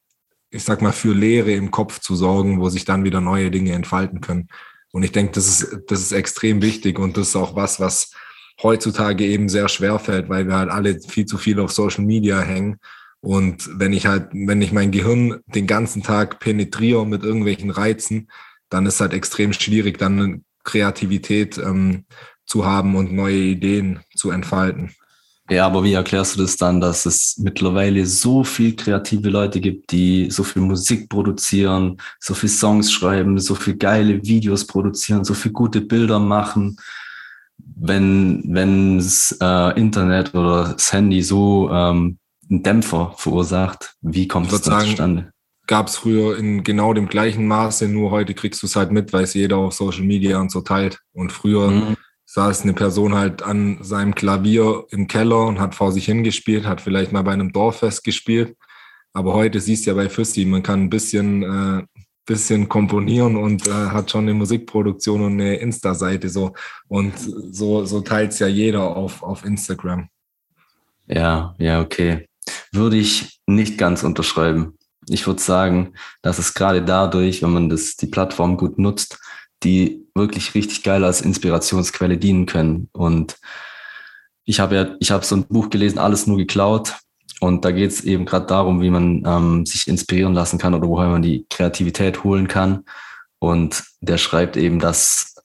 ich 0.50 0.64
sag 0.64 0.82
mal, 0.82 0.94
für 0.94 1.14
Leere 1.14 1.52
im 1.52 1.72
Kopf 1.72 2.00
zu 2.00 2.16
sorgen, 2.16 2.60
wo 2.62 2.70
sich 2.70 2.86
dann 2.86 3.04
wieder 3.04 3.22
neue 3.22 3.52
Dinge 3.52 3.74
entfalten 3.74 4.22
können. 4.22 4.48
Und 4.92 5.04
ich 5.04 5.12
denke, 5.12 5.34
das 5.34 5.48
ist, 5.48 5.84
das 5.88 6.00
ist 6.00 6.14
extrem 6.14 6.62
wichtig 6.62 7.00
und 7.00 7.18
das 7.18 7.30
ist 7.30 7.36
auch 7.36 7.56
was, 7.56 7.80
was 7.82 8.12
heutzutage 8.64 9.26
eben 9.26 9.50
sehr 9.50 9.68
schwer 9.68 10.00
fällt, 10.00 10.30
weil 10.30 10.48
wir 10.48 10.56
halt 10.56 10.70
alle 10.70 11.00
viel 11.02 11.26
zu 11.26 11.38
viel 11.38 11.60
auf 11.60 11.72
Social 11.72 12.06
Media 12.06 12.40
hängen. 12.40 12.78
Und 13.20 13.70
wenn 13.80 13.92
ich 13.92 14.06
halt, 14.06 14.30
wenn 14.34 14.62
ich 14.62 14.72
mein 14.72 14.92
Gehirn 14.92 15.42
den 15.48 15.68
ganzen 15.68 16.04
Tag 16.04 16.40
penetriere 16.40 17.06
mit 17.06 17.24
irgendwelchen 17.24 17.72
Reizen, 17.72 18.30
dann 18.76 18.86
ist 18.86 19.00
halt 19.00 19.14
extrem 19.14 19.54
schwierig, 19.54 19.98
dann 19.98 20.44
Kreativität 20.64 21.58
ähm, 21.58 22.06
zu 22.46 22.66
haben 22.66 22.96
und 22.96 23.14
neue 23.14 23.38
Ideen 23.38 24.02
zu 24.16 24.32
entfalten. 24.32 24.92
Ja, 25.50 25.68
aber 25.68 25.84
wie 25.84 25.94
erklärst 25.94 26.36
du 26.36 26.42
das 26.42 26.58
dann, 26.58 26.82
dass 26.82 27.06
es 27.06 27.38
mittlerweile 27.38 28.06
so 28.08 28.44
viel 28.44 28.76
kreative 28.76 29.30
Leute 29.30 29.62
gibt, 29.62 29.92
die 29.92 30.32
so 30.32 30.44
viel 30.44 30.64
Musik 30.64 31.08
produzieren, 31.08 31.98
so 32.20 32.34
viel 32.34 32.50
Songs 32.50 32.92
schreiben, 32.92 33.38
so 33.40 33.54
viel 33.54 33.76
geile 33.76 34.24
Videos 34.24 34.66
produzieren, 34.66 35.24
so 35.24 35.36
viel 35.36 35.52
gute 35.52 35.82
Bilder 35.82 36.20
machen, 36.20 36.78
wenn 37.58 38.44
wenn 38.48 38.98
das 38.98 39.38
äh, 39.40 39.80
Internet 39.80 40.34
oder 40.34 40.74
das 40.74 40.92
Handy 40.92 41.22
so 41.22 41.70
ähm, 41.72 42.18
einen 42.50 42.64
Dämpfer 42.64 43.14
verursacht, 43.16 43.96
wie 44.02 44.28
kommt 44.28 44.52
das 44.52 44.64
zustande? 44.64 45.32
Gab 45.68 45.88
es 45.88 45.98
früher 45.98 46.38
in 46.38 46.64
genau 46.64 46.94
dem 46.94 47.08
gleichen 47.08 47.48
Maße, 47.48 47.88
nur 47.88 48.12
heute 48.12 48.34
kriegst 48.34 48.62
du 48.62 48.68
es 48.68 48.76
halt 48.76 48.92
mit, 48.92 49.14
weil 49.14 49.24
es 49.24 49.34
jeder 49.34 49.58
auf 49.58 49.74
Social 49.74 50.04
Media 50.04 50.40
und 50.40 50.52
so 50.52 50.62
teilt. 50.62 51.00
Und 51.14 51.32
früher 51.32 51.72
mhm. 51.72 51.98
saß 52.26 52.64
eine 52.64 52.74
Person 52.74 53.16
halt 53.16 53.42
an 53.42 53.80
seinem 53.82 54.14
Klavier 54.14 54.86
im 54.90 55.08
Keller 55.08 55.46
und 55.46 55.60
hat 55.60 55.76
vor 55.76 55.92
sich 55.92 56.06
hingespielt, 56.06 56.66
hat 56.66 56.82
vielleicht 56.82 57.12
mal 57.12 57.24
bei 57.24 57.34
einem 57.34 57.52
Dorffest 57.52 58.04
gespielt. 58.04 58.56
Aber 59.14 59.34
heute 59.34 59.60
siehst 59.60 59.86
du 59.86 59.92
ja 59.92 59.96
bei 59.96 60.10
Füssi, 60.10 60.46
man 60.46 60.62
kann 60.62 60.84
ein 60.84 60.90
bisschen, 60.90 61.44
äh, 61.44 61.84
bisschen 62.26 62.68
komponieren 62.68 63.38
und 63.38 63.68
äh, 63.68 63.72
hat 63.72 64.12
schon 64.12 64.26
eine 64.26 64.34
Musikproduktion 64.34 65.22
und 65.22 65.34
eine 65.34 65.56
Insta-Seite 65.56 66.30
so. 66.30 66.54
Und 66.88 67.14
so, 67.18 67.86
so 67.86 68.02
teilt 68.02 68.34
es 68.34 68.40
ja 68.40 68.48
jeder 68.48 68.96
auf, 68.96 69.24
auf 69.24 69.46
Instagram. 69.46 70.10
Ja, 71.08 71.56
ja, 71.60 71.82
okay. 71.82 72.28
Würde 72.72 72.98
ich 72.98 73.40
nicht 73.48 73.78
ganz 73.78 74.04
unterschreiben 74.04 74.75
ich 75.10 75.28
würde 75.28 75.42
sagen, 75.42 75.94
dass 76.22 76.40
es 76.40 76.54
gerade 76.54 76.84
dadurch, 76.84 77.42
wenn 77.42 77.52
man 77.52 77.70
das, 77.70 77.96
die 77.96 78.08
Plattform 78.08 78.58
gut 78.58 78.80
nutzt, 78.80 79.20
die 79.64 80.06
wirklich 80.16 80.54
richtig 80.56 80.84
geil 80.84 81.04
als 81.04 81.22
Inspirationsquelle 81.22 82.18
dienen 82.18 82.46
können. 82.46 82.90
Und 82.94 83.38
ich 84.46 84.60
habe 84.60 84.76
ja, 84.76 84.96
ich 85.00 85.12
habe 85.12 85.26
so 85.26 85.36
ein 85.36 85.48
Buch 85.48 85.70
gelesen, 85.70 86.00
alles 86.00 86.28
nur 86.28 86.38
geklaut. 86.38 86.94
Und 87.42 87.66
da 87.66 87.72
geht 87.72 87.92
es 87.92 88.04
eben 88.04 88.26
gerade 88.26 88.46
darum, 88.46 88.82
wie 88.82 88.90
man 88.90 89.24
ähm, 89.26 89.66
sich 89.66 89.88
inspirieren 89.88 90.34
lassen 90.34 90.58
kann 90.58 90.74
oder 90.74 90.88
woher 90.88 91.10
man 91.10 91.22
die 91.22 91.46
Kreativität 91.50 92.24
holen 92.24 92.48
kann. 92.48 92.86
Und 93.40 93.84
der 94.00 94.18
schreibt 94.18 94.56
eben, 94.56 94.80
dass 94.80 95.36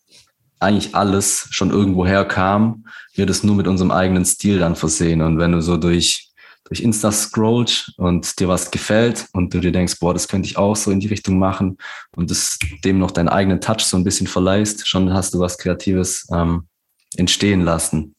eigentlich 0.61 0.95
alles 0.95 1.49
schon 1.51 1.71
irgendwo 1.71 2.07
herkam, 2.07 2.85
wir 3.15 3.27
das 3.27 3.43
nur 3.43 3.57
mit 3.57 3.67
unserem 3.67 3.91
eigenen 3.91 4.25
Stil 4.25 4.59
dann 4.59 4.77
versehen. 4.77 5.23
Und 5.23 5.39
wenn 5.39 5.53
du 5.53 5.63
so 5.63 5.77
durch 5.77 6.30
durch 6.71 6.81
Insta 6.81 7.11
scrollst 7.11 7.93
und 7.99 8.39
dir 8.39 8.47
was 8.49 8.71
gefällt 8.71 9.27
und 9.33 9.53
du 9.53 9.59
dir 9.59 9.73
denkst, 9.73 9.99
boah, 9.99 10.15
das 10.15 10.29
könnte 10.29 10.49
ich 10.49 10.57
auch 10.57 10.77
so 10.77 10.93
in 10.93 11.01
die 11.01 11.09
Richtung 11.09 11.37
machen 11.37 11.77
und 12.15 12.31
das 12.31 12.59
dem 12.85 13.01
noch 13.01 13.11
deinen 13.11 13.29
eigenen 13.29 13.61
Touch 13.61 13.81
so 13.81 13.97
ein 13.97 14.05
bisschen 14.05 14.29
verleihst, 14.29 14.87
schon 14.87 15.13
hast 15.13 15.35
du 15.35 15.41
was 15.41 15.59
Kreatives 15.59 16.29
ähm, 16.33 16.69
entstehen 17.17 17.63
lassen. 17.63 18.15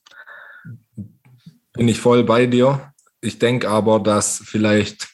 Bin 1.73 1.87
ich 1.87 1.99
voll 1.99 2.25
bei 2.25 2.45
dir. 2.45 2.91
Ich 3.21 3.39
denke 3.39 3.69
aber, 3.69 4.01
dass 4.01 4.41
vielleicht 4.43 5.07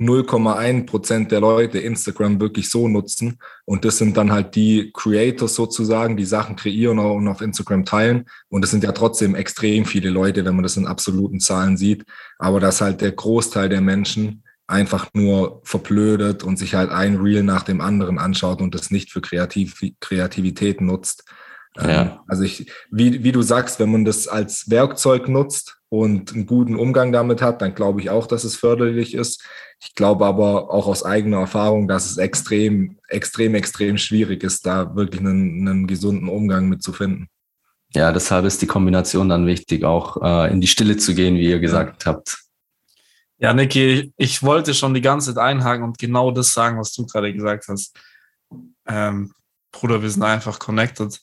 0,1 0.00 0.86
Prozent 0.86 1.30
der 1.30 1.40
Leute 1.40 1.78
Instagram 1.78 2.40
wirklich 2.40 2.70
so 2.70 2.88
nutzen. 2.88 3.38
Und 3.66 3.84
das 3.84 3.98
sind 3.98 4.16
dann 4.16 4.32
halt 4.32 4.54
die 4.54 4.90
Creators 4.94 5.54
sozusagen, 5.54 6.16
die 6.16 6.24
Sachen 6.24 6.56
kreieren 6.56 6.98
und 6.98 7.28
auf 7.28 7.42
Instagram 7.42 7.84
teilen. 7.84 8.24
Und 8.48 8.62
das 8.62 8.70
sind 8.70 8.82
ja 8.82 8.92
trotzdem 8.92 9.34
extrem 9.34 9.84
viele 9.84 10.08
Leute, 10.08 10.44
wenn 10.44 10.54
man 10.54 10.62
das 10.62 10.78
in 10.78 10.86
absoluten 10.86 11.38
Zahlen 11.38 11.76
sieht. 11.76 12.04
Aber 12.38 12.60
dass 12.60 12.80
halt 12.80 13.02
der 13.02 13.12
Großteil 13.12 13.68
der 13.68 13.82
Menschen 13.82 14.42
einfach 14.66 15.08
nur 15.12 15.60
verblödet 15.64 16.44
und 16.44 16.56
sich 16.56 16.74
halt 16.74 16.90
ein 16.90 17.16
Reel 17.16 17.42
nach 17.42 17.64
dem 17.64 17.80
anderen 17.80 18.18
anschaut 18.18 18.62
und 18.62 18.74
das 18.74 18.90
nicht 18.90 19.10
für 19.10 19.20
Kreativ 19.20 19.82
Kreativität 20.00 20.80
nutzt. 20.80 21.24
Ja. 21.76 22.02
Ähm, 22.02 22.10
also 22.26 22.42
ich, 22.42 22.70
wie, 22.90 23.22
wie 23.22 23.32
du 23.32 23.42
sagst, 23.42 23.78
wenn 23.78 23.92
man 23.92 24.04
das 24.04 24.28
als 24.28 24.70
Werkzeug 24.70 25.28
nutzt 25.28 25.78
und 25.88 26.32
einen 26.32 26.46
guten 26.46 26.76
Umgang 26.76 27.12
damit 27.12 27.42
hat, 27.42 27.62
dann 27.62 27.74
glaube 27.74 28.00
ich 28.00 28.10
auch, 28.10 28.26
dass 28.26 28.44
es 28.44 28.56
förderlich 28.56 29.14
ist. 29.14 29.44
Ich 29.82 29.94
glaube 29.94 30.26
aber 30.26 30.70
auch 30.70 30.86
aus 30.86 31.04
eigener 31.04 31.38
Erfahrung, 31.38 31.88
dass 31.88 32.10
es 32.10 32.18
extrem, 32.18 32.98
extrem, 33.08 33.54
extrem 33.54 33.98
schwierig 33.98 34.42
ist, 34.42 34.66
da 34.66 34.94
wirklich 34.94 35.20
einen, 35.20 35.66
einen 35.66 35.86
gesunden 35.86 36.28
Umgang 36.28 36.68
mit 36.68 36.82
zu 36.82 36.92
finden. 36.92 37.28
Ja, 37.94 38.12
deshalb 38.12 38.44
ist 38.44 38.62
die 38.62 38.66
Kombination 38.66 39.28
dann 39.28 39.46
wichtig, 39.46 39.84
auch 39.84 40.22
äh, 40.22 40.52
in 40.52 40.60
die 40.60 40.68
Stille 40.68 40.96
zu 40.96 41.14
gehen, 41.14 41.34
wie 41.36 41.48
ihr 41.48 41.58
gesagt 41.58 42.04
ja. 42.04 42.12
habt. 42.12 42.38
Ja, 43.38 43.54
Niki, 43.54 44.12
ich 44.16 44.42
wollte 44.42 44.74
schon 44.74 44.92
die 44.92 45.00
ganze 45.00 45.34
Zeit 45.34 45.42
einhaken 45.42 45.82
und 45.82 45.98
genau 45.98 46.30
das 46.30 46.52
sagen, 46.52 46.78
was 46.78 46.92
du 46.92 47.06
gerade 47.06 47.32
gesagt 47.32 47.66
hast. 47.68 47.98
Ähm, 48.86 49.32
Bruder, 49.72 50.02
wir 50.02 50.10
sind 50.10 50.22
einfach 50.22 50.58
connected. 50.58 51.18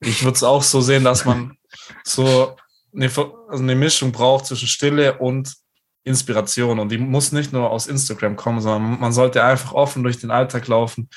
Ich 0.00 0.24
würde 0.24 0.36
es 0.36 0.42
auch 0.42 0.62
so 0.62 0.80
sehen, 0.80 1.04
dass 1.04 1.24
man 1.24 1.56
so 2.04 2.56
eine, 2.94 3.06
also 3.06 3.62
eine 3.62 3.74
Mischung 3.74 4.12
braucht 4.12 4.46
zwischen 4.46 4.68
Stille 4.68 5.18
und 5.18 5.54
Inspiration. 6.04 6.78
Und 6.78 6.90
die 6.90 6.98
muss 6.98 7.32
nicht 7.32 7.52
nur 7.52 7.70
aus 7.70 7.86
Instagram 7.86 8.36
kommen, 8.36 8.60
sondern 8.60 9.00
man 9.00 9.12
sollte 9.12 9.42
einfach 9.42 9.72
offen 9.72 10.02
durch 10.02 10.18
den 10.18 10.30
Alltag 10.30 10.68
laufen. 10.68 11.08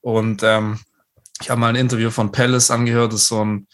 Und 0.00 0.42
ähm, 0.42 0.80
ich 1.40 1.50
habe 1.50 1.60
mal 1.60 1.68
ein 1.68 1.76
Interview 1.76 2.10
von 2.10 2.32
Palace 2.32 2.70
angehört, 2.70 3.12
das 3.12 3.22
ist 3.22 3.28
so 3.28 3.44
ein 3.44 3.66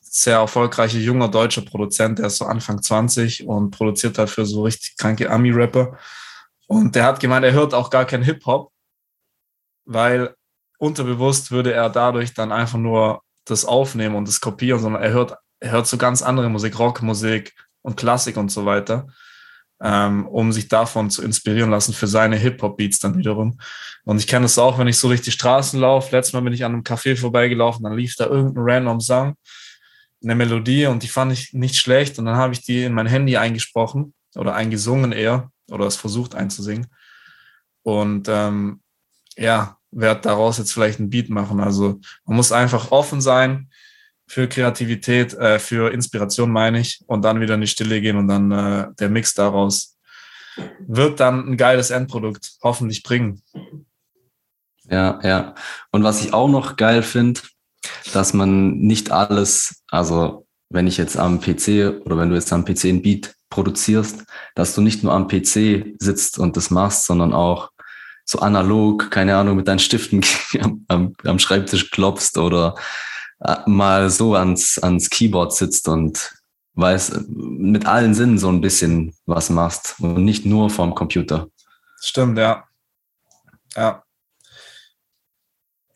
sehr 0.00 0.36
erfolgreicher 0.36 0.98
junger 0.98 1.28
deutscher 1.28 1.62
Produzent, 1.62 2.18
der 2.18 2.26
ist 2.26 2.36
so 2.36 2.44
Anfang 2.44 2.82
20 2.82 3.46
und 3.46 3.70
produziert 3.70 4.18
dafür 4.18 4.44
so 4.44 4.62
richtig 4.62 4.96
kranke 4.98 5.30
Ami-Rapper. 5.30 5.96
Und 6.66 6.94
der 6.94 7.04
hat 7.04 7.20
gemeint, 7.20 7.44
er 7.44 7.52
hört 7.52 7.72
auch 7.72 7.88
gar 7.90 8.04
kein 8.04 8.22
Hip-Hop, 8.22 8.70
weil 9.84 10.34
unterbewusst 10.78 11.50
würde 11.50 11.72
er 11.72 11.88
dadurch 11.88 12.34
dann 12.34 12.52
einfach 12.52 12.78
nur 12.78 13.21
das 13.44 13.64
aufnehmen 13.64 14.14
und 14.14 14.28
das 14.28 14.40
kopieren, 14.40 14.80
sondern 14.80 15.02
er 15.02 15.10
hört, 15.10 15.34
er 15.60 15.72
hört 15.72 15.86
so 15.86 15.96
ganz 15.96 16.22
andere 16.22 16.48
Musik, 16.48 16.78
Rockmusik 16.78 17.54
und 17.82 17.96
Klassik 17.96 18.36
und 18.36 18.50
so 18.50 18.64
weiter, 18.64 19.08
ähm, 19.80 20.26
um 20.26 20.52
sich 20.52 20.68
davon 20.68 21.10
zu 21.10 21.22
inspirieren 21.22 21.70
lassen 21.70 21.92
für 21.92 22.06
seine 22.06 22.36
Hip-Hop-Beats 22.36 23.00
dann 23.00 23.18
wiederum. 23.18 23.58
Und 24.04 24.18
ich 24.18 24.26
kenne 24.26 24.44
das 24.44 24.58
auch, 24.58 24.78
wenn 24.78 24.88
ich 24.88 24.98
so 24.98 25.08
durch 25.08 25.22
die 25.22 25.32
Straßen 25.32 25.78
laufe. 25.80 26.14
Letztes 26.14 26.32
Mal 26.32 26.42
bin 26.42 26.52
ich 26.52 26.64
an 26.64 26.72
einem 26.72 26.82
Café 26.82 27.16
vorbeigelaufen, 27.16 27.84
dann 27.84 27.96
lief 27.96 28.14
da 28.16 28.26
irgendein 28.26 28.64
random 28.64 29.00
Song, 29.00 29.34
eine 30.22 30.34
Melodie 30.34 30.86
und 30.86 31.02
die 31.02 31.08
fand 31.08 31.32
ich 31.32 31.52
nicht 31.52 31.76
schlecht 31.76 32.18
und 32.18 32.26
dann 32.26 32.36
habe 32.36 32.52
ich 32.52 32.62
die 32.62 32.84
in 32.84 32.94
mein 32.94 33.06
Handy 33.06 33.36
eingesprochen 33.36 34.14
oder 34.36 34.54
eingesungen 34.54 35.12
eher 35.12 35.50
oder 35.70 35.86
es 35.86 35.96
versucht 35.96 36.34
einzusingen. 36.34 36.86
Und 37.82 38.28
ähm, 38.28 38.80
ja, 39.36 39.78
werde 39.92 40.22
daraus 40.22 40.58
jetzt 40.58 40.72
vielleicht 40.72 40.98
ein 40.98 41.10
Beat 41.10 41.28
machen. 41.28 41.60
Also 41.60 42.00
man 42.24 42.36
muss 42.36 42.50
einfach 42.50 42.90
offen 42.90 43.20
sein 43.20 43.70
für 44.26 44.48
Kreativität, 44.48 45.34
äh, 45.34 45.58
für 45.58 45.92
Inspiration 45.92 46.50
meine 46.50 46.80
ich, 46.80 47.02
und 47.06 47.22
dann 47.22 47.40
wieder 47.40 47.54
in 47.54 47.60
die 47.60 47.66
Stille 47.66 48.00
gehen 48.00 48.16
und 48.16 48.28
dann 48.28 48.50
äh, 48.50 48.88
der 48.98 49.10
Mix 49.10 49.34
daraus 49.34 49.98
wird 50.86 51.20
dann 51.20 51.48
ein 51.48 51.56
geiles 51.56 51.90
Endprodukt 51.90 52.52
hoffentlich 52.62 53.02
bringen. 53.02 53.42
Ja, 54.88 55.20
ja. 55.22 55.54
Und 55.90 56.02
was 56.02 56.24
ich 56.24 56.34
auch 56.34 56.48
noch 56.48 56.76
geil 56.76 57.02
finde, 57.02 57.40
dass 58.12 58.34
man 58.34 58.78
nicht 58.78 59.10
alles, 59.10 59.82
also 59.88 60.46
wenn 60.68 60.86
ich 60.86 60.96
jetzt 60.96 61.16
am 61.16 61.40
PC 61.40 62.02
oder 62.04 62.18
wenn 62.18 62.30
du 62.30 62.34
jetzt 62.34 62.52
am 62.52 62.64
PC 62.64 62.84
ein 62.86 63.02
Beat 63.02 63.34
produzierst, 63.50 64.24
dass 64.54 64.74
du 64.74 64.80
nicht 64.80 65.02
nur 65.02 65.12
am 65.12 65.28
PC 65.28 65.94
sitzt 65.98 66.38
und 66.38 66.56
das 66.56 66.70
machst, 66.70 67.04
sondern 67.04 67.32
auch 67.34 67.70
so 68.32 68.38
analog, 68.38 69.10
keine 69.10 69.36
Ahnung, 69.36 69.56
mit 69.56 69.68
deinen 69.68 69.78
Stiften 69.78 70.24
am, 70.88 71.14
am 71.24 71.38
Schreibtisch 71.38 71.90
klopfst 71.90 72.38
oder 72.38 72.74
äh, 73.40 73.58
mal 73.66 74.10
so 74.10 74.34
ans, 74.34 74.78
ans 74.78 75.10
Keyboard 75.10 75.54
sitzt 75.54 75.86
und 75.86 76.32
weiß, 76.74 77.26
mit 77.28 77.86
allen 77.86 78.14
Sinnen 78.14 78.38
so 78.38 78.48
ein 78.48 78.62
bisschen 78.62 79.14
was 79.26 79.50
machst 79.50 79.96
und 80.00 80.24
nicht 80.24 80.46
nur 80.46 80.70
vom 80.70 80.94
Computer. 80.94 81.48
Stimmt, 82.00 82.38
ja. 82.38 82.64
Ja. 83.76 84.02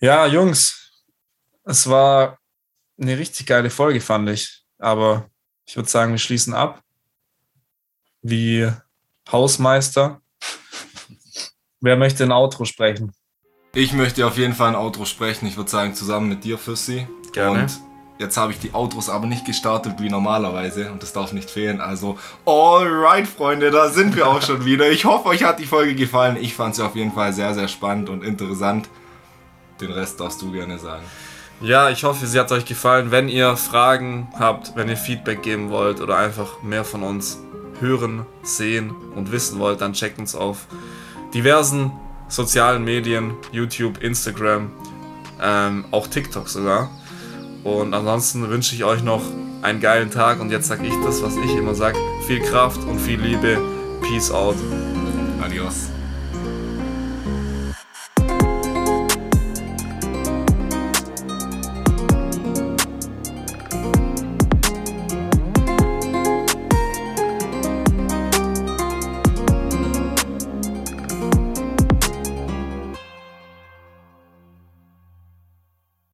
Ja, 0.01 0.27
Jungs, 0.27 1.03
es 1.65 1.89
war 1.89 2.39
eine 3.01 3.19
richtig 3.19 3.47
geile 3.47 3.71
Folge, 3.71 4.01
fand 4.03 4.29
ich. 4.29 4.63
Aber 4.79 5.31
ich 5.65 5.75
würde 5.75 5.89
sagen, 5.89 6.13
wir 6.13 6.19
schließen 6.19 6.53
ab. 6.53 6.83
Wie 8.21 8.71
Hausmeister. 9.33 10.21
Wer 11.87 11.97
möchte 11.97 12.25
ein 12.25 12.33
Outro 12.33 12.65
sprechen? 12.65 13.13
Ich 13.73 13.93
möchte 13.93 14.27
auf 14.27 14.37
jeden 14.39 14.55
Fall 14.55 14.71
ein 14.71 14.75
Outro 14.75 15.05
sprechen. 15.05 15.47
Ich 15.47 15.57
würde 15.57 15.71
sagen, 15.71 15.95
zusammen 15.95 16.29
mit 16.29 16.43
dir, 16.43 16.59
Füssi. 16.59 17.07
Gerne. 17.33 17.61
Und 17.61 17.81
jetzt 18.19 18.37
habe 18.37 18.51
ich 18.51 18.59
die 18.59 18.75
Outros 18.75 19.09
aber 19.09 19.27
nicht 19.27 19.45
gestartet 19.45 20.01
wie 20.01 20.11
normalerweise 20.11 20.91
und 20.91 21.01
das 21.01 21.13
darf 21.13 21.33
nicht 21.33 21.49
fehlen. 21.49 21.81
Also, 21.81 22.19
alright, 22.45 23.29
Freunde, 23.29 23.71
da 23.71 23.89
sind 23.89 24.17
wir 24.17 24.27
auch 24.27 24.43
schon 24.43 24.65
wieder. 24.65 24.91
Ich 24.91 25.05
hoffe, 25.05 25.29
euch 25.29 25.45
hat 25.45 25.61
die 25.61 25.65
Folge 25.65 25.95
gefallen. 25.95 26.37
Ich 26.41 26.55
fand 26.55 26.75
sie 26.75 26.85
auf 26.85 26.97
jeden 26.97 27.13
Fall 27.13 27.33
sehr, 27.33 27.55
sehr 27.55 27.69
spannend 27.69 28.09
und 28.09 28.25
interessant. 28.25 28.89
Den 29.81 29.93
Rest 29.93 30.19
darfst 30.19 30.43
du 30.43 30.51
gerne 30.51 30.81
sagen. 30.81 31.05
Ja, 31.61 31.89
ich 31.89 32.03
hoffe, 32.03 32.27
sie 32.27 32.41
hat 32.41 32.51
euch 32.51 32.65
gefallen. 32.65 33.13
Wenn 33.13 33.29
ihr 33.29 33.57
Fragen 33.57 34.27
habt, 34.37 34.75
wenn 34.75 34.89
ihr 34.89 34.97
Feedback 34.97 35.41
geben 35.41 35.71
wollt 35.71 36.01
oder 36.01 36.17
einfach 36.17 36.65
mehr 36.65 36.85
von 36.85 37.05
uns 37.05 37.39
hören, 37.79 38.27
sehen 38.43 38.91
und 39.15 39.31
wissen 39.31 39.61
wollt, 39.61 39.83
dann 39.83 39.93
checkt 39.93 40.19
uns 40.19 40.35
auf 40.35 40.67
diversen 41.37 41.93
sozialen 42.29 42.83
Medien, 42.83 43.35
YouTube, 43.53 44.03
Instagram, 44.03 44.71
ähm, 45.41 45.85
auch 45.91 46.07
TikTok 46.07 46.49
sogar. 46.49 46.91
Und 47.63 47.93
ansonsten 47.93 48.49
wünsche 48.49 48.75
ich 48.75 48.85
euch 48.85 49.03
noch 49.03 49.23
einen 49.61 49.81
geilen 49.81 50.11
Tag 50.11 50.41
und 50.41 50.51
jetzt 50.51 50.69
sage 50.69 50.87
ich 50.87 50.95
das, 51.05 51.23
was 51.23 51.37
ich 51.37 51.55
immer 51.55 51.75
sage. 51.75 51.99
Viel 52.27 52.41
Kraft 52.41 52.83
und 52.85 52.99
viel 52.99 53.21
Liebe. 53.21 53.59
Peace 54.01 54.31
out. 54.31 54.57
Adios. 55.43 55.96